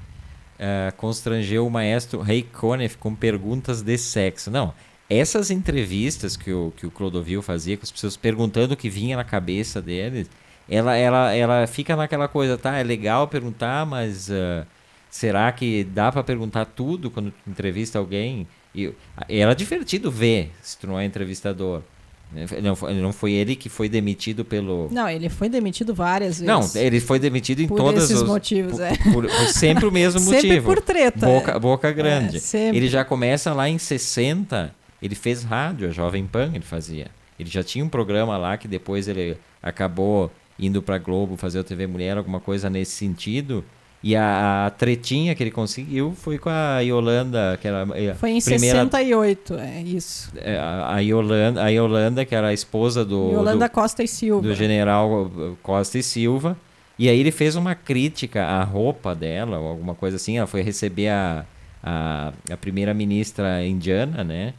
uh, 0.61 0.95
constrangeu 0.97 1.67
o 1.67 1.71
maestro 1.71 2.21
Ray 2.21 2.43
Conniff 2.43 2.97
com 2.99 3.15
perguntas 3.15 3.83
de 3.83 3.99
sexo. 3.99 4.51
Não, 4.51 4.73
essas 5.09 5.51
entrevistas 5.51 6.37
que 6.37 6.53
o, 6.53 6.73
que 6.77 6.87
o 6.87 6.91
Clodovil 6.91 7.43
fazia, 7.43 7.77
com 7.77 7.83
as 7.83 7.91
pessoas 7.91 8.17
perguntando 8.17 8.75
o 8.75 8.77
que 8.77 8.89
vinha 8.89 9.17
na 9.17 9.25
cabeça 9.25 9.83
deles, 9.83 10.31
ela, 10.69 10.97
ela, 10.97 11.35
ela 11.35 11.67
fica 11.67 11.97
naquela 11.97 12.29
coisa, 12.29 12.57
tá, 12.57 12.77
é 12.79 12.85
legal 12.85 13.27
perguntar, 13.27 13.85
mas 13.85 14.29
uh, 14.29 14.65
será 15.11 15.51
que 15.51 15.83
dá 15.83 16.13
para 16.13 16.23
perguntar 16.23 16.65
tudo 16.65 17.11
quando 17.11 17.35
entrevista 17.45 17.99
alguém? 17.99 18.47
E, 18.73 18.93
era 19.29 19.53
divertido 19.53 20.13
ver 20.13 20.53
se 20.63 20.79
tu 20.79 20.87
não 20.87 20.97
é 20.97 21.05
entrevistador. 21.05 21.83
Não 22.33 22.93
não 22.95 23.13
foi 23.13 23.33
ele 23.33 23.57
que 23.57 23.69
foi 23.69 23.89
demitido 23.89 24.45
pelo. 24.45 24.89
Não, 24.93 25.09
ele 25.09 25.29
foi 25.29 25.49
demitido 25.49 25.93
várias 25.93 26.41
vezes. 26.41 26.47
Não, 26.47 26.81
ele 26.81 27.01
foi 27.01 27.19
demitido 27.19 27.61
em 27.61 27.67
por 27.67 27.77
todas 27.77 28.05
esses 28.05 28.23
os 28.23 28.29
motivos, 28.29 28.75
por, 28.75 28.83
é. 28.83 28.97
por, 28.97 29.27
por 29.27 29.49
sempre 29.49 29.87
o 29.87 29.91
mesmo 29.91 30.21
Sempre 30.21 30.49
motivo. 30.49 30.67
por 30.67 30.81
treta. 30.81 31.27
Boca, 31.27 31.59
boca 31.59 31.91
grande. 31.91 32.37
É, 32.37 32.41
sempre. 32.41 32.79
ele 32.79 32.89
já 32.89 33.05
começa 33.05 33.53
lá 33.53 33.69
em 33.69 33.79
60, 33.79 34.73
ele 35.03 35.15
fez 35.17 35.43
rádio, 35.43 35.89
a 35.89 35.91
Jovem 35.91 36.25
Pan 36.25 36.53
ele 36.55 36.65
fazia. 36.65 37.09
Ele 37.39 37.51
já 37.51 37.65
tinha 37.65 37.85
um 37.85 37.89
programa 37.89 38.37
lá 38.37 38.57
que 38.57 38.69
depois 38.69 39.09
ele 39.09 39.37
acabou 39.61 40.31
indo 40.59 40.81
para 40.81 40.99
Globo 40.99 41.37
fazer 41.37 41.59
o 41.59 41.65
TV 41.65 41.87
Mulher, 41.87 42.17
alguma 42.17 42.39
coisa 42.39 42.71
nesse 42.71 42.93
sentido. 42.93 43.65
E 44.03 44.17
a, 44.17 44.67
a, 44.67 44.71
tretinha 44.71 45.35
que 45.35 45.43
ele 45.43 45.51
conseguiu 45.51 46.15
foi 46.17 46.39
com 46.39 46.49
a 46.49 46.81
Yolanda, 46.81 47.59
que 47.61 47.69
era 47.69 47.87
Foi 48.15 48.31
em 48.31 48.41
primeira, 48.41 48.81
68, 48.81 49.55
é 49.55 49.83
isso. 49.83 50.33
é, 50.37 50.57
a, 50.57 50.95
a 50.95 50.99
Yolanda, 51.01 51.63
a 51.63 51.69
Yolanda, 51.69 52.25
que 52.25 52.35
era 52.35 52.49
a 52.49 52.53
esposa 52.53 53.05
do, 53.05 53.33
Yolanda 53.33 53.69
do, 53.69 53.73
Costa 53.73 54.03
e 54.03 54.09
Silva. 54.09 54.49
do 54.49 54.55
general 54.55 55.31
Costa 55.63 55.99
e 55.99 56.03
Silva. 56.03 56.57
E 56.99 57.11
aí 57.11 57.21
ele 57.21 57.31
fez 57.31 57.57
uma 57.57 57.75
crítica 57.75 58.43
à 58.43 58.65
roupa 58.65 59.15
dela, 59.15 59.59
ou 59.59 59.69
alguma 59.69 59.95
coisa 59.95 60.17
assim. 60.17 60.39
Ela 60.39 60.47
foi 60.47 60.63
receber 60.63 61.09
a, 61.09 61.45
a, 61.83 62.33
a 62.51 62.57
primeira 62.57 62.95
ministra 62.95 63.65
indiana, 63.67 64.25
né? 64.25 64.55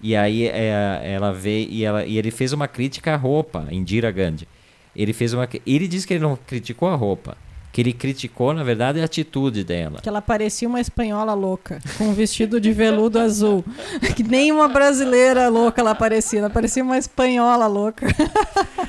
E 0.00 0.16
aí 0.16 0.46
é, 0.46 1.02
ela 1.04 1.32
veio 1.32 1.68
e, 1.68 1.84
ela, 1.84 2.06
e 2.06 2.16
ele 2.16 2.30
fez 2.30 2.54
uma 2.54 2.68
crítica 2.68 3.12
à 3.12 3.16
roupa, 3.16 3.66
Indira 3.70 4.10
Gandhi. 4.10 4.48
Ele 4.96 5.12
fez 5.12 5.34
uma, 5.34 5.46
ele 5.66 5.86
disse 5.86 6.06
que 6.06 6.14
ele 6.14 6.22
não 6.22 6.36
criticou 6.36 6.88
a 6.88 6.94
roupa 6.94 7.36
que 7.72 7.80
ele 7.80 7.92
criticou, 7.92 8.52
na 8.54 8.64
verdade, 8.64 8.98
é 8.98 9.02
a 9.02 9.04
atitude 9.04 9.62
dela. 9.62 10.00
Que 10.00 10.08
ela 10.08 10.22
parecia 10.22 10.66
uma 10.68 10.80
espanhola 10.80 11.34
louca, 11.34 11.78
com 11.96 12.08
um 12.08 12.12
vestido 12.12 12.60
de 12.60 12.72
veludo 12.72 13.18
azul. 13.18 13.64
Que 14.16 14.22
nem 14.22 14.50
uma 14.50 14.68
brasileira 14.68 15.48
louca 15.48 15.80
ela 15.80 15.94
parecia, 15.94 16.40
ela 16.40 16.50
parecia 16.50 16.82
uma 16.82 16.98
espanhola 16.98 17.66
louca. 17.66 18.06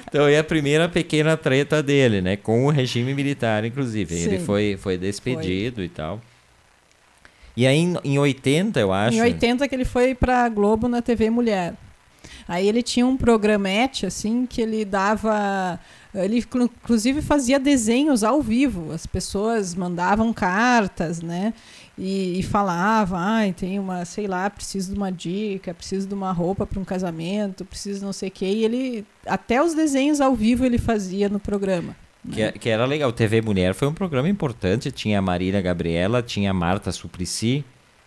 Então 0.10 0.28
é 0.28 0.40
a 0.40 0.44
primeira 0.44 0.90
pequena 0.90 1.38
treta 1.38 1.84
dele, 1.84 2.20
né? 2.20 2.36
Com 2.36 2.66
o 2.66 2.72
regime 2.72 3.14
militar, 3.14 3.64
inclusive. 3.64 4.16
Sim. 4.16 4.28
Ele 4.28 4.40
foi, 4.40 4.76
foi 4.76 4.98
despedido 4.98 5.76
foi. 5.76 5.86
e 5.86 5.90
tal. 5.90 6.20
E 7.56 7.68
aí 7.68 7.78
em, 7.78 7.96
em 8.04 8.18
80, 8.18 8.80
eu 8.80 8.92
acho. 8.92 9.18
Em 9.18 9.22
80 9.22 9.68
que 9.68 9.76
ele 9.76 9.86
foi 9.86 10.16
pra 10.16 10.50
Globo 10.50 10.88
na 10.88 11.00
TV 11.00 11.30
Mulher. 11.30 11.76
Aí 12.50 12.68
ele 12.68 12.82
tinha 12.82 13.06
um 13.06 13.16
programete, 13.16 14.08
assim, 14.08 14.48
que 14.48 14.60
ele 14.60 14.84
dava. 14.84 15.80
Ele, 16.16 16.40
inclusive, 16.40 17.22
fazia 17.22 17.60
desenhos 17.60 18.24
ao 18.24 18.42
vivo. 18.42 18.92
As 18.92 19.06
pessoas 19.06 19.76
mandavam 19.76 20.34
cartas, 20.34 21.22
né? 21.22 21.54
E, 21.96 22.40
e 22.40 22.44
falavam, 22.44 23.20
ah, 23.20 23.42
tem 23.56 23.78
uma, 23.78 24.04
sei 24.04 24.26
lá, 24.26 24.50
preciso 24.50 24.94
de 24.94 24.98
uma 24.98 25.12
dica, 25.12 25.76
preciso 25.76 26.08
de 26.08 26.14
uma 26.16 26.32
roupa 26.32 26.66
para 26.66 26.80
um 26.80 26.84
casamento, 26.84 27.64
preciso 27.64 28.04
não 28.04 28.12
sei 28.12 28.30
o 28.30 28.32
quê. 28.32 28.46
E 28.46 28.66
ele, 28.66 29.06
até 29.28 29.62
os 29.62 29.76
desenhos 29.76 30.20
ao 30.20 30.34
vivo 30.34 30.66
ele 30.66 30.80
fazia 30.80 31.30
no 31.30 31.40
programa. 31.40 31.96
Que, 32.32 32.42
né? 32.46 32.52
que 32.54 32.68
era 32.68 32.84
legal. 32.84 33.14
TV 33.14 33.42
Mulher 33.42 33.76
foi 33.76 33.88
um 33.88 33.94
programa 33.94 34.28
importante. 34.28 34.92
Tinha 34.92 35.20
a 35.20 35.22
Marília 35.22 35.62
Gabriela, 35.62 36.24
tinha 36.24 36.50
a 36.50 36.54
Marta 36.54 36.92
Suplicy, 36.92 37.64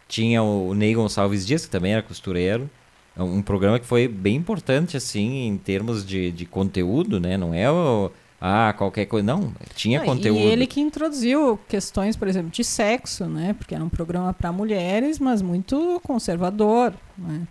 tinha 0.09 0.43
o 0.43 0.75
Ney 0.75 0.95
Gonçalves 0.95 1.47
Dias, 1.47 1.65
que 1.65 1.71
também 1.71 1.93
era 1.93 2.03
costureiro. 2.03 2.69
Um 3.17 3.43
programa 3.43 3.79
que 3.79 3.87
foi 3.87 4.09
bem 4.09 4.37
importante, 4.37 4.97
assim, 4.97 5.47
em 5.47 5.59
termos 5.59 6.05
de, 6.05 6.33
de 6.33 6.47
conteúdo, 6.47 7.21
né? 7.21 7.37
Não 7.37 7.53
é 7.53 7.71
o, 7.71 8.11
ah, 8.45 8.75
qualquer 8.77 9.07
coisa. 9.07 9.25
Não, 9.25 9.55
tinha 9.77 10.01
Não, 10.01 10.07
conteúdo. 10.07 10.41
E 10.41 10.43
ele 10.43 10.67
que 10.67 10.81
introduziu 10.81 11.61
questões, 11.69 12.17
por 12.17 12.27
exemplo, 12.27 12.51
de 12.51 12.65
sexo, 12.65 13.27
né? 13.27 13.55
Porque 13.57 13.73
era 13.73 13.85
um 13.85 13.89
programa 13.89 14.35
para 14.35 14.51
mulheres, 14.51 15.21
mas 15.21 15.41
muito 15.41 16.01
conservador. 16.03 16.93
Né? 17.17 17.47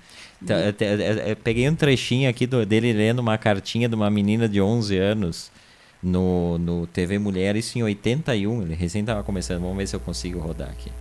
Tá, 0.46 0.56
é, 0.56 0.76
é, 0.80 1.32
é, 1.32 1.36
peguei 1.36 1.70
um 1.70 1.76
trechinho 1.76 2.30
aqui 2.30 2.46
do, 2.46 2.66
dele 2.66 2.92
lendo 2.92 3.20
uma 3.20 3.38
cartinha 3.38 3.88
de 3.88 3.96
uma 3.96 4.10
menina 4.10 4.50
de 4.50 4.60
11 4.60 4.98
anos 4.98 5.50
no, 6.04 6.58
no 6.58 6.86
TV 6.88 7.18
Mulher, 7.18 7.56
isso 7.56 7.80
em 7.80 7.84
81. 7.84 8.64
Ele 8.64 8.76
recém 8.76 9.00
estava 9.00 9.24
começando. 9.24 9.62
Vamos 9.62 9.78
ver 9.78 9.88
se 9.88 9.96
eu 9.96 10.00
consigo 10.02 10.40
rodar 10.40 10.72
aqui. 10.72 10.92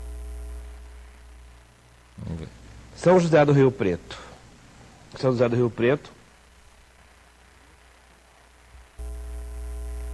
Vamos 2.17 2.39
ver. 2.39 2.49
São 2.95 3.19
José 3.19 3.45
do 3.45 3.53
Rio 3.53 3.73
Preto. 3.73 4.30
São 5.21 5.33
José 5.33 5.49
do 5.51 5.57
Rio 5.57 5.69
Preto. 5.69 6.11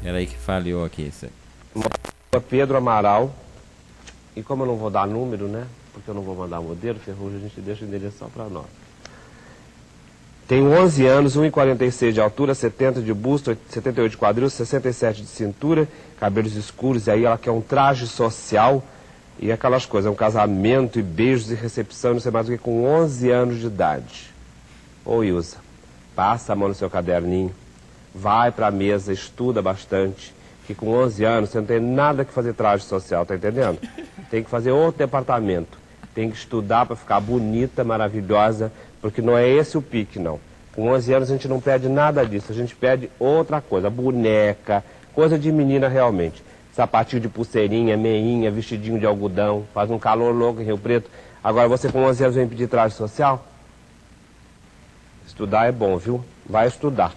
Era 0.04 0.18
aí 0.18 0.26
que 0.26 0.36
falhou 0.36 0.84
aqui. 0.84 1.12
Pedro 2.48 2.76
Amaral. 2.76 3.32
E 4.34 4.42
como 4.42 4.64
eu 4.64 4.66
não 4.66 4.76
vou 4.76 4.90
dar 4.90 5.06
número, 5.06 5.46
né? 5.46 5.66
Porque 5.92 6.10
eu 6.10 6.14
não 6.14 6.22
vou 6.22 6.34
mandar 6.34 6.60
modelo, 6.60 6.98
Ferrugem, 6.98 7.38
a 7.38 7.40
gente 7.40 7.60
deixa 7.60 7.84
o 7.84 7.88
endereço 7.88 8.18
só 8.18 8.26
para 8.26 8.44
nós. 8.46 8.66
Tenho 10.46 10.70
11 10.70 11.06
anos, 11.06 11.36
1,46 11.36 12.12
de 12.12 12.20
altura, 12.20 12.54
70 12.54 13.00
de 13.00 13.14
busto, 13.14 13.56
78 13.70 14.10
de 14.10 14.16
quadril, 14.16 14.50
67 14.50 15.22
de 15.22 15.28
cintura, 15.28 15.88
cabelos 16.20 16.54
escuros, 16.54 17.06
e 17.06 17.10
aí 17.12 17.24
ela 17.24 17.38
quer 17.38 17.50
um 17.50 17.60
traje 17.60 18.06
social 18.06 18.84
e 19.38 19.50
aquelas 19.50 19.86
coisas, 19.86 20.10
um 20.10 20.14
casamento 20.14 20.98
e 20.98 21.02
beijos 21.02 21.50
e 21.50 21.54
recepção, 21.54 22.14
não 22.14 22.20
sei 22.20 22.30
mais 22.30 22.48
o 22.48 22.52
que, 22.52 22.58
com 22.58 22.84
11 22.84 23.30
anos 23.30 23.58
de 23.58 23.66
idade. 23.66 24.35
Ô 25.06 25.22
Ilza, 25.22 25.58
passa 26.16 26.52
a 26.52 26.56
mão 26.56 26.66
no 26.66 26.74
seu 26.74 26.90
caderninho, 26.90 27.54
vai 28.12 28.50
para 28.50 28.66
a 28.66 28.70
mesa, 28.72 29.12
estuda 29.12 29.62
bastante, 29.62 30.34
que 30.66 30.74
com 30.74 30.88
11 30.88 31.24
anos 31.24 31.50
você 31.50 31.58
não 31.58 31.64
tem 31.64 31.78
nada 31.78 32.24
que 32.24 32.32
fazer 32.32 32.54
traje 32.54 32.82
social, 32.82 33.24
tá 33.24 33.36
entendendo? 33.36 33.78
Tem 34.28 34.42
que 34.42 34.50
fazer 34.50 34.72
outro 34.72 34.98
departamento, 34.98 35.78
tem 36.12 36.28
que 36.28 36.36
estudar 36.36 36.86
para 36.86 36.96
ficar 36.96 37.20
bonita, 37.20 37.84
maravilhosa, 37.84 38.72
porque 39.00 39.22
não 39.22 39.38
é 39.38 39.48
esse 39.48 39.78
o 39.78 39.82
pique, 39.82 40.18
não. 40.18 40.40
Com 40.74 40.88
11 40.88 41.14
anos 41.14 41.30
a 41.30 41.34
gente 41.34 41.46
não 41.46 41.60
pede 41.60 41.88
nada 41.88 42.26
disso, 42.26 42.50
a 42.50 42.54
gente 42.54 42.74
pede 42.74 43.08
outra 43.16 43.60
coisa, 43.60 43.88
boneca, 43.88 44.82
coisa 45.14 45.38
de 45.38 45.52
menina 45.52 45.86
realmente. 45.86 46.42
Sapatinho 46.72 47.22
de 47.22 47.28
pulseirinha, 47.28 47.96
meinha, 47.96 48.50
vestidinho 48.50 48.98
de 48.98 49.06
algodão, 49.06 49.64
faz 49.72 49.88
um 49.88 50.00
calor 50.00 50.34
louco 50.34 50.60
em 50.60 50.64
Rio 50.64 50.76
Preto. 50.76 51.08
Agora 51.44 51.68
você 51.68 51.92
com 51.92 52.02
11 52.02 52.24
anos 52.24 52.36
vem 52.36 52.48
pedir 52.48 52.66
traje 52.66 52.96
social? 52.96 53.46
Estudar 55.36 55.66
é 55.66 55.72
bom, 55.72 55.98
viu? 55.98 56.24
Vai 56.48 56.66
estudar. 56.66 57.12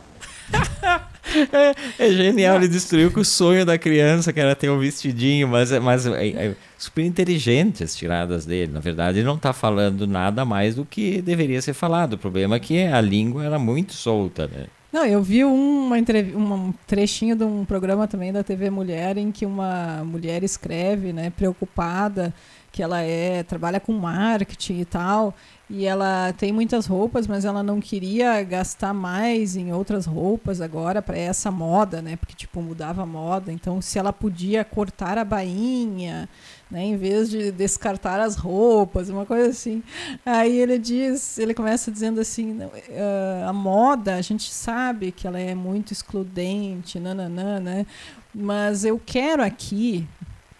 é, 1.53 2.05
é, 2.05 2.11
genial, 2.11 2.57
ele 2.57 2.67
destruiu 2.67 3.09
com 3.11 3.21
o 3.21 3.25
sonho 3.25 3.65
da 3.65 3.77
criança, 3.77 4.33
que 4.33 4.41
era 4.41 4.53
ter 4.53 4.69
um 4.69 4.77
vestidinho, 4.77 5.47
mas, 5.47 5.71
mas 5.79 6.05
é, 6.05 6.27
é 6.27 6.55
super 6.77 7.05
inteligente 7.05 7.81
as 7.81 7.95
tiradas 7.95 8.45
dele. 8.45 8.73
Na 8.73 8.81
verdade, 8.81 9.19
ele 9.19 9.25
não 9.25 9.37
está 9.37 9.53
falando 9.53 10.05
nada 10.05 10.43
mais 10.43 10.75
do 10.75 10.83
que 10.83 11.21
deveria 11.21 11.61
ser 11.61 11.71
falado. 11.71 12.13
O 12.13 12.17
problema 12.17 12.57
é 12.57 12.59
que 12.59 12.83
a 12.83 12.99
língua 12.99 13.45
era 13.45 13.57
muito 13.57 13.93
solta, 13.93 14.47
né? 14.47 14.65
Não, 14.91 15.05
eu 15.05 15.23
vi 15.23 15.45
uma 15.45 15.95
um 15.95 16.73
trechinho 16.87 17.37
de 17.37 17.45
um 17.45 17.63
programa 17.63 18.05
também 18.05 18.33
da 18.33 18.43
TV 18.43 18.69
Mulher 18.69 19.17
em 19.17 19.31
que 19.31 19.45
uma 19.45 20.03
mulher 20.03 20.43
escreve, 20.43 21.13
né, 21.13 21.29
preocupada, 21.29 22.33
que 22.71 22.83
ela 22.83 22.99
é 23.01 23.43
trabalha 23.43 23.79
com 23.79 23.93
marketing 23.93 24.79
e 24.79 24.85
tal, 24.85 25.33
e 25.69 25.85
ela 25.85 26.33
tem 26.33 26.51
muitas 26.51 26.87
roupas, 26.87 27.27
mas 27.27 27.45
ela 27.45 27.61
não 27.61 27.79
queria 27.79 28.41
gastar 28.41 28.91
mais 28.91 29.55
em 29.55 29.71
outras 29.71 30.07
roupas 30.07 30.61
agora 30.61 30.99
para 30.99 31.15
essa 31.15 31.51
moda, 31.51 32.01
né? 32.01 32.15
Porque 32.15 32.33
tipo 32.33 32.59
mudava 32.59 33.03
a 33.03 33.05
moda. 33.05 33.51
Então, 33.51 33.79
se 33.79 33.99
ela 33.99 34.11
podia 34.11 34.65
cortar 34.65 35.15
a 35.19 35.23
bainha, 35.23 36.27
né, 36.71 36.83
em 36.83 36.97
vez 36.97 37.29
de 37.29 37.51
descartar 37.51 38.19
as 38.19 38.35
roupas, 38.35 39.09
uma 39.09 39.27
coisa 39.27 39.51
assim. 39.51 39.83
Aí 40.25 40.57
ele 40.57 40.79
diz, 40.79 41.37
ele 41.37 41.53
começa 41.53 41.91
dizendo 41.91 42.19
assim, 42.19 42.57
uh, 42.57 43.47
a 43.47 43.53
moda, 43.53 44.15
a 44.15 44.21
gente 44.21 44.51
sabe 44.51 45.11
que 45.11 45.27
ela 45.27 45.39
é 45.39 45.53
muito 45.53 45.93
excludente, 45.93 46.99
nananã, 46.99 47.59
né? 47.59 47.85
Mas 48.33 48.85
eu 48.85 48.99
quero 49.03 49.43
aqui, 49.43 50.07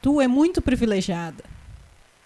tu 0.04 0.22
é 0.22 0.28
muito 0.28 0.62
privilegiada 0.62 1.49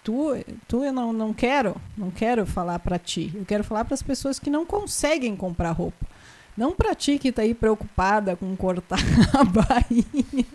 tu, 0.04 0.36
tu 0.68 0.84
eu 0.84 0.92
não, 0.92 1.14
não 1.14 1.34
quero, 1.34 1.76
não 1.98 2.12
quero 2.12 2.46
falar 2.46 2.80
para 2.80 3.00
ti. 3.00 3.32
Eu 3.34 3.46
quero 3.46 3.64
falar 3.64 3.86
para 3.86 3.94
as 3.94 4.04
pessoas 4.04 4.40
que 4.40 4.50
não 4.50 4.66
conseguem 4.66 5.36
comprar 5.36 5.72
roupa. 5.72 6.06
Não 6.56 6.72
para 6.72 6.94
ti 6.94 7.18
que 7.18 7.30
está 7.30 7.42
aí 7.42 7.56
preocupada 7.56 8.36
com 8.36 8.56
cortar 8.56 9.00
a 9.34 9.44
bainha. 9.44 10.46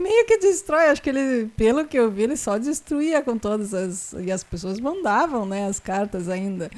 Meio 0.00 0.26
que 0.26 0.38
destrói, 0.38 0.86
acho 0.86 1.02
que 1.02 1.10
ele, 1.10 1.50
pelo 1.54 1.84
que 1.86 1.98
eu 1.98 2.10
vi, 2.10 2.22
ele 2.22 2.36
só 2.36 2.56
destruía 2.56 3.20
com 3.20 3.36
todas 3.36 3.74
as 3.74 4.14
e 4.14 4.32
as 4.32 4.42
pessoas 4.42 4.80
mandavam, 4.80 5.44
né, 5.44 5.66
as 5.66 5.78
cartas 5.78 6.30
ainda. 6.30 6.70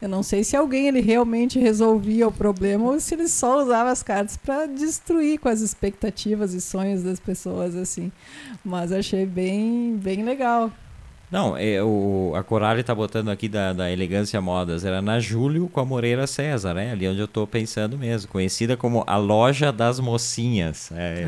Eu 0.00 0.08
não 0.08 0.22
sei 0.22 0.44
se 0.44 0.56
alguém 0.56 0.86
ele 0.86 1.00
realmente 1.00 1.58
resolvia 1.58 2.28
o 2.28 2.32
problema 2.32 2.84
ou 2.84 3.00
se 3.00 3.14
ele 3.14 3.26
só 3.26 3.60
usava 3.60 3.90
as 3.90 4.04
cartas 4.04 4.36
para 4.36 4.66
destruir 4.66 5.40
com 5.40 5.48
as 5.48 5.60
expectativas 5.60 6.54
e 6.54 6.60
sonhos 6.60 7.02
das 7.02 7.18
pessoas 7.18 7.74
assim. 7.74 8.12
Mas 8.64 8.92
achei 8.92 9.26
bem 9.26 9.96
bem 9.96 10.24
legal. 10.24 10.72
Não, 11.30 11.56
é, 11.56 11.80
o, 11.80 12.32
a 12.34 12.42
Corale 12.42 12.82
tá 12.82 12.92
botando 12.92 13.28
aqui 13.28 13.48
da, 13.48 13.72
da 13.72 13.90
Elegância 13.90 14.40
Modas. 14.40 14.84
Era 14.84 15.00
na 15.00 15.20
Júlio 15.20 15.68
com 15.68 15.78
a 15.80 15.84
Moreira 15.84 16.26
César, 16.26 16.74
né? 16.74 16.90
Ali 16.90 17.06
onde 17.06 17.20
eu 17.20 17.28
tô 17.28 17.46
pensando 17.46 17.96
mesmo. 17.96 18.28
Conhecida 18.30 18.76
como 18.76 19.04
a 19.06 19.16
Loja 19.16 19.70
das 19.70 20.00
Mocinhas. 20.00 20.90
É, 20.92 21.26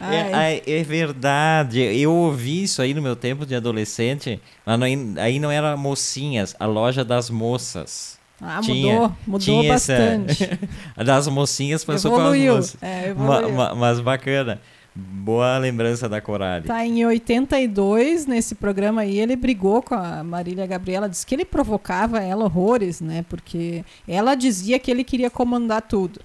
ah, 0.00 0.14
é. 0.14 0.62
é, 0.66 0.80
é, 0.80 0.82
verdade. 0.82 1.80
Eu 1.80 2.12
ouvi 2.12 2.64
isso 2.64 2.82
aí 2.82 2.92
no 2.92 3.00
meu 3.00 3.14
tempo 3.14 3.46
de 3.46 3.54
adolescente. 3.54 4.40
Mas 4.66 4.78
não, 4.78 4.86
aí 5.22 5.38
não 5.38 5.50
era 5.50 5.76
Mocinhas, 5.76 6.56
a 6.58 6.66
Loja 6.66 7.04
das 7.04 7.30
Moças. 7.30 8.20
Ah, 8.44 8.60
tinha, 8.60 8.94
mudou, 8.94 9.16
mudou 9.24 9.38
tinha 9.38 9.72
bastante. 9.72 10.42
Essa, 10.96 11.04
das 11.04 11.28
mocinhas 11.28 11.84
passou 11.84 12.12
para 12.12 12.30
as 12.30 12.36
moças. 12.36 12.76
É, 12.82 13.14
ma, 13.14 13.48
ma, 13.48 13.74
mas 13.76 14.00
bacana. 14.00 14.60
Boa 14.94 15.56
lembrança 15.56 16.06
da 16.08 16.20
Corale. 16.20 16.66
Tá, 16.66 16.84
em 16.84 17.04
82, 17.04 18.26
nesse 18.26 18.54
programa 18.54 19.02
aí, 19.02 19.18
ele 19.18 19.34
brigou 19.36 19.82
com 19.82 19.94
a 19.94 20.22
Marília 20.22 20.66
Gabriela, 20.66 21.08
disse 21.08 21.26
que 21.26 21.34
ele 21.34 21.46
provocava 21.46 22.20
ela 22.20 22.44
horrores, 22.44 23.00
né? 23.00 23.24
Porque 23.28 23.84
ela 24.06 24.34
dizia 24.34 24.78
que 24.78 24.90
ele 24.90 25.02
queria 25.02 25.30
comandar 25.30 25.80
tudo. 25.82 26.20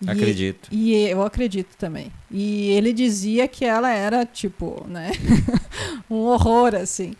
E, 0.00 0.10
acredito. 0.10 0.68
E 0.70 0.94
eu 0.94 1.22
acredito 1.22 1.74
também. 1.78 2.12
E 2.30 2.68
ele 2.72 2.92
dizia 2.92 3.48
que 3.48 3.64
ela 3.64 3.90
era, 3.90 4.26
tipo, 4.26 4.84
né? 4.86 5.10
um 6.10 6.16
horror, 6.16 6.74
assim. 6.74 7.14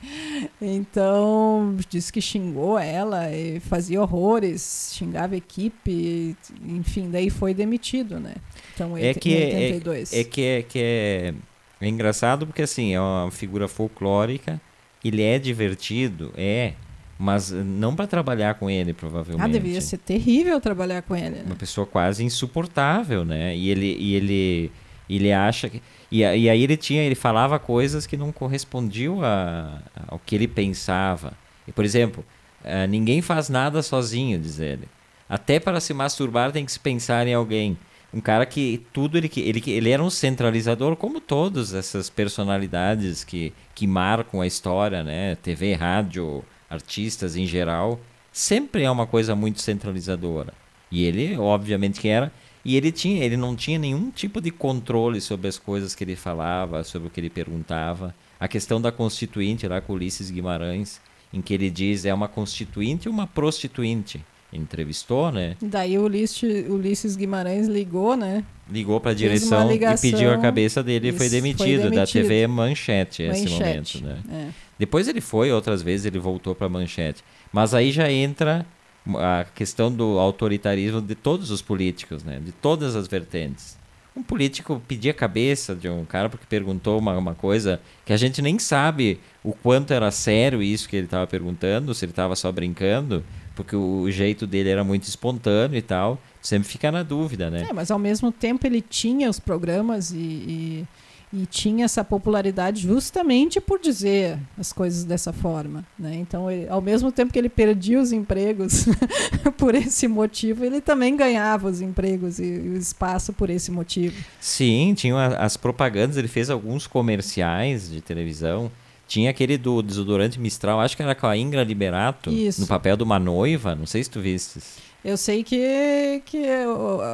Então, 0.61 1.75
disse 1.89 2.13
que 2.13 2.21
xingou 2.21 2.79
ela 2.79 3.33
e 3.33 3.61
fazia 3.61 4.03
horrores, 4.03 4.91
xingava 4.93 5.35
a 5.35 5.39
equipe, 5.39 6.37
enfim, 6.67 7.09
daí 7.11 7.31
foi 7.31 7.55
demitido, 7.55 8.21
né? 8.21 8.35
Então, 8.77 8.95
é 8.95 9.15
que, 9.15 9.35
82. 9.35 10.13
É, 10.13 10.21
é, 10.21 10.25
que, 10.25 10.43
é, 10.43 10.63
que 10.63 10.79
é, 10.79 11.35
é 11.81 11.89
engraçado 11.89 12.47
porque, 12.47 12.61
assim, 12.61 12.95
é 12.95 13.01
uma 13.01 13.31
figura 13.31 13.67
folclórica, 13.67 14.61
ele 15.03 15.23
é 15.23 15.39
divertido, 15.39 16.31
é, 16.37 16.75
mas 17.19 17.51
não 17.51 17.97
para 17.97 18.07
trabalhar 18.07 18.55
com 18.57 18.69
ele, 18.69 18.93
provavelmente. 18.93 19.43
Ah, 19.43 19.51
devia 19.51 19.81
ser 19.81 19.97
terrível 19.97 20.61
trabalhar 20.61 21.01
com 21.01 21.17
ele. 21.17 21.37
Né? 21.37 21.45
Uma 21.47 21.57
pessoa 21.57 21.87
quase 21.87 22.23
insuportável, 22.23 23.25
né? 23.25 23.57
E 23.57 23.71
ele, 23.71 23.97
e 23.99 24.15
ele, 24.15 24.73
ele 25.09 25.33
acha 25.33 25.71
que. 25.71 25.83
E, 26.13 26.19
e 26.19 26.51
aí 26.51 26.63
ele 26.63 26.77
tinha, 26.77 27.03
ele 27.03 27.15
falava 27.15 27.59
coisas 27.59 28.07
que 28.07 28.17
não 28.17 28.31
correspondiam 28.31 29.23
a, 29.23 29.81
ao 30.07 30.19
que 30.19 30.35
ele 30.35 30.47
pensava. 30.47 31.33
E, 31.67 31.73
por 31.73 31.83
exemplo, 31.83 32.23
uh, 32.63 32.87
ninguém 32.87 33.23
faz 33.23 33.49
nada 33.49 33.83
sozinho, 33.83 34.39
diz 34.39 34.61
ele. 34.61 34.87
Até 35.27 35.59
para 35.59 35.81
se 35.81 35.95
masturbar 35.95 36.53
tem 36.53 36.67
que 36.67 36.71
se 36.71 36.79
pensar 36.79 37.27
em 37.27 37.33
alguém 37.33 37.79
um 38.17 38.21
cara 38.21 38.47
que 38.47 38.83
tudo 38.95 39.19
ele 39.19 39.31
ele 39.37 39.63
ele 39.67 39.91
era 39.91 40.03
um 40.03 40.09
centralizador 40.09 40.97
como 40.97 41.21
todas 41.21 41.75
essas 41.75 42.09
personalidades 42.09 43.23
que 43.23 43.53
que 43.75 43.87
marcam 43.87 44.41
a 44.41 44.47
história, 44.47 45.05
né? 45.05 45.35
TV, 45.37 45.75
rádio, 45.75 46.43
artistas 46.71 47.37
em 47.37 47.47
geral, 47.47 48.01
sempre 48.33 48.85
é 48.85 48.91
uma 48.91 49.07
coisa 49.07 49.37
muito 49.37 49.61
centralizadora. 49.61 50.55
E 50.91 51.05
ele, 51.05 51.37
obviamente 51.37 52.01
que 52.01 52.09
era, 52.09 52.33
e 52.65 52.75
ele 52.75 52.91
tinha, 52.91 53.23
ele 53.23 53.37
não 53.37 53.55
tinha 53.55 53.79
nenhum 53.79 54.11
tipo 54.11 54.41
de 54.41 54.51
controle 54.51 55.21
sobre 55.21 55.49
as 55.49 55.59
coisas 55.59 55.95
que 55.95 56.03
ele 56.03 56.17
falava, 56.17 56.83
sobre 56.85 57.09
o 57.09 57.11
que 57.11 57.21
ele 57.21 57.29
perguntava. 57.29 58.15
A 58.41 58.49
questão 58.49 58.81
da 58.81 58.91
constituinte 58.91 59.69
lá 59.69 59.81
com 59.83 59.93
Ulisses 59.93 60.31
Guimarães, 60.31 61.03
em 61.35 61.43
que 61.43 61.53
ele 61.53 61.69
diz 61.69 62.07
é 62.07 62.15
uma 62.15 62.29
constituinte 62.29 63.09
ou 63.09 63.15
uma 63.15 63.27
prostituinte 63.27 64.25
entrevistou, 64.57 65.31
né? 65.31 65.57
Daí 65.61 65.99
o 65.99 66.05
Ulisses, 66.05 66.69
Ulisses 66.69 67.17
Guimarães 67.17 67.69
ligou, 67.69 68.17
né? 68.17 68.45
Ligou 68.71 69.01
para 69.01 69.13
a 69.13 69.15
direção 69.15 69.71
e 69.71 69.79
pediu 70.01 70.33
a 70.33 70.39
cabeça 70.39 70.83
dele 70.83 71.09
e 71.09 71.13
foi 71.13 71.29
demitido, 71.29 71.59
foi 71.59 71.91
demitido, 71.91 71.95
da 71.95 72.07
TV 72.07 72.47
Manchete, 72.47 73.23
momento, 73.49 74.03
né? 74.03 74.19
É. 74.31 74.49
Depois 74.79 75.07
ele 75.07 75.21
foi, 75.21 75.53
outras 75.53 75.83
vezes 75.83 76.07
ele 76.07 76.19
voltou 76.19 76.55
para 76.55 76.69
Manchete. 76.69 77.23
Mas 77.53 77.75
aí 77.75 77.93
já 77.93 78.11
entra 78.11 78.67
a 79.15 79.47
questão 79.55 79.91
do 79.93 80.19
autoritarismo 80.19 81.01
de 81.01 81.15
todos 81.15 81.51
os 81.51 81.63
políticos, 81.63 82.25
né? 82.25 82.41
De 82.45 82.53
todas 82.53 82.97
as 82.97 83.07
vertentes. 83.07 83.79
Um 84.17 84.23
político 84.23 84.83
pedir 84.89 85.11
a 85.11 85.15
cabeça 85.15 85.75
de 85.75 85.89
um 85.89 86.05
cara 86.05 86.31
porque 86.31 86.47
perguntou 86.49 86.99
uma, 86.99 87.17
uma 87.19 87.35
coisa 87.35 87.81
que 88.05 88.15
a 88.15 88.17
gente 88.17 88.41
nem 88.41 88.59
sabe 88.59 89.21
o 89.45 89.53
quanto 89.53 89.93
era 89.93 90.11
sério 90.11 90.63
isso 90.63 90.89
que 90.89 90.97
ele 90.97 91.05
estava 91.05 91.27
perguntando, 91.27 91.95
se 91.95 92.05
ele 92.05 92.13
estava 92.13 92.35
só 92.35 92.51
brincando, 92.51 93.23
porque 93.57 93.75
o 93.75 94.09
jeito 94.11 94.47
dele 94.47 94.69
era 94.69 94.85
muito 94.85 95.05
espontâneo 95.05 95.77
e 95.77 95.83
tal. 95.83 96.21
Sempre 96.41 96.69
fica 96.69 96.93
na 96.93 97.03
dúvida, 97.03 97.51
né? 97.51 97.67
É, 97.69 97.73
mas 97.73 97.91
ao 97.91 97.99
mesmo 97.99 98.31
tempo 98.31 98.65
ele 98.67 98.81
tinha 98.81 99.29
os 99.29 99.41
programas 99.41 100.13
e, 100.13 100.17
e, 100.17 100.87
e 101.33 101.47
tinha 101.47 101.87
essa 101.87 102.05
popularidade 102.05 102.83
justamente 102.83 103.61
por 103.61 103.81
dizer 103.81 104.39
as 104.57 104.73
coisas 104.73 105.03
dessa 105.03 105.33
forma, 105.33 105.85
né? 105.99 106.15
Então, 106.15 106.49
ele, 106.49 106.69
ao 106.69 106.81
mesmo 106.81 107.11
tempo 107.11 107.33
que 107.33 107.39
ele 107.39 107.49
perdia 107.49 107.99
os 107.99 108.13
empregos 108.13 108.85
por 109.59 109.75
esse 109.75 110.07
motivo, 110.07 110.65
ele 110.65 110.81
também 110.81 111.17
ganhava 111.17 111.69
os 111.69 111.81
empregos 111.81 112.39
e, 112.39 112.45
e 112.45 112.69
o 112.69 112.77
espaço 112.77 113.33
por 113.33 113.51
esse 113.51 113.73
motivo. 113.73 114.15
Sim, 114.39 114.95
tinha 114.95 115.27
as 115.39 115.57
propagandas, 115.57 116.17
ele 116.17 116.29
fez 116.29 116.51
alguns 116.51 116.87
comerciais 116.87 117.91
de 117.91 118.01
televisão 118.01 118.71
tinha 119.07 119.31
aquele 119.31 119.57
do 119.57 119.83
desodorante 119.83 120.39
Mistral, 120.41 120.81
acho 120.81 120.97
que 120.97 121.03
era 121.03 121.15
com 121.15 121.27
a 121.27 121.37
Ingra 121.37 121.63
Liberato, 121.63 122.31
Isso. 122.31 122.61
no 122.61 122.67
papel 122.67 122.97
de 122.97 123.03
uma 123.03 123.19
noiva, 123.19 123.75
não 123.75 123.87
sei 123.87 124.03
se 124.03 124.11
tu 124.11 124.21
viste. 124.21 124.61
Eu 125.05 125.17
sei 125.17 125.45
que, 125.45 126.21
que 126.25 126.45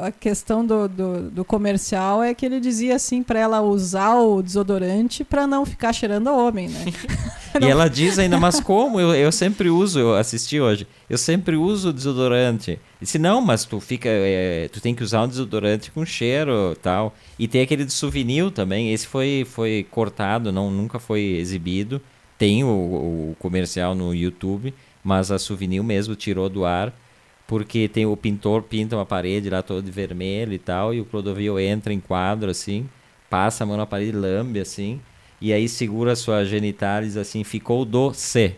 a 0.02 0.10
questão 0.10 0.64
do, 0.64 0.88
do, 0.88 1.30
do 1.30 1.44
comercial 1.44 2.22
é 2.22 2.32
que 2.34 2.46
ele 2.46 2.58
dizia 2.58 2.96
assim 2.96 3.22
para 3.22 3.38
ela 3.38 3.60
usar 3.60 4.14
o 4.14 4.42
desodorante 4.42 5.22
para 5.22 5.46
não 5.46 5.66
ficar 5.66 5.92
cheirando 5.92 6.28
a 6.28 6.32
homem, 6.32 6.70
né? 6.70 6.86
e 7.60 7.66
ela 7.66 7.88
diz 7.88 8.18
ainda, 8.18 8.38
mas 8.38 8.60
como? 8.60 8.98
Eu, 8.98 9.14
eu 9.14 9.30
sempre 9.30 9.68
uso, 9.68 9.98
eu 9.98 10.14
assisti 10.14 10.58
hoje, 10.58 10.86
eu 11.08 11.18
sempre 11.18 11.56
uso 11.56 11.92
desodorante. 11.92 12.80
Disse, 13.02 13.18
não, 13.18 13.40
mas 13.40 13.64
tu 13.64 13.80
fica. 13.80 14.08
É, 14.08 14.68
tu 14.72 14.80
tem 14.80 14.94
que 14.94 15.02
usar 15.02 15.24
um 15.24 15.28
desodorante 15.28 15.90
com 15.90 16.06
cheiro 16.06 16.76
tal. 16.80 17.14
E 17.38 17.48
tem 17.48 17.60
aquele 17.60 17.84
de 17.84 17.92
souvenir 17.92 18.50
também. 18.50 18.92
Esse 18.92 19.06
foi, 19.06 19.44
foi 19.48 19.86
cortado, 19.90 20.52
não, 20.52 20.70
nunca 20.70 20.98
foi 20.98 21.20
exibido. 21.20 22.00
Tem 22.38 22.64
o, 22.64 22.68
o 22.68 23.36
comercial 23.38 23.94
no 23.94 24.14
YouTube 24.14 24.72
mas 25.02 25.30
a 25.30 25.38
Souvenir 25.38 25.82
mesmo 25.82 26.14
tirou 26.14 26.48
do 26.48 26.64
ar 26.64 26.92
porque 27.46 27.88
tem 27.88 28.06
o 28.06 28.16
pintor 28.16 28.62
pinta 28.62 28.96
uma 28.96 29.04
parede 29.04 29.50
lá 29.50 29.62
toda 29.62 29.82
de 29.82 29.90
vermelho 29.90 30.54
e 30.54 30.58
tal, 30.58 30.94
e 30.94 31.00
o 31.00 31.04
Clodovil 31.04 31.58
entra 31.60 31.92
em 31.92 32.00
quadro 32.00 32.50
assim, 32.50 32.88
passa 33.28 33.64
a 33.64 33.66
mão 33.66 33.76
na 33.76 33.84
parede, 33.84 34.12
lambe 34.12 34.58
assim, 34.58 35.00
e 35.38 35.52
aí 35.52 35.68
segura 35.68 36.12
a 36.12 36.16
sua 36.16 36.44
genitalis 36.44 37.16
assim, 37.16 37.44
ficou 37.44 37.84
doce. 37.84 38.54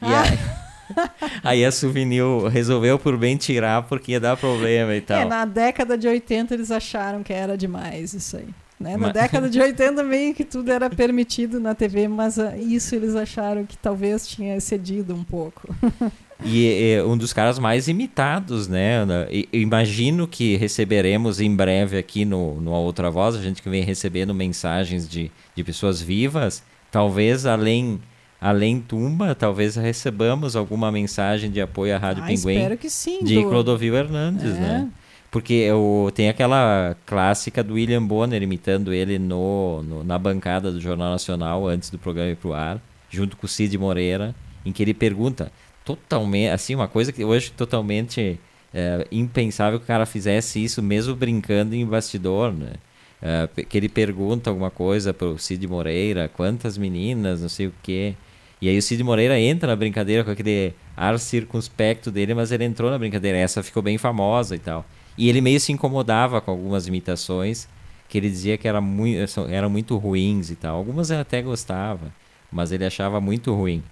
E 0.00 0.06
Ah. 0.06 0.64
aí, 1.42 1.64
a 1.64 1.72
Souvenir 1.72 2.24
resolveu 2.50 2.98
por 2.98 3.16
bem 3.16 3.36
tirar 3.36 3.82
porque 3.82 4.12
ia 4.12 4.20
dar 4.20 4.36
problema 4.36 4.94
e 4.94 5.00
tal. 5.00 5.20
É, 5.22 5.24
na 5.24 5.44
década 5.44 5.96
de 5.96 6.06
80 6.08 6.54
eles 6.54 6.70
acharam 6.70 7.22
que 7.22 7.32
era 7.32 7.56
demais 7.56 8.12
isso 8.14 8.36
aí. 8.36 8.48
Né? 8.78 8.92
Na 8.92 8.98
Mas- 8.98 9.12
década 9.14 9.48
de 9.48 9.60
80 9.60 10.02
meio 10.02 10.34
que 10.34 10.44
tudo 10.44 10.70
era 10.70 10.90
permitido 10.90 11.60
na 11.60 11.74
TV, 11.74 12.08
mas 12.08 12.38
ah, 12.38 12.56
isso 12.56 12.94
eles 12.94 13.14
acharam 13.14 13.64
que 13.64 13.76
talvez 13.78 14.26
tinha 14.26 14.56
excedido 14.56 15.14
um 15.14 15.24
pouco. 15.24 15.74
E 16.44 16.92
é 16.96 17.02
um 17.02 17.16
dos 17.16 17.32
caras 17.32 17.60
mais 17.60 17.86
imitados, 17.86 18.66
né? 18.66 19.04
Na- 19.04 19.26
e- 19.30 19.48
Imagino 19.52 20.26
que 20.26 20.56
receberemos 20.56 21.40
em 21.40 21.54
breve 21.54 21.96
aqui 21.96 22.24
no, 22.24 22.60
no 22.60 22.74
A 22.74 22.78
Outra 22.78 23.08
Voz, 23.08 23.36
a 23.36 23.40
gente 23.40 23.62
que 23.62 23.68
vem 23.70 23.82
recebendo 23.84 24.34
mensagens 24.34 25.08
de, 25.08 25.30
de 25.54 25.64
pessoas 25.64 26.02
vivas, 26.02 26.62
talvez 26.90 27.46
além, 27.46 28.00
além 28.46 28.78
Tumba, 28.80 29.34
talvez 29.34 29.74
recebamos 29.76 30.54
alguma 30.54 30.92
mensagem 30.92 31.50
de 31.50 31.60
apoio 31.60 31.94
à 31.94 31.98
Rádio 31.98 32.22
ah, 32.22 32.26
Pinguim 32.26 32.54
espero 32.56 32.76
que 32.76 32.90
sim. 32.90 33.24
de 33.24 33.36
do- 33.42 33.48
Clodovil 33.48 33.94
Hernandes, 33.96 34.54
É. 34.56 34.60
né? 34.60 34.88
Porque 35.30 35.68
o, 35.72 36.10
tem 36.14 36.28
aquela 36.28 36.94
clássica 37.06 37.64
do 37.64 37.74
William 37.74 38.02
Bonner 38.04 38.40
imitando 38.42 38.92
ele 38.92 39.18
no, 39.18 39.82
no- 39.82 40.04
na 40.04 40.16
bancada 40.18 40.70
do 40.70 40.80
Jornal 40.80 41.10
Nacional 41.10 41.66
antes 41.66 41.90
do 41.90 41.98
programa 41.98 42.30
ir 42.30 42.36
pro 42.36 42.52
ar, 42.52 42.80
junto 43.10 43.36
com 43.36 43.46
o 43.46 43.48
Cid 43.48 43.76
Moreira, 43.78 44.34
em 44.64 44.70
que 44.72 44.82
ele 44.82 44.94
pergunta 44.94 45.50
totalmente, 45.84 46.50
assim, 46.50 46.74
uma 46.74 46.86
coisa 46.86 47.12
que 47.12 47.24
hoje 47.24 47.50
totalmente 47.50 48.38
é, 48.72 49.06
impensável 49.10 49.78
que 49.78 49.84
o 49.84 49.88
cara 49.88 50.06
fizesse 50.06 50.62
isso 50.62 50.82
mesmo 50.82 51.14
brincando 51.16 51.74
em 51.74 51.84
bastidor, 51.86 52.52
né? 52.52 52.74
É, 53.22 53.48
que 53.64 53.76
ele 53.78 53.88
pergunta 53.88 54.50
alguma 54.50 54.70
coisa 54.70 55.14
pro 55.14 55.38
Cid 55.38 55.66
Moreira, 55.66 56.28
quantas 56.28 56.76
meninas, 56.76 57.40
não 57.40 57.48
sei 57.48 57.66
o 57.68 57.72
quê. 57.82 58.14
E 58.60 58.68
aí 58.68 58.78
o 58.78 58.82
Cid 58.82 59.02
Moreira 59.02 59.38
entra 59.38 59.68
na 59.68 59.76
brincadeira 59.76 60.24
com 60.24 60.30
aquele 60.30 60.74
ar 60.96 61.18
circunspecto 61.18 62.10
dele, 62.10 62.34
mas 62.34 62.52
ele 62.52 62.64
entrou 62.64 62.90
na 62.90 62.98
brincadeira. 62.98 63.36
Essa 63.36 63.62
ficou 63.62 63.82
bem 63.82 63.98
famosa 63.98 64.54
e 64.54 64.58
tal. 64.58 64.84
E 65.18 65.28
ele 65.28 65.40
meio 65.40 65.60
se 65.60 65.72
incomodava 65.72 66.40
com 66.40 66.50
algumas 66.50 66.86
imitações 66.86 67.68
que 68.08 68.18
ele 68.18 68.28
dizia 68.28 68.56
que 68.56 68.68
era 68.68 68.80
muito, 68.80 69.40
eram 69.48 69.68
muito 69.68 69.96
ruins 69.96 70.50
e 70.50 70.56
tal. 70.56 70.76
Algumas 70.76 71.10
ele 71.10 71.20
até 71.20 71.42
gostava, 71.42 72.12
mas 72.50 72.72
ele 72.72 72.84
achava 72.84 73.20
muito 73.20 73.52
ruim. 73.54 73.82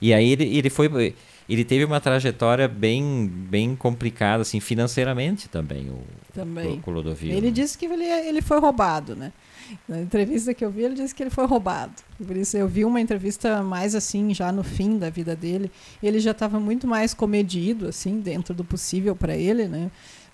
E 0.00 0.12
aí 0.12 0.30
ele, 0.30 0.44
ele 0.56 0.70
foi 0.70 1.14
ele 1.48 1.64
teve 1.64 1.84
uma 1.84 2.00
trajetória 2.00 2.66
bem 2.66 3.30
bem 3.48 3.76
complicada 3.76 4.42
assim 4.42 4.60
financeiramente 4.60 5.48
também 5.48 5.90
o 5.90 6.02
Também. 6.32 6.74
o 6.74 6.80
Clodovil. 6.80 7.36
Ele 7.36 7.50
disse 7.50 7.76
que 7.76 7.86
ele, 7.86 8.04
ele 8.04 8.40
foi 8.40 8.58
roubado, 8.58 9.14
né? 9.14 9.32
Na 9.88 10.00
entrevista 10.00 10.54
que 10.54 10.64
eu 10.64 10.70
vi, 10.70 10.82
ele 10.82 10.94
disse 10.94 11.14
que 11.14 11.22
ele 11.22 11.30
foi 11.30 11.46
roubado. 11.46 11.94
Por 12.24 12.36
isso 12.36 12.56
eu 12.56 12.68
vi 12.68 12.84
uma 12.84 13.00
entrevista 13.00 13.62
mais 13.62 13.94
assim, 13.94 14.32
já 14.34 14.52
no 14.52 14.62
fim 14.62 14.98
da 14.98 15.10
vida 15.10 15.34
dele. 15.34 15.70
Ele 16.02 16.20
já 16.20 16.30
estava 16.30 16.60
muito 16.60 16.86
mais 16.86 17.14
comedido, 17.14 17.88
assim, 17.88 18.20
dentro 18.20 18.54
do 18.54 18.64
possível 18.64 19.14
para 19.14 19.36
ele, 19.36 19.66
né? 19.66 19.90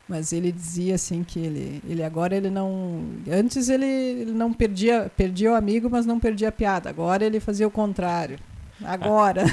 Mas 0.09 0.33
ele 0.33 0.51
dizia 0.51 0.97
assim 0.97 1.22
que 1.22 1.39
ele, 1.39 1.81
ele 1.89 2.03
agora 2.03 2.35
ele 2.37 2.51
não. 2.51 3.05
Antes 3.31 3.68
ele, 3.68 3.87
ele 3.87 4.33
não 4.33 4.53
perdia, 4.53 5.11
perdia 5.16 5.53
o 5.53 5.55
amigo, 5.55 5.89
mas 5.89 6.05
não 6.05 6.18
perdia 6.18 6.49
a 6.49 6.53
piada. 6.53 6.91
Agora 6.91 7.24
ele 7.24 7.39
fazia 7.39 7.66
o 7.66 7.70
contrário. 7.70 8.37
Agora. 8.85 9.45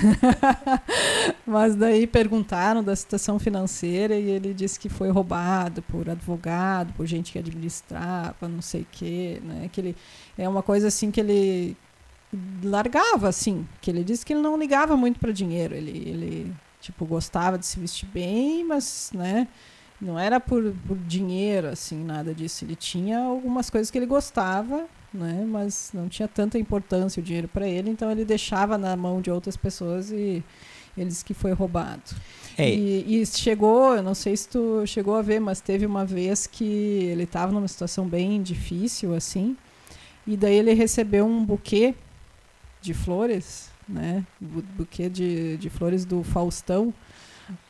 mas 1.45 1.75
daí 1.75 2.07
perguntaram 2.07 2.83
da 2.83 2.95
situação 2.95 3.37
financeira 3.39 4.15
e 4.15 4.29
ele 4.29 4.53
disse 4.53 4.79
que 4.79 4.89
foi 4.89 5.09
roubado 5.09 5.81
por 5.83 6.09
advogado, 6.09 6.93
por 6.93 7.05
gente 7.05 7.31
que 7.31 7.39
administrava, 7.39 8.47
não 8.47 8.61
sei 8.61 8.81
o 8.81 8.87
quê, 8.91 9.41
né? 9.43 9.69
Que 9.71 9.81
ele 9.81 9.95
é 10.37 10.47
uma 10.47 10.63
coisa 10.63 10.87
assim 10.87 11.11
que 11.11 11.19
ele 11.19 11.77
largava 12.63 13.29
assim, 13.29 13.67
que 13.81 13.89
ele 13.89 14.03
disse 14.03 14.25
que 14.25 14.33
ele 14.33 14.41
não 14.41 14.57
ligava 14.57 14.97
muito 14.97 15.19
para 15.19 15.31
dinheiro, 15.31 15.73
ele 15.73 15.97
ele 16.09 16.55
tipo 16.79 17.05
gostava 17.05 17.57
de 17.57 17.65
se 17.65 17.79
vestir 17.79 18.07
bem, 18.09 18.63
mas, 18.63 19.11
né, 19.13 19.47
não 19.99 20.17
era 20.17 20.39
por, 20.39 20.73
por 20.87 20.97
dinheiro 20.97 21.67
assim, 21.67 22.03
nada 22.03 22.33
disso. 22.33 22.63
Ele 22.63 22.75
tinha 22.75 23.19
algumas 23.19 23.69
coisas 23.69 23.89
que 23.89 23.97
ele 23.97 24.05
gostava, 24.05 24.85
né, 25.17 25.45
mas 25.47 25.89
não 25.93 26.07
tinha 26.07 26.27
tanta 26.27 26.57
importância 26.57 27.19
o 27.19 27.23
dinheiro 27.23 27.47
para 27.47 27.67
ele, 27.67 27.89
então 27.89 28.11
ele 28.11 28.23
deixava 28.23 28.77
na 28.77 28.95
mão 28.95 29.19
de 29.21 29.29
outras 29.31 29.57
pessoas 29.57 30.11
e 30.11 30.43
ele 30.97 31.09
disse 31.09 31.25
que 31.25 31.33
foi 31.33 31.51
roubado. 31.51 32.01
É, 32.57 32.69
E, 32.73 33.21
e 33.21 33.25
chegou, 33.25 33.95
eu 33.95 34.01
não 34.03 34.15
sei 34.15 34.35
se 34.37 34.47
tu 34.49 34.83
chegou 34.87 35.15
a 35.15 35.21
ver, 35.21 35.39
mas 35.39 35.59
teve 35.61 35.85
uma 35.85 36.05
vez 36.05 36.47
que 36.47 36.63
ele 36.65 37.23
estava 37.23 37.51
numa 37.51 37.67
situação 37.67 38.07
bem 38.07 38.41
difícil, 38.41 39.13
assim, 39.13 39.55
e 40.25 40.35
daí 40.37 40.55
ele 40.55 40.73
recebeu 40.73 41.25
um 41.25 41.43
buquê 41.45 41.93
de 42.81 42.93
flores, 42.93 43.69
né? 43.87 44.23
Bu- 44.39 44.63
Buquê 44.77 45.07
de, 45.09 45.57
de 45.57 45.69
flores 45.69 46.03
do 46.05 46.23
Faustão, 46.23 46.93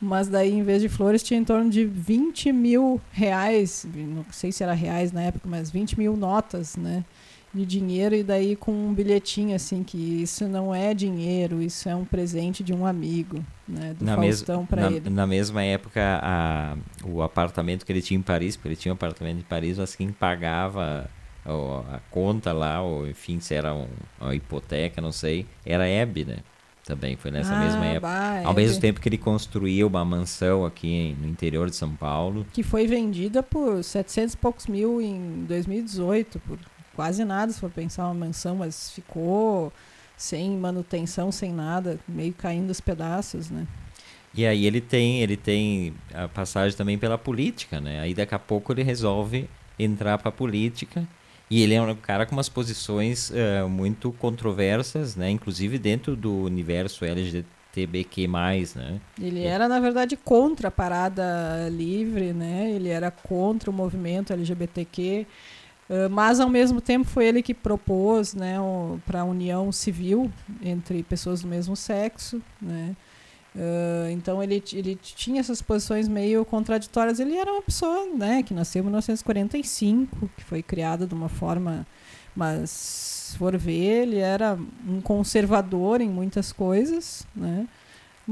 mas 0.00 0.26
daí 0.26 0.52
em 0.52 0.62
vez 0.62 0.82
de 0.82 0.88
flores 0.88 1.22
tinha 1.22 1.38
em 1.38 1.44
torno 1.44 1.70
de 1.70 1.84
20 1.84 2.50
mil 2.52 3.00
reais, 3.12 3.86
não 3.94 4.24
sei 4.32 4.50
se 4.50 4.62
era 4.62 4.72
reais 4.72 5.12
na 5.12 5.22
época, 5.22 5.48
mas 5.48 5.70
20 5.70 5.96
mil 5.98 6.16
notas, 6.16 6.76
né? 6.76 7.04
De 7.52 7.64
dinheiro 7.64 8.14
e 8.14 8.22
daí 8.22 8.54
com 8.54 8.70
um 8.72 8.92
bilhetinho 8.92 9.56
assim 9.56 9.82
que 9.82 9.96
isso 9.96 10.46
não 10.46 10.74
é 10.74 10.92
dinheiro, 10.92 11.62
isso 11.62 11.88
é 11.88 11.96
um 11.96 12.04
presente 12.04 12.62
de 12.62 12.74
um 12.74 12.84
amigo, 12.84 13.42
né? 13.66 13.94
Do 13.98 14.04
na, 14.04 14.14
Faustão 14.16 14.66
para 14.66 14.90
ele. 14.92 15.08
na 15.08 15.26
mesma 15.26 15.62
época, 15.64 16.20
a, 16.22 16.76
o 17.04 17.22
apartamento 17.22 17.86
que 17.86 17.90
ele 17.92 18.02
tinha 18.02 18.18
em 18.18 18.22
Paris, 18.22 18.54
porque 18.54 18.68
ele 18.68 18.76
tinha 18.76 18.92
um 18.92 18.96
apartamento 18.96 19.38
em 19.38 19.42
Paris, 19.42 19.78
mas 19.78 19.96
quem 19.96 20.10
pagava 20.12 21.08
o- 21.46 21.78
a 21.90 22.00
conta 22.10 22.52
lá, 22.52 22.82
ou 22.82 23.08
enfim, 23.08 23.40
se 23.40 23.54
era 23.54 23.74
um- 23.74 23.88
uma 24.20 24.34
hipoteca, 24.34 25.00
não 25.00 25.10
sei, 25.10 25.46
era 25.64 25.84
a 25.84 25.88
Hebe, 25.88 26.26
né? 26.26 26.36
Também 26.84 27.16
foi 27.16 27.30
nessa 27.30 27.54
Ah, 27.54 27.58
mesma 27.58 27.86
época. 27.86 28.12
bah, 28.12 28.42
Ao 28.44 28.54
mesmo 28.54 28.80
tempo 28.80 29.00
que 29.00 29.08
ele 29.08 29.18
construía 29.18 29.86
uma 29.86 30.04
mansão 30.04 30.64
aqui 30.66 30.86
em- 30.88 31.14
no 31.14 31.26
interior 31.26 31.68
de 31.70 31.76
São 31.76 31.94
Paulo. 31.96 32.46
que 32.52 32.62
foi 32.62 32.86
vendida 32.86 33.42
por 33.42 33.82
700 33.82 34.34
e 34.34 34.36
poucos 34.36 34.66
mil 34.66 35.00
em 35.00 35.44
2018, 35.46 36.38
por 36.40 36.58
quase 36.98 37.24
nada, 37.24 37.52
se 37.52 37.60
for 37.60 37.70
pensar 37.70 38.06
uma 38.06 38.26
mansão, 38.26 38.56
mas 38.56 38.90
ficou 38.90 39.72
sem 40.16 40.56
manutenção, 40.56 41.30
sem 41.30 41.52
nada, 41.52 41.96
meio 42.08 42.32
caindo 42.32 42.70
os 42.70 42.80
pedaços, 42.80 43.50
né? 43.50 43.68
E 44.34 44.44
aí 44.44 44.66
ele 44.66 44.80
tem, 44.80 45.22
ele 45.22 45.36
tem 45.36 45.94
a 46.12 46.26
passagem 46.26 46.76
também 46.76 46.98
pela 46.98 47.16
política, 47.16 47.80
né? 47.80 48.00
Aí 48.00 48.14
daqui 48.14 48.34
a 48.34 48.38
pouco 48.38 48.72
ele 48.72 48.82
resolve 48.82 49.48
entrar 49.78 50.18
para 50.18 50.30
a 50.30 50.32
política. 50.32 51.06
E 51.48 51.62
ele 51.62 51.74
é 51.74 51.80
um 51.80 51.94
cara 51.94 52.26
com 52.26 52.34
umas 52.34 52.48
posições 52.48 53.30
eh, 53.32 53.62
muito 53.62 54.10
controversas, 54.10 55.14
né? 55.14 55.30
Inclusive 55.30 55.78
dentro 55.78 56.16
do 56.16 56.34
universo 56.42 57.04
LGBTQ+, 57.04 58.26
né? 58.74 59.00
Ele 59.20 59.44
era, 59.44 59.68
na 59.68 59.78
verdade, 59.78 60.16
contra 60.16 60.66
a 60.66 60.70
parada 60.72 61.68
livre, 61.70 62.32
né? 62.32 62.72
Ele 62.72 62.88
era 62.88 63.08
contra 63.08 63.70
o 63.70 63.72
movimento 63.72 64.32
LGBTQ, 64.32 65.28
mas 66.10 66.38
ao 66.40 66.48
mesmo 66.48 66.80
tempo 66.80 67.06
foi 67.06 67.26
ele 67.26 67.42
que 67.42 67.54
propôs, 67.54 68.34
né, 68.34 68.56
para 69.06 69.20
a 69.20 69.24
união 69.24 69.72
civil 69.72 70.30
entre 70.62 71.02
pessoas 71.02 71.42
do 71.42 71.48
mesmo 71.48 71.74
sexo, 71.74 72.42
né? 72.60 72.94
Eh, 73.56 74.10
então 74.12 74.42
ele, 74.42 74.62
ele 74.72 74.94
tinha 74.96 75.40
essas 75.40 75.60
posições 75.60 76.06
meio 76.08 76.44
contraditórias. 76.44 77.18
Ele 77.18 77.36
era 77.36 77.52
uma 77.52 77.62
pessoa, 77.62 78.06
né, 78.14 78.42
que 78.42 78.54
nasceu 78.54 78.80
em 78.80 78.84
1945, 78.84 80.30
que 80.36 80.44
foi 80.44 80.62
criada 80.62 81.06
de 81.06 81.14
uma 81.14 81.28
forma, 81.28 81.86
mas 82.36 82.70
se 82.70 83.38
for 83.38 83.56
ver, 83.56 84.02
ele 84.02 84.18
era 84.18 84.58
um 84.86 85.00
conservador 85.00 86.00
em 86.00 86.08
muitas 86.08 86.52
coisas, 86.52 87.26
né? 87.34 87.66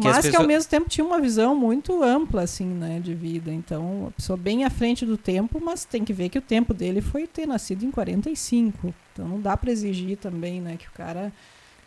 Que 0.00 0.06
as 0.08 0.16
Mas 0.16 0.16
que 0.16 0.22
pessoas- 0.30 0.42
ao 0.42 0.46
mesmo 0.46 0.68
tempo 0.70 0.88
tinha 0.90 1.04
uma 1.06 1.20
visão 1.20 1.54
muito 1.54 2.02
ampla, 2.02 2.42
assim, 2.42 2.66
né, 2.66 3.00
de 3.02 3.14
vida. 3.14 3.50
Então, 3.52 4.00
uma 4.02 4.10
pessoa 4.10 4.36
bem 4.36 4.64
à 4.64 4.70
frente 4.70 5.06
do 5.06 5.16
tempo, 5.16 5.58
mas 5.62 5.84
tem 5.84 6.04
que 6.04 6.12
ver 6.12 6.28
que 6.28 6.38
o 6.38 6.42
tempo 6.42 6.74
dele 6.74 7.00
foi 7.00 7.26
ter 7.26 7.46
nascido 7.46 7.82
em 7.84 7.90
45. 7.90 8.94
Então, 9.12 9.26
não 9.26 9.40
dá 9.40 9.56
para 9.56 9.70
exigir 9.70 10.18
também, 10.18 10.60
né, 10.60 10.76
que 10.78 10.86
o 10.86 10.92
cara 10.92 11.32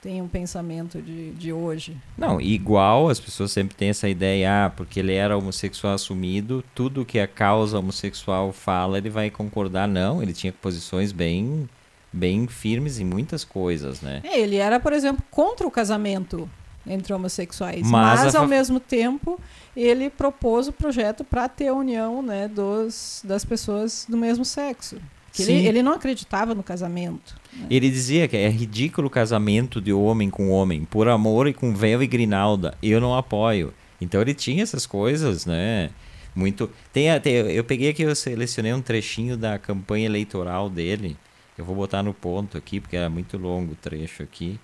tenha 0.02 0.24
um 0.24 0.28
pensamento 0.28 1.02
de, 1.02 1.32
de 1.32 1.52
hoje. 1.54 1.96
Não, 2.18 2.40
igual 2.42 3.10
as 3.10 3.20
pessoas 3.20 3.52
sempre 3.52 3.76
têm 3.76 3.90
essa 3.90 4.08
ideia, 4.10 4.66
ah, 4.66 4.70
porque 4.70 5.00
ele 5.02 5.14
era 5.14 5.38
homossexual 5.38 5.94
assumido, 5.94 6.64
tudo 6.74 7.06
que 7.06 7.20
a 7.20 7.28
causa 7.28 7.78
homossexual 7.78 8.52
fala, 8.54 8.98
ele 8.98 9.10
vai 9.10 9.30
concordar. 9.30 9.88
Não, 9.88 10.24
ele 10.24 10.32
tinha 10.34 10.54
posições 10.54 11.12
bem, 11.12 11.70
bem 12.14 12.48
firmes 12.48 12.98
em 12.98 13.04
muitas 13.06 13.44
coisas, 13.44 14.00
né? 14.02 14.22
É, 14.24 14.40
ele 14.40 14.56
era, 14.56 14.80
por 14.80 14.94
exemplo, 14.94 15.22
contra 15.30 15.68
o 15.68 15.72
casamento 15.72 16.50
entre 16.88 17.14
homossexuais, 17.14 17.82
Mas 17.88 18.24
mas, 18.24 18.36
ao 18.36 18.48
mesmo 18.48 18.80
tempo 18.80 19.40
ele 19.76 20.10
propôs 20.10 20.68
o 20.68 20.74
projeto 20.74 21.24
para 21.24 21.48
ter 21.48 21.68
a 21.68 21.74
união, 21.74 22.22
né, 22.22 22.48
dos, 22.48 23.22
das 23.24 23.46
pessoas 23.46 24.06
do 24.10 24.18
mesmo 24.18 24.44
sexo. 24.44 24.98
Ele, 25.38 25.68
ele 25.68 25.84
não 25.84 25.94
acreditava 25.94 26.56
no 26.56 26.64
casamento. 26.64 27.40
Né? 27.54 27.68
Ele 27.70 27.90
dizia 27.90 28.28
que 28.28 28.36
é 28.36 28.50
ridículo 28.50 29.08
o 29.08 29.12
casamento 29.12 29.80
de 29.80 29.94
homem 29.94 30.30
com 30.30 30.50
homem, 30.50 30.84
por 30.86 31.08
amor 31.08 31.48
e 31.48 31.54
com 31.54 31.74
véu 31.74 32.02
e 32.02 32.08
grinalda. 32.08 32.76
Eu 32.82 33.00
não 33.00 33.16
apoio. 33.16 33.74
Então 34.02 34.20
ele 34.22 34.34
tinha 34.34 34.64
essas 34.64 34.86
coisas, 34.86 35.46
né? 35.46 35.92
Muito. 36.36 36.70
Tem, 36.92 37.18
tem, 37.22 37.34
eu 37.34 37.64
peguei 37.64 37.90
aqui, 37.90 38.04
eu 38.04 38.16
selecionei 38.16 38.74
um 38.74 38.82
trechinho 38.82 39.38
da 39.38 39.58
campanha 39.58 40.06
eleitoral 40.06 40.70
dele. 40.70 41.16
Eu 41.58 41.64
vou 41.64 41.76
botar 41.76 42.02
no 42.02 42.14
ponto 42.14 42.58
aqui, 42.58 42.80
porque 42.80 42.96
era 42.96 43.10
muito 43.10 43.38
longo 43.38 43.74
o 43.74 43.76
trecho 43.76 44.24
aqui. 44.24 44.60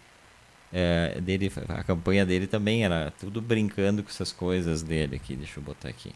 É, 0.77 1.21
dele, 1.21 1.49
a 1.69 1.83
campanha 1.85 2.25
dele 2.25 2.47
também 2.47 2.83
era 2.83 3.13
tudo 3.17 3.41
brincando 3.41 4.03
com 4.03 4.09
essas 4.09 4.33
coisas 4.33 4.81
dele 4.81 5.15
aqui. 5.15 5.33
Deixa 5.33 5.57
eu 5.57 5.63
botar 5.63 5.87
aqui. 5.87 6.11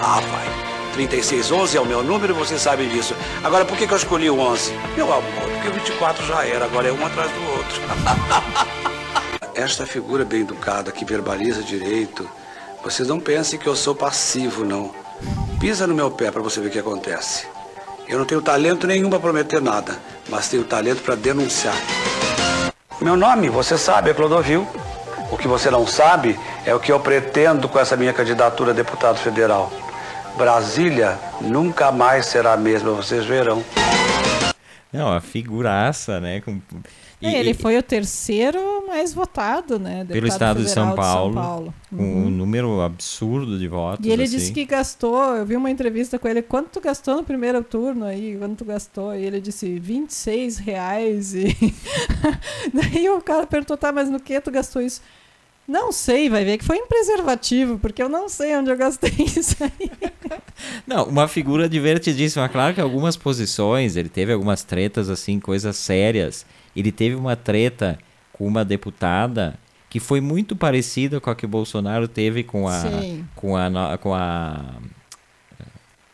Ah, 0.00 0.22
pai. 0.22 0.70
3611 0.92 1.76
é 1.76 1.80
o 1.80 1.84
meu 1.84 2.04
número, 2.04 2.32
você 2.32 2.56
sabe 2.56 2.88
disso. 2.88 3.12
Agora, 3.42 3.64
por 3.64 3.76
que, 3.76 3.88
que 3.88 3.92
eu 3.92 3.96
escolhi 3.96 4.30
o 4.30 4.38
11? 4.38 4.72
Meu 4.94 5.12
amor, 5.12 5.50
porque 5.52 5.68
o 5.68 5.72
24 5.72 6.24
já 6.24 6.44
era, 6.46 6.64
agora 6.64 6.86
é 6.86 6.92
um 6.92 7.04
atrás 7.04 7.28
do 7.32 7.42
outro. 7.50 7.80
Esta 9.54 9.84
figura 9.84 10.24
bem 10.24 10.42
educada 10.42 10.92
que 10.92 11.04
verbaliza 11.04 11.64
direito, 11.64 12.28
vocês 12.84 13.08
não 13.08 13.18
pensem 13.18 13.58
que 13.58 13.66
eu 13.66 13.74
sou 13.74 13.96
passivo, 13.96 14.64
não. 14.64 14.94
Pisa 15.60 15.88
no 15.88 15.94
meu 15.94 16.10
pé 16.10 16.30
para 16.30 16.40
você 16.40 16.60
ver 16.60 16.68
o 16.68 16.70
que 16.70 16.78
acontece. 16.78 17.46
Eu 18.08 18.18
não 18.18 18.24
tenho 18.24 18.40
talento 18.40 18.86
nenhum 18.86 19.10
para 19.10 19.18
prometer 19.18 19.60
nada, 19.60 19.98
mas 20.28 20.48
tenho 20.48 20.62
talento 20.64 21.02
para 21.02 21.16
denunciar. 21.16 21.76
Meu 23.00 23.16
nome, 23.16 23.48
você 23.48 23.78
sabe, 23.78 24.10
é 24.10 24.14
Clodovil. 24.14 24.68
O 25.32 25.36
que 25.38 25.48
você 25.48 25.70
não 25.70 25.86
sabe 25.86 26.38
é 26.66 26.74
o 26.74 26.78
que 26.78 26.92
eu 26.92 27.00
pretendo 27.00 27.66
com 27.66 27.78
essa 27.78 27.96
minha 27.96 28.12
candidatura 28.12 28.72
a 28.72 28.74
deputado 28.74 29.16
federal. 29.18 29.72
Brasília 30.36 31.18
nunca 31.40 31.90
mais 31.90 32.26
será 32.26 32.52
a 32.52 32.56
mesma, 32.58 32.90
vocês 32.90 33.24
verão. 33.24 33.64
Não, 34.92 35.10
a 35.10 35.20
figuraça, 35.20 36.20
né? 36.20 36.42
Com... 36.42 36.60
E, 37.20 37.26
é, 37.26 37.38
ele 37.38 37.52
foi 37.52 37.76
o 37.76 37.82
terceiro 37.82 38.86
mais 38.86 39.12
votado, 39.12 39.78
né? 39.78 40.06
Pelo 40.06 40.26
estado 40.26 40.62
de 40.62 40.70
São 40.70 40.94
Paulo, 40.94 41.28
de 41.30 41.34
São 41.34 41.42
Paulo. 41.42 41.74
Com 41.90 41.96
uhum. 41.96 42.26
um 42.26 42.30
número 42.30 42.80
absurdo 42.80 43.58
de 43.58 43.68
votos. 43.68 44.06
E 44.06 44.10
ele 44.10 44.22
assim. 44.22 44.36
disse 44.36 44.52
que 44.52 44.64
gastou, 44.64 45.36
eu 45.36 45.44
vi 45.44 45.54
uma 45.54 45.70
entrevista 45.70 46.18
com 46.18 46.26
ele, 46.26 46.40
quanto 46.40 46.70
tu 46.70 46.80
gastou 46.80 47.16
no 47.16 47.24
primeiro 47.24 47.62
turno 47.62 48.06
aí? 48.06 48.36
Quanto 48.38 48.56
tu 48.56 48.64
gastou? 48.64 49.14
E 49.14 49.22
ele 49.22 49.38
disse 49.40 49.78
26 49.78 50.58
reais. 50.58 51.34
E 51.34 51.54
daí 52.72 53.10
o 53.10 53.20
cara 53.20 53.46
perguntou, 53.46 53.76
tá, 53.76 53.92
mas 53.92 54.08
no 54.08 54.18
que 54.18 54.40
tu 54.40 54.50
gastou 54.50 54.80
isso? 54.80 55.02
Não 55.68 55.92
sei, 55.92 56.28
vai 56.28 56.44
ver 56.44 56.58
que 56.58 56.64
foi 56.64 56.78
em 56.78 56.86
preservativo, 56.86 57.78
porque 57.78 58.02
eu 58.02 58.08
não 58.08 58.28
sei 58.28 58.56
onde 58.56 58.70
eu 58.70 58.76
gastei 58.76 59.14
isso 59.24 59.56
aí. 59.62 59.90
Não, 60.84 61.04
uma 61.04 61.28
figura 61.28 61.68
divertidíssima. 61.68 62.48
Claro 62.48 62.74
que 62.74 62.80
algumas 62.80 63.16
posições, 63.16 63.94
ele 63.94 64.08
teve 64.08 64.32
algumas 64.32 64.64
tretas, 64.64 65.08
assim, 65.08 65.38
coisas 65.38 65.76
sérias. 65.76 66.44
Ele 66.74 66.92
teve 66.92 67.14
uma 67.14 67.36
treta 67.36 67.98
com 68.32 68.46
uma 68.46 68.64
deputada 68.64 69.58
que 69.88 69.98
foi 69.98 70.20
muito 70.20 70.54
parecida 70.54 71.20
com 71.20 71.30
a 71.30 71.34
que 71.34 71.44
o 71.44 71.48
Bolsonaro 71.48 72.06
teve 72.06 72.44
com 72.44 72.68
a. 72.68 72.80
Sim. 72.80 73.26
Com 73.34 73.56
a. 73.56 73.98
Com 73.98 74.14
a. 74.14 74.64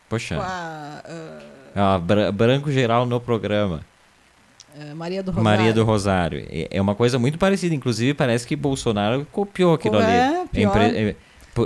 Poxa. 0.09 0.35
Com 0.35 0.41
a, 0.41 1.01
uh... 1.07 1.79
a 1.79 2.31
branco 2.31 2.71
geral 2.71 3.05
no 3.05 3.21
programa. 3.21 3.81
É, 4.79 4.93
Maria 4.93 5.23
do 5.23 5.31
Rosário. 5.31 5.43
Maria 5.43 5.73
do 5.73 5.83
Rosário. 5.83 6.47
É, 6.49 6.67
é 6.71 6.81
uma 6.81 6.95
coisa 6.95 7.17
muito 7.17 7.37
parecida. 7.37 7.73
Inclusive, 7.73 8.13
parece 8.13 8.45
que 8.45 8.55
Bolsonaro 8.55 9.25
copiou 9.31 9.73
aquilo 9.73 9.99
é, 9.99 10.39
ali. 10.39 10.49
Pior. 10.49 10.77
É, 10.77 11.15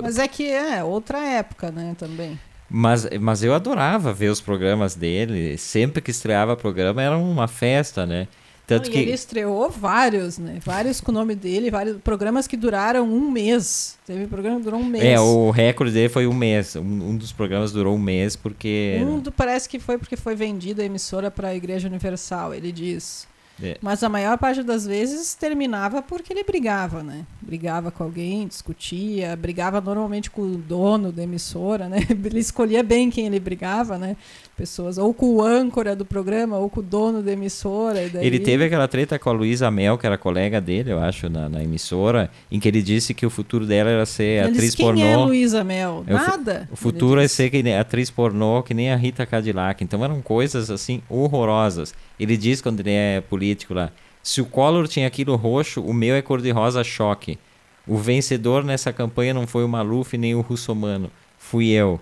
Mas 0.02 0.18
é 0.18 0.28
que 0.28 0.50
é 0.50 0.82
outra 0.82 1.18
época, 1.18 1.70
né, 1.70 1.94
também. 1.98 2.38
Mas, 2.68 3.06
mas 3.20 3.42
eu 3.42 3.54
adorava 3.54 4.14
ver 4.14 4.28
os 4.28 4.40
programas 4.40 4.94
dele. 4.94 5.58
Sempre 5.58 6.00
que 6.00 6.10
estreava 6.10 6.56
programa 6.56 7.02
era 7.02 7.16
uma 7.16 7.46
festa, 7.46 8.06
né? 8.06 8.28
Tanto 8.72 8.86
Não, 8.86 8.92
que... 8.92 8.98
ele 8.98 9.12
estreou 9.12 9.68
vários, 9.68 10.38
né? 10.38 10.58
Vários 10.64 11.00
com 11.00 11.10
o 11.10 11.14
nome 11.14 11.34
dele, 11.34 11.70
vários 11.70 11.98
programas 11.98 12.46
que 12.46 12.56
duraram 12.56 13.04
um 13.04 13.30
mês. 13.30 13.98
Teve 14.06 14.26
programa 14.26 14.58
que 14.58 14.64
durou 14.64 14.80
um 14.80 14.84
mês. 14.84 15.04
É, 15.04 15.20
o 15.20 15.50
recorde 15.50 15.92
dele 15.92 16.08
foi 16.08 16.26
um 16.26 16.32
mês. 16.32 16.74
Um, 16.76 16.80
um 16.80 17.16
dos 17.16 17.32
programas 17.32 17.72
durou 17.72 17.94
um 17.94 17.98
mês 17.98 18.34
porque. 18.34 18.98
Um 19.02 19.18
do, 19.18 19.30
parece 19.30 19.68
que 19.68 19.78
foi 19.78 19.98
porque 19.98 20.16
foi 20.16 20.34
vendida 20.34 20.82
a 20.82 20.86
emissora 20.86 21.30
para 21.30 21.48
a 21.48 21.54
Igreja 21.54 21.86
Universal, 21.88 22.54
ele 22.54 22.72
diz. 22.72 23.26
É. 23.62 23.76
Mas 23.80 24.02
a 24.02 24.08
maior 24.08 24.38
parte 24.38 24.62
das 24.62 24.86
vezes 24.86 25.34
terminava 25.34 26.02
porque 26.02 26.32
ele 26.32 26.42
brigava, 26.42 27.02
né? 27.02 27.24
Brigava 27.40 27.90
com 27.90 28.02
alguém, 28.02 28.46
discutia, 28.46 29.36
brigava 29.36 29.80
normalmente 29.80 30.30
com 30.30 30.42
o 30.42 30.56
dono 30.56 31.12
da 31.12 31.22
emissora, 31.22 31.88
né? 31.88 31.98
Ele 32.10 32.38
escolhia 32.38 32.82
bem 32.82 33.10
quem 33.10 33.26
ele 33.26 33.38
brigava, 33.38 33.98
né? 33.98 34.16
Pessoas, 34.62 34.96
ou 34.96 35.12
com 35.12 35.26
o 35.34 35.42
âncora 35.42 35.96
do 35.96 36.04
programa, 36.04 36.56
ou 36.56 36.70
com 36.70 36.78
o 36.78 36.82
dono 36.82 37.20
da 37.20 37.32
emissora. 37.32 38.08
Daí... 38.08 38.24
Ele 38.24 38.38
teve 38.38 38.64
aquela 38.64 38.86
treta 38.86 39.18
com 39.18 39.28
a 39.28 39.32
Luísa 39.32 39.68
Mel, 39.72 39.98
que 39.98 40.06
era 40.06 40.16
colega 40.16 40.60
dele, 40.60 40.92
eu 40.92 41.00
acho, 41.00 41.28
na, 41.28 41.48
na, 41.48 41.64
emissora, 41.64 42.30
em 42.48 42.60
que 42.60 42.68
ele 42.68 42.80
disse 42.80 43.12
que 43.12 43.26
o 43.26 43.30
futuro 43.30 43.66
dela 43.66 43.90
era 43.90 44.06
ser 44.06 44.22
ele 44.22 44.40
atriz 44.50 44.62
disse, 44.62 44.76
pornô. 44.76 45.00
Quem 45.00 45.10
é 45.10 45.16
Luísa 45.16 45.64
Mel? 45.64 46.04
É, 46.06 46.12
Nada. 46.12 46.68
O, 46.70 46.76
futuro 46.76 47.20
é 47.20 47.26
ser 47.26 47.50
que, 47.50 47.72
atriz 47.72 48.08
pornô, 48.08 48.62
que 48.62 48.72
nem 48.72 48.92
a 48.92 48.96
Rita 48.96 49.26
Cadillac. 49.26 49.82
Então 49.82 50.04
eram 50.04 50.22
coisas 50.22 50.70
assim 50.70 51.02
horrorosas. 51.08 51.92
Ele 52.20 52.36
diz 52.36 52.60
quando 52.62 52.78
ele 52.78 52.92
é 52.92 53.20
político 53.20 53.74
lá, 53.74 53.90
se 54.22 54.40
o 54.40 54.46
Collor 54.46 54.86
tinha 54.86 55.08
aquilo 55.08 55.34
roxo, 55.34 55.82
o 55.82 55.92
meu 55.92 56.14
é 56.14 56.22
cor-de-rosa 56.22 56.84
choque. 56.84 57.36
O 57.84 57.96
vencedor 57.96 58.62
nessa 58.62 58.92
campanha 58.92 59.34
não 59.34 59.44
foi 59.44 59.64
o 59.64 59.68
Maluf 59.68 60.16
nem 60.16 60.36
o 60.36 60.40
Russomano, 60.40 61.10
fui 61.36 61.70
eu 61.70 61.98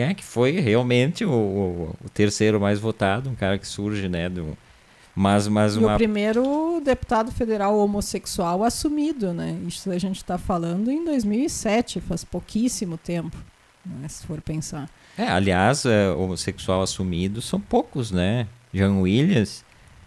é 0.00 0.14
que 0.14 0.24
foi 0.24 0.52
realmente 0.52 1.24
o, 1.24 1.30
o, 1.30 1.96
o, 2.04 2.08
terceiro 2.08 2.58
mais 2.58 2.78
votado, 2.78 3.28
um 3.28 3.34
cara 3.34 3.58
que 3.58 3.66
surge, 3.66 4.08
né, 4.08 4.28
do, 4.28 4.56
mas, 5.14 5.46
mas 5.46 5.76
uma... 5.76 5.94
o 5.94 5.96
primeiro 5.96 6.80
deputado 6.82 7.30
federal 7.30 7.76
homossexual 7.78 8.64
assumido, 8.64 9.32
né? 9.34 9.58
Isso 9.66 9.90
a 9.90 9.98
gente 9.98 10.16
está 10.16 10.38
falando 10.38 10.90
em 10.90 11.04
2007, 11.04 12.00
faz 12.00 12.24
pouquíssimo 12.24 12.96
tempo, 12.96 13.36
né? 13.84 14.08
se 14.08 14.26
for 14.26 14.40
pensar. 14.40 14.88
É, 15.18 15.28
aliás, 15.28 15.84
é, 15.84 16.10
homossexual 16.10 16.80
assumido 16.80 17.42
são 17.42 17.60
poucos, 17.60 18.10
né? 18.10 18.46
Jean 18.72 19.00
Williams, 19.00 19.62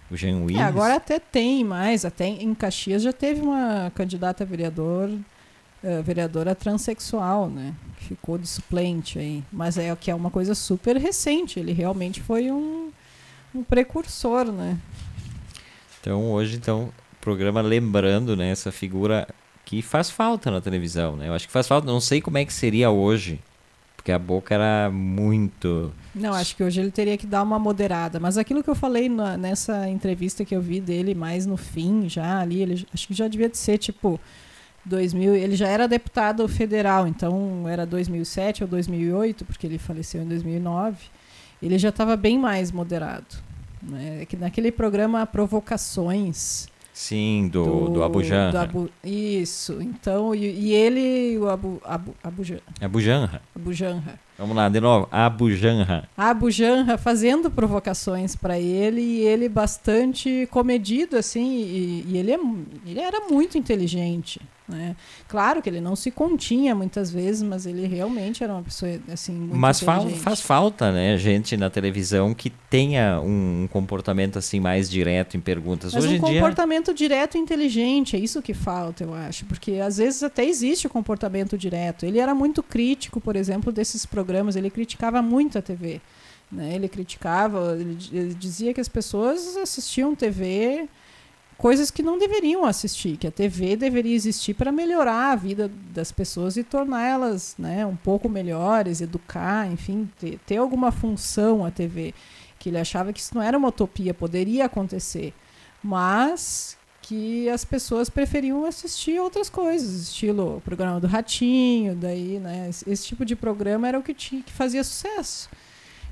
o 0.10 0.18
Jean 0.18 0.38
Williams. 0.38 0.62
É, 0.62 0.64
agora 0.64 0.96
até 0.96 1.20
tem 1.20 1.64
mais, 1.64 2.04
até 2.04 2.26
em 2.26 2.56
Caxias 2.56 3.04
já 3.04 3.14
teve 3.14 3.42
uma 3.42 3.92
candidata 3.94 4.44
a 4.44 4.48
vereador, 4.48 5.12
uh, 5.86 6.04
vereadora 6.04 6.56
transexual, 6.56 7.50
né? 7.50 7.74
ficou 8.06 8.38
de 8.38 8.48
suplente 8.48 9.20
aí. 9.20 9.44
Mas 9.52 9.78
é 9.78 9.94
que 9.96 10.10
é 10.10 10.16
uma 10.16 10.30
coisa 10.30 10.56
super 10.56 10.96
recente. 10.98 11.60
Ele 11.60 11.74
realmente 11.74 12.22
foi 12.22 12.52
um, 12.52 12.92
um 13.54 13.64
precursor, 13.64 14.46
né? 14.46 14.78
Então 16.00 16.32
hoje, 16.32 16.56
então, 16.56 16.92
programa 17.20 17.62
lembrando 17.62 18.36
né, 18.36 18.50
essa 18.50 18.72
figura 18.72 19.28
que 19.66 19.82
faz 19.82 20.10
falta 20.10 20.52
na 20.52 20.62
televisão, 20.62 21.16
né? 21.16 21.28
Eu 21.28 21.34
acho 21.34 21.48
que 21.48 21.54
faz 21.54 21.68
falta. 21.68 21.88
Não 21.88 22.00
sei 22.00 22.22
como 22.22 22.38
é 22.38 22.46
que 22.46 22.54
seria 22.54 22.92
hoje, 22.92 23.40
porque 23.96 24.12
a 24.12 24.20
boca 24.20 24.54
era 24.54 24.92
muito. 24.92 25.92
Não, 26.14 26.34
acho 26.34 26.56
que 26.56 26.64
hoje 26.64 26.80
ele 26.80 26.92
teria 26.92 27.18
que 27.18 27.26
dar 27.26 27.42
uma 27.42 27.58
moderada. 27.58 28.20
Mas 28.20 28.38
aquilo 28.38 28.64
que 28.64 28.70
eu 28.70 28.76
falei 28.76 29.10
na, 29.10 29.36
nessa 29.36 29.90
entrevista 29.90 30.46
que 30.46 30.56
eu 30.56 30.62
vi 30.62 30.80
dele 30.80 31.16
mais 31.16 31.48
no 31.48 31.58
fim, 31.58 32.08
já 32.08 32.40
ali, 32.40 32.62
ele 32.62 32.86
acho 32.94 33.08
que 33.08 33.14
já 33.16 33.28
devia 33.28 33.50
de 33.50 33.58
ser 33.58 33.80
tipo 33.80 34.20
2000, 34.86 35.36
ele 35.36 35.56
já 35.56 35.68
era 35.68 35.88
deputado 35.88 36.48
federal, 36.48 37.08
então 37.08 37.68
era 37.68 37.86
2007 37.86 38.64
ou 38.64 38.70
2008, 38.70 39.46
porque 39.46 39.66
ele 39.66 39.78
faleceu 39.78 40.22
em 40.22 40.28
2009. 40.28 40.98
Ele 41.62 41.78
já 41.78 41.90
estava 41.90 42.16
bem 42.16 42.38
mais 42.38 42.72
moderado. 42.72 43.36
Né? 43.82 44.22
É 44.22 44.26
que 44.26 44.38
naquele 44.38 44.72
programa 44.72 45.26
Provocações. 45.26 46.68
Sim, 46.94 47.50
do, 47.52 47.64
do, 47.64 47.90
do 47.90 48.04
Abu 48.04 48.24
Janra. 48.24 48.62
Abu, 48.62 48.90
isso, 49.04 49.82
então, 49.82 50.34
e, 50.34 50.46
e, 50.46 50.74
ele, 50.74 51.38
o 51.38 51.50
Abu, 51.50 51.82
Abu, 51.84 52.16
Abu, 52.24 52.44
Abu 53.54 53.74
Janra. 53.74 54.20
Vamos 54.38 54.56
lá, 54.56 54.68
de 54.68 54.82
novo, 54.82 55.08
Abu 55.12 55.52
Janra. 55.52 56.10
Abu 56.18 56.52
Janra 56.52 56.98
fazendo 56.98 57.50
provocações 57.50 58.36
para 58.36 58.60
ele 58.60 59.02
e 59.02 59.22
ele 59.22 59.48
bastante 59.48 60.48
comedido, 60.52 61.18
assim, 61.18 61.62
e, 61.62 62.06
e 62.10 62.18
ele, 62.18 62.32
é, 62.34 62.40
ele 62.86 63.00
era 63.00 63.22
muito 63.30 63.58
inteligente. 63.58 64.42
Né? 64.68 64.96
Claro 65.28 65.62
que 65.62 65.70
ele 65.70 65.80
não 65.80 65.96
se 65.96 66.10
continha 66.10 66.74
muitas 66.74 67.12
vezes, 67.12 67.44
mas 67.44 67.68
ele 67.68 67.86
realmente 67.86 68.44
era 68.44 68.52
uma 68.52 68.64
pessoa 68.64 69.00
assim 69.14 69.32
muito 69.32 69.56
Mas 69.56 69.80
fa 69.80 70.00
faz 70.10 70.42
falta, 70.42 70.92
né, 70.92 71.16
gente 71.20 71.56
na 71.56 71.70
televisão 71.70 72.34
que 72.34 72.50
tenha 72.50 73.22
um 73.22 73.68
comportamento 73.72 74.40
assim 74.40 74.60
mais 74.60 74.90
direto 74.90 75.38
em 75.38 75.40
perguntas. 75.40 75.94
Mas 75.94 76.04
Hoje 76.04 76.16
um 76.16 76.20
comportamento 76.20 76.86
dia... 76.96 77.08
direto 77.08 77.38
e 77.38 77.40
inteligente, 77.40 78.16
é 78.16 78.20
isso 78.20 78.42
que 78.42 78.56
falta, 78.56 79.04
eu 79.04 79.14
acho, 79.14 79.46
porque 79.46 79.74
às 79.74 79.98
vezes 79.98 80.24
até 80.24 80.44
existe 80.44 80.88
o 80.88 80.90
comportamento 80.90 81.56
direto. 81.56 82.04
Ele 82.04 82.18
era 82.18 82.34
muito 82.34 82.64
crítico, 82.64 83.22
por 83.22 83.36
exemplo, 83.36 83.72
desses 83.72 84.04
programas, 84.04 84.25
ele 84.56 84.70
criticava 84.70 85.22
muito 85.22 85.58
a 85.58 85.62
TV. 85.62 86.02
Né? 86.52 86.76
Ele 86.76 86.88
criticava, 86.88 87.78
ele 87.78 88.34
dizia 88.34 88.74
que 88.74 88.82
as 88.82 88.88
pessoas 88.88 89.58
assistiam 89.58 90.16
TV 90.16 90.88
coisas 91.58 91.90
que 91.90 92.04
não 92.04 92.18
deveriam 92.18 92.66
assistir, 92.66 93.18
que 93.18 93.28
a 93.28 93.32
TV 93.32 93.76
deveria 93.76 94.14
existir 94.14 94.54
para 94.54 94.72
melhorar 94.72 95.32
a 95.32 95.36
vida 95.36 95.72
das 95.94 96.12
pessoas 96.12 96.58
e 96.58 96.64
torná-las 96.64 97.56
né, 97.58 97.86
um 97.86 97.96
pouco 97.96 98.28
melhores, 98.28 99.02
educar, 99.02 99.72
enfim, 99.72 100.10
ter, 100.20 100.40
ter 100.46 100.58
alguma 100.58 100.92
função 100.92 101.66
a 101.66 101.72
TV. 101.72 102.14
Que 102.60 102.70
ele 102.70 102.78
achava 102.78 103.14
que 103.14 103.20
isso 103.20 103.36
não 103.36 103.42
era 103.42 103.58
uma 103.58 103.70
utopia, 103.70 104.14
poderia 104.14 104.66
acontecer, 104.66 105.34
mas 105.84 106.78
que 107.06 107.48
as 107.50 107.64
pessoas 107.64 108.10
preferiam 108.10 108.66
assistir 108.66 109.20
outras 109.20 109.48
coisas, 109.48 110.02
estilo 110.02 110.58
o 110.58 110.62
programa 110.62 111.00
do 111.00 111.06
Ratinho, 111.06 111.96
daí, 111.96 112.40
né, 112.40 112.68
esse 112.68 113.06
tipo 113.06 113.24
de 113.24 113.36
programa 113.36 113.88
era 113.88 114.00
o 114.00 114.02
que, 114.02 114.12
tinha, 114.12 114.42
que 114.42 114.52
fazia 114.52 114.84
sucesso. 114.84 115.48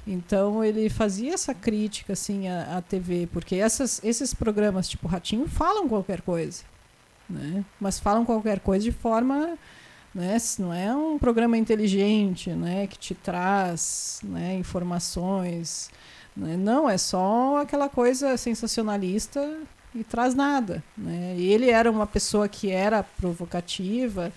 Então 0.05 0.63
ele 0.63 0.89
fazia 0.91 1.33
essa 1.33 1.51
crítica 1.51 2.13
assim 2.13 2.47
à, 2.47 2.77
à 2.77 2.81
TV, 2.81 3.27
porque 3.33 3.55
essas, 3.55 4.03
esses 4.03 4.35
programas 4.35 4.87
tipo 4.87 5.07
Ratinho 5.07 5.47
falam 5.47 5.89
qualquer 5.89 6.21
coisa, 6.21 6.63
né? 7.27 7.65
Mas 7.79 7.99
falam 7.99 8.23
qualquer 8.23 8.59
coisa 8.59 8.83
de 8.83 8.91
forma, 8.91 9.57
né? 10.13 10.37
Não 10.59 10.71
é 10.71 10.95
um 10.95 11.17
programa 11.17 11.57
inteligente, 11.57 12.51
né? 12.51 12.85
Que 12.85 12.99
te 12.99 13.15
traz, 13.15 14.19
né? 14.23 14.55
Informações, 14.57 15.89
né? 16.37 16.55
não 16.55 16.87
é 16.87 16.99
só 16.99 17.61
aquela 17.61 17.89
coisa 17.89 18.37
sensacionalista 18.37 19.57
e 19.95 20.03
traz 20.03 20.33
nada, 20.33 20.83
né? 20.97 21.35
E 21.37 21.51
ele 21.51 21.69
era 21.69 21.89
uma 21.89 22.07
pessoa 22.07 22.47
que 22.47 22.71
era 22.71 23.03
provocativa 23.03 24.31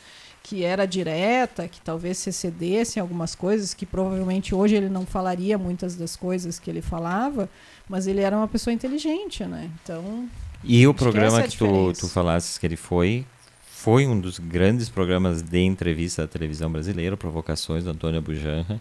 que 0.46 0.62
era 0.62 0.86
direta, 0.86 1.66
que 1.66 1.80
talvez 1.80 2.18
se 2.18 2.30
excedesse 2.30 3.00
em 3.00 3.02
algumas 3.02 3.34
coisas, 3.34 3.74
que 3.74 3.84
provavelmente 3.84 4.54
hoje 4.54 4.76
ele 4.76 4.88
não 4.88 5.04
falaria 5.04 5.58
muitas 5.58 5.96
das 5.96 6.14
coisas 6.14 6.60
que 6.60 6.70
ele 6.70 6.80
falava, 6.80 7.50
mas 7.88 8.06
ele 8.06 8.20
era 8.20 8.36
uma 8.36 8.46
pessoa 8.46 8.72
inteligente, 8.72 9.44
né? 9.44 9.68
Então. 9.82 10.28
E 10.62 10.86
o 10.86 10.94
programa 10.94 11.38
que, 11.38 11.46
é 11.46 11.48
que 11.48 11.58
tu, 11.58 11.92
tu 11.94 12.08
falasses 12.08 12.58
que 12.58 12.64
ele 12.64 12.76
foi, 12.76 13.26
foi 13.66 14.06
um 14.06 14.20
dos 14.20 14.38
grandes 14.38 14.88
programas 14.88 15.42
de 15.42 15.58
entrevista 15.58 16.22
da 16.22 16.28
televisão 16.28 16.70
brasileira, 16.70 17.16
Provocações 17.16 17.82
do 17.82 17.90
Antônio 17.90 18.22
Bujanra 18.22 18.80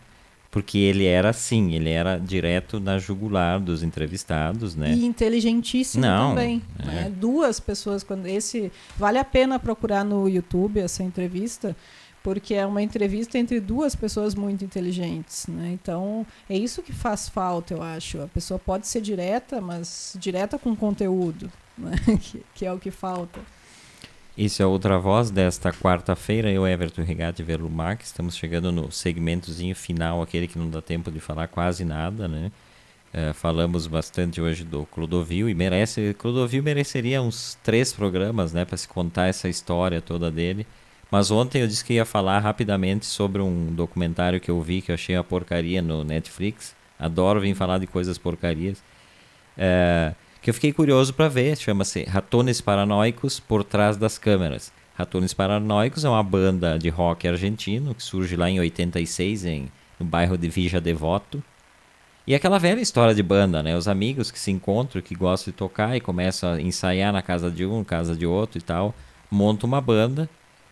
porque 0.56 0.78
ele 0.78 1.04
era 1.04 1.32
assim, 1.32 1.74
ele 1.74 1.90
era 1.90 2.18
direto 2.18 2.80
na 2.80 2.98
jugular 2.98 3.60
dos 3.60 3.84
entrevistados, 3.84 4.74
né? 4.74 4.94
E 4.94 5.04
inteligentíssimo 5.04 6.02
Não, 6.02 6.30
também. 6.30 6.62
É. 6.80 6.86
Né? 6.86 7.14
Duas 7.14 7.60
pessoas, 7.60 8.06
quando 8.06 8.26
esse 8.26 8.72
vale 8.96 9.18
a 9.18 9.26
pena 9.26 9.60
procurar 9.60 10.06
no 10.06 10.30
YouTube 10.30 10.80
essa 10.80 11.04
entrevista, 11.04 11.76
porque 12.24 12.54
é 12.54 12.66
uma 12.66 12.82
entrevista 12.82 13.38
entre 13.38 13.60
duas 13.60 13.98
pessoas 13.98 14.34
muito 14.34 14.64
inteligentes, 14.64 15.46
né? 15.48 15.72
Então 15.74 16.26
é 16.50 16.58
isso 16.58 16.82
que 16.82 16.94
faz 16.94 17.28
falta, 17.28 17.74
eu 17.74 17.84
acho. 17.84 18.22
A 18.22 18.28
pessoa 18.28 18.58
pode 18.58 18.88
ser 18.88 19.02
direta, 19.02 19.60
mas 19.60 20.16
direta 20.18 20.58
com 20.58 20.74
conteúdo, 20.74 21.52
né? 21.78 21.92
que, 22.22 22.42
que 22.56 22.66
é 22.66 22.72
o 22.72 22.80
que 22.80 22.92
falta. 22.92 23.42
Isso 24.38 24.62
é 24.62 24.66
outra 24.66 25.00
voz 25.00 25.32
desta 25.32 25.72
quarta-feira. 25.72 26.52
Eu, 26.52 26.68
Everton 26.68 27.04
Regatti 27.04 27.42
Verlumac. 27.42 28.04
Estamos 28.04 28.36
chegando 28.36 28.70
no 28.70 28.92
segmentozinho 28.92 29.74
final, 29.74 30.22
aquele 30.22 30.46
que 30.46 30.60
não 30.60 30.70
dá 30.70 30.82
tempo 30.82 31.10
de 31.10 31.22
falar 31.22 31.48
quase 31.48 31.86
nada, 31.86 32.28
né? 32.28 32.52
Uh, 33.14 33.34
falamos 33.34 33.88
bastante 33.88 34.42
hoje 34.42 34.66
do 34.66 34.86
Clodovil 34.88 35.48
e 35.48 35.54
merece. 35.54 36.14
Clodovil 36.20 36.62
mereceria 36.62 37.22
uns 37.22 37.58
três 37.64 37.94
programas, 37.94 38.52
né, 38.52 38.66
para 38.66 38.76
se 38.76 38.90
contar 38.90 39.28
essa 39.28 39.48
história 39.48 40.02
toda 40.02 40.30
dele. 40.30 40.68
Mas 41.10 41.32
ontem 41.32 41.62
eu 41.62 41.68
disse 41.68 41.86
que 41.86 41.94
ia 41.94 42.04
falar 42.04 42.40
rapidamente 42.40 43.06
sobre 43.06 43.42
um 43.42 43.68
documentário 43.74 44.42
que 44.42 44.52
eu 44.52 44.62
vi 44.62 44.82
que 44.82 44.92
eu 44.92 44.96
achei 44.96 45.16
uma 45.16 45.24
porcaria 45.24 45.82
no 45.82 46.04
Netflix. 46.04 46.76
Adoro 47.00 47.40
vir 47.40 47.56
falar 47.56 47.78
de 47.78 47.88
coisas 47.88 48.18
porcarias. 48.18 48.84
Uh, 49.58 50.14
que 50.46 50.52
eu 50.52 50.54
fiquei 50.54 50.72
curioso 50.72 51.12
para 51.12 51.28
ver, 51.28 51.58
chama-se 51.58 52.04
Ratones 52.04 52.62
Paranoicos 52.62 53.40
por 53.40 53.64
trás 53.64 53.98
das 53.98 54.20
câmeras. 54.20 54.72
Ratones 54.94 55.34
Paranoicos 55.34 56.06
é 56.06 56.10
uma 56.10 56.22
banda 56.22 56.78
de 56.78 56.88
rock 56.88 57.28
argentino 57.28 57.96
que 57.96 58.04
surge 58.04 58.36
lá 58.36 58.48
em 58.48 58.60
86 58.60 59.44
em, 59.44 59.72
no 60.00 60.06
bairro 60.06 60.38
de 60.38 60.48
Vija 60.48 60.80
Devoto. 60.80 61.44
E 62.28 62.34
é 62.34 62.36
aquela 62.36 62.60
velha 62.60 62.80
história 62.80 63.16
de 63.16 63.24
banda, 63.24 63.64
né? 63.64 63.76
Os 63.76 63.88
amigos 63.88 64.30
que 64.30 64.38
se 64.38 64.52
encontram, 64.52 65.02
que 65.02 65.16
gostam 65.16 65.52
de 65.52 65.58
tocar 65.58 65.98
e 65.98 66.00
começam 66.00 66.54
a 66.54 66.62
ensaiar 66.62 67.12
na 67.12 67.24
casa 67.24 67.50
de 67.50 67.66
um, 67.66 67.84
casa 67.84 68.16
de 68.16 68.28
outro 68.28 68.60
e 68.60 68.62
tal, 68.62 68.94
montam 69.32 69.68
uma 69.68 69.82
banda 69.82 70.30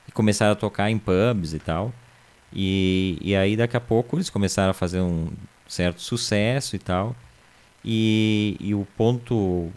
e 0.07 0.11
começaram 0.11 0.51
a 0.51 0.55
tocar 0.55 0.91
em 0.91 0.99
pubs 0.99 1.51
e 1.51 1.57
tal. 1.57 1.91
E, 2.53 3.17
e 3.19 3.36
aí 3.36 3.57
daqui 3.57 3.76
a 3.76 3.82
pouco 3.82 4.17
eles 4.17 4.30
começaram 4.30 4.69
a 4.69 4.76
fazer 4.76 5.01
um 5.01 5.30
certo 5.67 5.99
sucesso 5.99 6.76
e 6.76 6.80
tal. 6.80 7.15
E, 7.84 8.57
e 8.59 8.73
o 8.73 8.88
ponto 8.97 9.71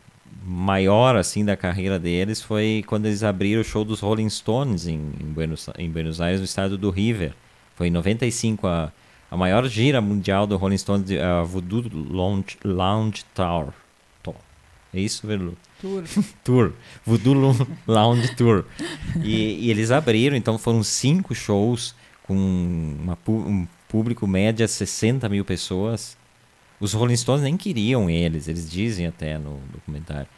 maior 0.44 1.16
assim 1.16 1.44
da 1.44 1.56
carreira 1.56 1.98
deles 1.98 2.40
foi 2.40 2.84
quando 2.86 3.06
eles 3.06 3.24
abriram 3.24 3.60
o 3.60 3.64
show 3.64 3.84
dos 3.84 4.00
Rolling 4.00 4.30
Stones 4.30 4.86
em, 4.86 5.12
em, 5.20 5.26
Buenos, 5.26 5.68
em 5.76 5.90
Buenos 5.90 6.20
Aires, 6.20 6.40
no 6.40 6.44
estado 6.44 6.78
do 6.78 6.90
River. 6.90 7.32
Foi 7.74 7.88
em 7.88 7.90
95 7.90 8.66
a, 8.66 8.92
a 9.30 9.36
maior 9.36 9.66
gira 9.68 10.00
mundial 10.00 10.46
do 10.46 10.56
Rolling 10.56 10.78
Stones, 10.78 11.10
a 11.12 11.42
Voodoo 11.42 11.84
Lounge, 11.92 12.56
Lounge 12.64 13.24
Tour. 13.34 13.72
É 14.96 15.00
isso, 15.00 15.26
Verlu? 15.26 15.54
Tour. 15.78 16.04
Tour. 16.42 16.72
Voodoo 17.04 17.54
Lounge 17.86 18.34
Tour. 18.34 18.64
E, 19.22 19.66
e, 19.66 19.70
eles 19.70 19.90
abriram, 19.90 20.34
então 20.34 20.56
foram 20.56 20.82
cinco 20.82 21.34
shows 21.34 21.94
com 22.22 22.34
uma, 22.34 23.18
um 23.28 23.66
público 23.86 24.26
média 24.26 24.66
60 24.66 25.28
mil 25.28 25.44
pessoas. 25.44 26.16
Os 26.78 26.92
Rolling 26.92 27.16
Stones 27.16 27.42
nem 27.42 27.56
queriam 27.56 28.10
eles, 28.10 28.48
eles 28.48 28.70
dizem 28.70 29.06
até 29.06 29.38
no 29.38 29.60
documentário. 29.72 30.28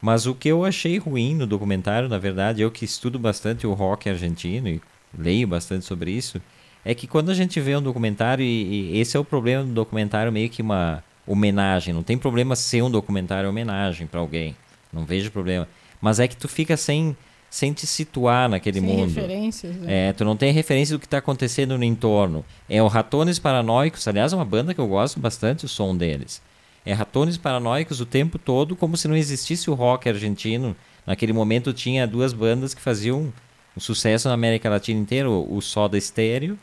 Mas 0.00 0.26
o 0.26 0.34
que 0.34 0.48
eu 0.48 0.64
achei 0.64 0.96
ruim 0.98 1.34
no 1.34 1.46
documentário, 1.46 2.08
na 2.08 2.18
verdade, 2.18 2.62
eu 2.62 2.70
que 2.70 2.84
estudo 2.84 3.18
bastante 3.18 3.66
o 3.66 3.72
rock 3.72 4.08
argentino 4.08 4.68
e 4.68 4.80
leio 5.16 5.48
bastante 5.48 5.84
sobre 5.84 6.12
isso, 6.12 6.40
é 6.84 6.94
que 6.94 7.06
quando 7.06 7.30
a 7.30 7.34
gente 7.34 7.60
vê 7.60 7.76
um 7.76 7.82
documentário, 7.82 8.44
e, 8.44 8.92
e 8.92 9.00
esse 9.00 9.16
é 9.16 9.20
o 9.20 9.24
problema 9.24 9.64
do 9.64 9.72
documentário, 9.72 10.30
meio 10.30 10.48
que 10.48 10.62
uma 10.62 11.02
homenagem. 11.26 11.92
Não 11.92 12.02
tem 12.02 12.16
problema 12.16 12.56
ser 12.56 12.82
um 12.82 12.90
documentário 12.90 13.48
homenagem 13.48 14.06
para 14.06 14.20
alguém. 14.20 14.56
Não 14.92 15.04
vejo 15.04 15.30
problema. 15.30 15.68
Mas 16.00 16.18
é 16.18 16.26
que 16.26 16.36
tu 16.36 16.48
fica 16.48 16.76
sem 16.76 17.16
sem 17.50 17.72
te 17.72 17.86
situar 17.86 18.48
naquele 18.48 18.80
sem 18.80 18.88
mundo. 18.88 19.14
referências. 19.14 19.74
Né? 19.76 20.08
É, 20.08 20.12
tu 20.12 20.24
não 20.24 20.36
tem 20.36 20.52
referência 20.52 20.96
do 20.96 21.00
que 21.00 21.06
está 21.06 21.18
acontecendo 21.18 21.78
no 21.78 21.84
entorno. 21.84 22.44
É 22.68 22.82
o 22.82 22.86
Ratones 22.86 23.38
Paranoicos, 23.38 24.06
aliás, 24.06 24.32
é 24.32 24.36
uma 24.36 24.44
banda 24.44 24.74
que 24.74 24.80
eu 24.80 24.86
gosto 24.86 25.18
bastante 25.18 25.64
o 25.64 25.68
som 25.68 25.96
deles. 25.96 26.42
É 26.84 26.92
Ratones 26.92 27.36
Paranoicos 27.36 28.00
o 28.00 28.06
tempo 28.06 28.38
todo, 28.38 28.76
como 28.76 28.96
se 28.96 29.08
não 29.08 29.16
existisse 29.16 29.70
o 29.70 29.74
rock 29.74 30.08
argentino. 30.08 30.76
Naquele 31.06 31.32
momento 31.32 31.72
tinha 31.72 32.06
duas 32.06 32.32
bandas 32.32 32.74
que 32.74 32.80
faziam 32.80 33.32
um 33.76 33.80
sucesso 33.80 34.28
na 34.28 34.34
América 34.34 34.68
Latina 34.68 35.00
inteira, 35.00 35.30
o 35.30 35.60
Soda 35.60 35.98
Stereo, 35.98 36.58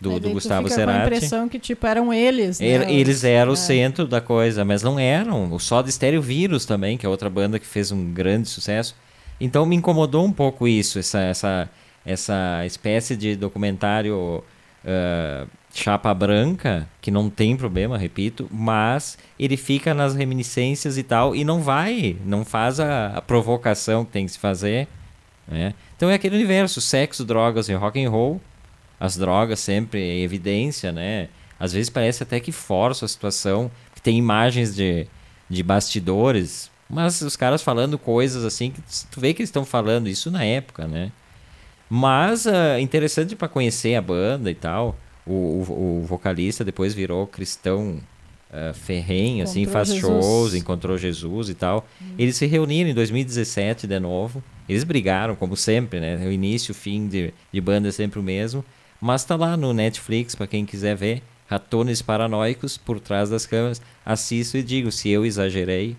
do, 0.00 0.20
do 0.20 0.30
Gustavo 0.30 0.68
Cerati. 0.68 0.98
Com 0.98 1.04
a 1.04 1.06
impressão 1.06 1.48
que 1.48 1.58
tipo 1.58 1.86
eram 1.86 2.12
eles, 2.12 2.60
né? 2.60 2.92
Eles 2.92 3.24
eram 3.24 3.50
é. 3.50 3.54
o 3.54 3.56
centro 3.56 4.06
da 4.06 4.20
coisa, 4.20 4.64
mas 4.64 4.82
não 4.82 4.98
eram. 4.98 5.52
O 5.52 5.58
Soda 5.58 5.90
Stereo 5.90 6.20
Vírus 6.20 6.66
também, 6.66 6.98
que 6.98 7.06
é 7.06 7.08
outra 7.08 7.30
banda 7.30 7.58
que 7.58 7.66
fez 7.66 7.90
um 7.90 8.12
grande 8.12 8.48
sucesso 8.48 8.94
então 9.40 9.66
me 9.66 9.76
incomodou 9.76 10.24
um 10.24 10.32
pouco 10.32 10.66
isso, 10.66 10.98
essa, 10.98 11.20
essa, 11.20 11.70
essa 12.04 12.64
espécie 12.64 13.16
de 13.16 13.36
documentário 13.36 14.42
uh, 14.84 15.48
chapa 15.74 16.12
branca, 16.14 16.88
que 17.00 17.10
não 17.10 17.28
tem 17.28 17.56
problema, 17.56 17.98
repito, 17.98 18.48
mas 18.50 19.18
ele 19.38 19.56
fica 19.56 19.92
nas 19.92 20.14
reminiscências 20.14 20.96
e 20.96 21.02
tal, 21.02 21.36
e 21.36 21.44
não 21.44 21.60
vai, 21.60 22.16
não 22.24 22.44
faz 22.44 22.80
a, 22.80 23.08
a 23.08 23.22
provocação 23.22 24.04
que 24.04 24.12
tem 24.12 24.24
que 24.24 24.32
se 24.32 24.38
fazer. 24.38 24.88
Né? 25.46 25.74
Então 25.96 26.10
é 26.10 26.14
aquele 26.14 26.36
universo, 26.36 26.80
sexo, 26.80 27.24
drogas 27.24 27.68
e 27.68 27.74
rock 27.74 28.02
and 28.02 28.10
roll, 28.10 28.40
as 28.98 29.16
drogas 29.16 29.60
sempre 29.60 30.00
em 30.00 30.22
evidência, 30.22 30.90
né? 30.90 31.28
Às 31.60 31.72
vezes 31.72 31.90
parece 31.90 32.22
até 32.22 32.40
que 32.40 32.52
força 32.52 33.04
a 33.04 33.08
situação, 33.08 33.70
que 33.94 34.00
tem 34.00 34.16
imagens 34.16 34.74
de, 34.74 35.06
de 35.48 35.62
bastidores, 35.62 36.70
mas 36.88 37.20
os 37.22 37.36
caras 37.36 37.62
falando 37.62 37.98
coisas 37.98 38.44
assim 38.44 38.70
que 38.70 38.80
tu 39.10 39.20
vê 39.20 39.34
que 39.34 39.42
eles 39.42 39.48
estão 39.48 39.64
falando 39.64 40.08
isso 40.08 40.30
na 40.30 40.44
época, 40.44 40.86
né? 40.86 41.10
Mas 41.88 42.46
uh, 42.46 42.78
interessante 42.80 43.36
para 43.36 43.48
conhecer 43.48 43.94
a 43.94 44.02
banda 44.02 44.50
e 44.50 44.54
tal. 44.54 44.96
O, 45.26 45.32
o, 45.32 46.00
o 46.02 46.06
vocalista 46.06 46.64
depois 46.64 46.94
virou 46.94 47.26
cristão 47.26 48.00
uh, 48.50 48.74
ferrenho, 48.74 49.42
assim, 49.42 49.62
encontrou 49.62 49.82
assim, 49.82 49.88
faz 49.88 49.88
Jesus. 49.88 50.24
shows, 50.24 50.54
encontrou 50.54 50.98
Jesus 50.98 51.48
e 51.48 51.54
tal. 51.54 51.86
Hum. 52.00 52.14
Eles 52.18 52.36
se 52.36 52.46
reuniram 52.46 52.90
em 52.90 52.94
2017 52.94 53.86
de 53.86 53.98
novo. 53.98 54.42
Eles 54.68 54.84
brigaram, 54.84 55.36
como 55.36 55.56
sempre, 55.56 56.00
né? 56.00 56.16
O 56.26 56.32
início, 56.32 56.72
o 56.72 56.74
fim 56.74 57.06
de, 57.08 57.32
de 57.52 57.60
banda 57.60 57.88
é 57.88 57.92
sempre 57.92 58.18
o 58.18 58.22
mesmo. 58.22 58.64
Mas 59.00 59.24
tá 59.24 59.36
lá 59.36 59.56
no 59.56 59.72
Netflix, 59.72 60.34
para 60.34 60.46
quem 60.46 60.64
quiser 60.64 60.96
ver. 60.96 61.22
Ratones 61.48 62.02
Paranoicos, 62.02 62.76
por 62.76 62.98
trás 62.98 63.30
das 63.30 63.46
câmeras. 63.46 63.80
Assisto 64.04 64.56
e 64.56 64.62
digo, 64.62 64.90
se 64.90 65.08
eu 65.08 65.24
exagerei, 65.24 65.96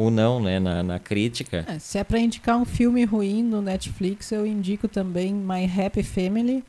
ou 0.00 0.10
não, 0.10 0.40
né, 0.40 0.58
na, 0.58 0.82
na 0.82 0.98
crítica. 0.98 1.64
É, 1.68 1.78
se 1.78 1.98
é 1.98 2.04
para 2.04 2.18
indicar 2.18 2.56
um 2.56 2.64
filme 2.64 3.04
ruim 3.04 3.42
no 3.42 3.60
Netflix, 3.60 4.32
eu 4.32 4.46
indico 4.46 4.88
também 4.88 5.34
My 5.34 5.64
Happy 5.64 6.02
Family, 6.02 6.64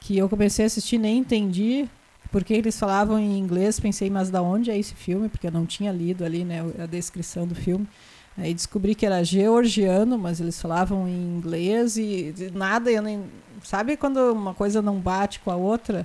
que 0.00 0.18
eu 0.18 0.28
comecei 0.28 0.64
a 0.64 0.66
assistir 0.66 0.98
nem 0.98 1.18
entendi 1.18 1.88
porque 2.34 2.52
eles 2.52 2.76
falavam 2.76 3.16
em 3.16 3.38
inglês, 3.38 3.78
pensei, 3.78 4.10
mas 4.10 4.28
da 4.28 4.42
onde 4.42 4.68
é 4.68 4.76
esse 4.76 4.92
filme? 4.92 5.28
Porque 5.28 5.46
eu 5.46 5.52
não 5.52 5.64
tinha 5.64 5.92
lido 5.92 6.24
ali, 6.24 6.44
né, 6.44 6.64
a 6.82 6.86
descrição 6.86 7.46
do 7.46 7.54
filme. 7.54 7.86
Aí 8.36 8.52
descobri 8.52 8.92
que 8.96 9.06
era 9.06 9.22
georgiano, 9.22 10.18
mas 10.18 10.40
eles 10.40 10.60
falavam 10.60 11.06
em 11.06 11.36
inglês 11.36 11.96
e 11.96 12.34
nada, 12.52 12.90
eu 12.90 13.00
nem. 13.00 13.22
Sabe 13.62 13.96
quando 13.96 14.18
uma 14.32 14.52
coisa 14.52 14.82
não 14.82 14.98
bate 14.98 15.38
com 15.38 15.52
a 15.52 15.54
outra? 15.54 16.04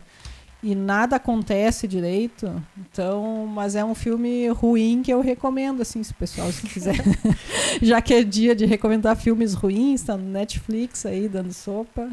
E 0.62 0.76
nada 0.76 1.16
acontece 1.16 1.88
direito. 1.88 2.62
Então, 2.78 3.48
mas 3.48 3.76
é 3.76 3.84
um 3.84 3.96
filme 3.96 4.48
ruim 4.50 5.02
que 5.02 5.12
eu 5.12 5.22
recomendo, 5.22 5.82
assim, 5.82 6.04
se 6.04 6.12
o 6.12 6.16
pessoal 6.16 6.52
se 6.52 6.64
quiser. 6.68 6.96
Já 7.82 8.02
que 8.02 8.14
é 8.14 8.24
dia 8.24 8.56
de 8.56 8.66
recomendar 8.66 9.16
filmes 9.16 9.54
ruins, 9.54 10.04
tá 10.04 10.18
no 10.18 10.30
Netflix 10.30 11.06
aí 11.06 11.28
dando 11.28 11.54
sopa. 11.54 12.10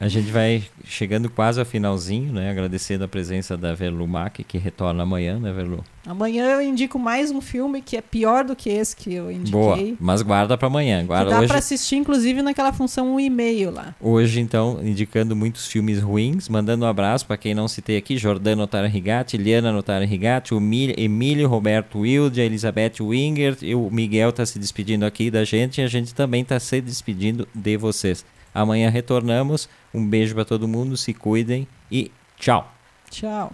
A 0.00 0.06
gente 0.06 0.30
vai 0.30 0.62
chegando 0.84 1.28
quase 1.28 1.58
ao 1.58 1.66
finalzinho, 1.66 2.32
né? 2.32 2.50
Agradecendo 2.50 3.02
a 3.02 3.08
presença 3.08 3.56
da 3.56 3.74
Verlu 3.74 4.06
Mack, 4.06 4.44
que 4.44 4.56
retorna 4.56 5.02
amanhã, 5.02 5.40
né, 5.40 5.52
Verlu? 5.52 5.84
Amanhã 6.06 6.52
eu 6.52 6.62
indico 6.62 7.00
mais 7.00 7.32
um 7.32 7.40
filme 7.40 7.82
que 7.82 7.96
é 7.96 8.00
pior 8.00 8.44
do 8.44 8.54
que 8.54 8.70
esse 8.70 8.94
que 8.94 9.12
eu 9.12 9.28
indiquei. 9.28 9.50
Boa, 9.50 9.76
mas 9.98 10.22
guarda 10.22 10.56
para 10.56 10.68
amanhã. 10.68 11.04
Guarda 11.04 11.26
que 11.26 11.30
dá 11.32 11.38
hoje... 11.40 11.48
para 11.48 11.58
assistir, 11.58 11.96
inclusive, 11.96 12.42
naquela 12.42 12.72
função 12.72 13.14
um 13.14 13.20
e-mail 13.20 13.72
lá. 13.72 13.92
Hoje, 14.00 14.40
então, 14.40 14.78
indicando 14.82 15.34
muitos 15.34 15.66
filmes 15.66 16.00
ruins, 16.00 16.48
mandando 16.48 16.84
um 16.84 16.88
abraço 16.88 17.26
para 17.26 17.36
quem 17.36 17.52
não 17.52 17.66
citei 17.66 17.96
aqui, 17.96 18.16
Jordano 18.16 18.62
Notaro 18.62 18.86
Rigatti, 18.86 19.36
Liana 19.36 19.72
Notaro 19.72 20.04
Rigatti, 20.04 20.54
o 20.54 20.58
Emílio 20.58 21.48
Roberto 21.48 21.98
Wilde, 21.98 22.40
a 22.40 22.44
Elizabeth 22.44 22.94
Winger, 23.00 23.58
e 23.60 23.74
o 23.74 23.90
Miguel 23.90 24.32
tá 24.32 24.46
se 24.46 24.60
despedindo 24.60 25.04
aqui 25.04 25.28
da 25.28 25.44
gente 25.44 25.80
e 25.80 25.84
a 25.84 25.88
gente 25.88 26.14
também 26.14 26.44
tá 26.44 26.60
se 26.60 26.80
despedindo 26.80 27.48
de 27.52 27.76
vocês. 27.76 28.24
Amanhã 28.54 28.90
retornamos. 28.90 29.68
Um 29.92 30.06
beijo 30.06 30.34
para 30.34 30.44
todo 30.44 30.68
mundo, 30.68 30.96
se 30.96 31.14
cuidem 31.14 31.66
e 31.90 32.10
tchau. 32.38 32.70
Tchau. 33.10 33.52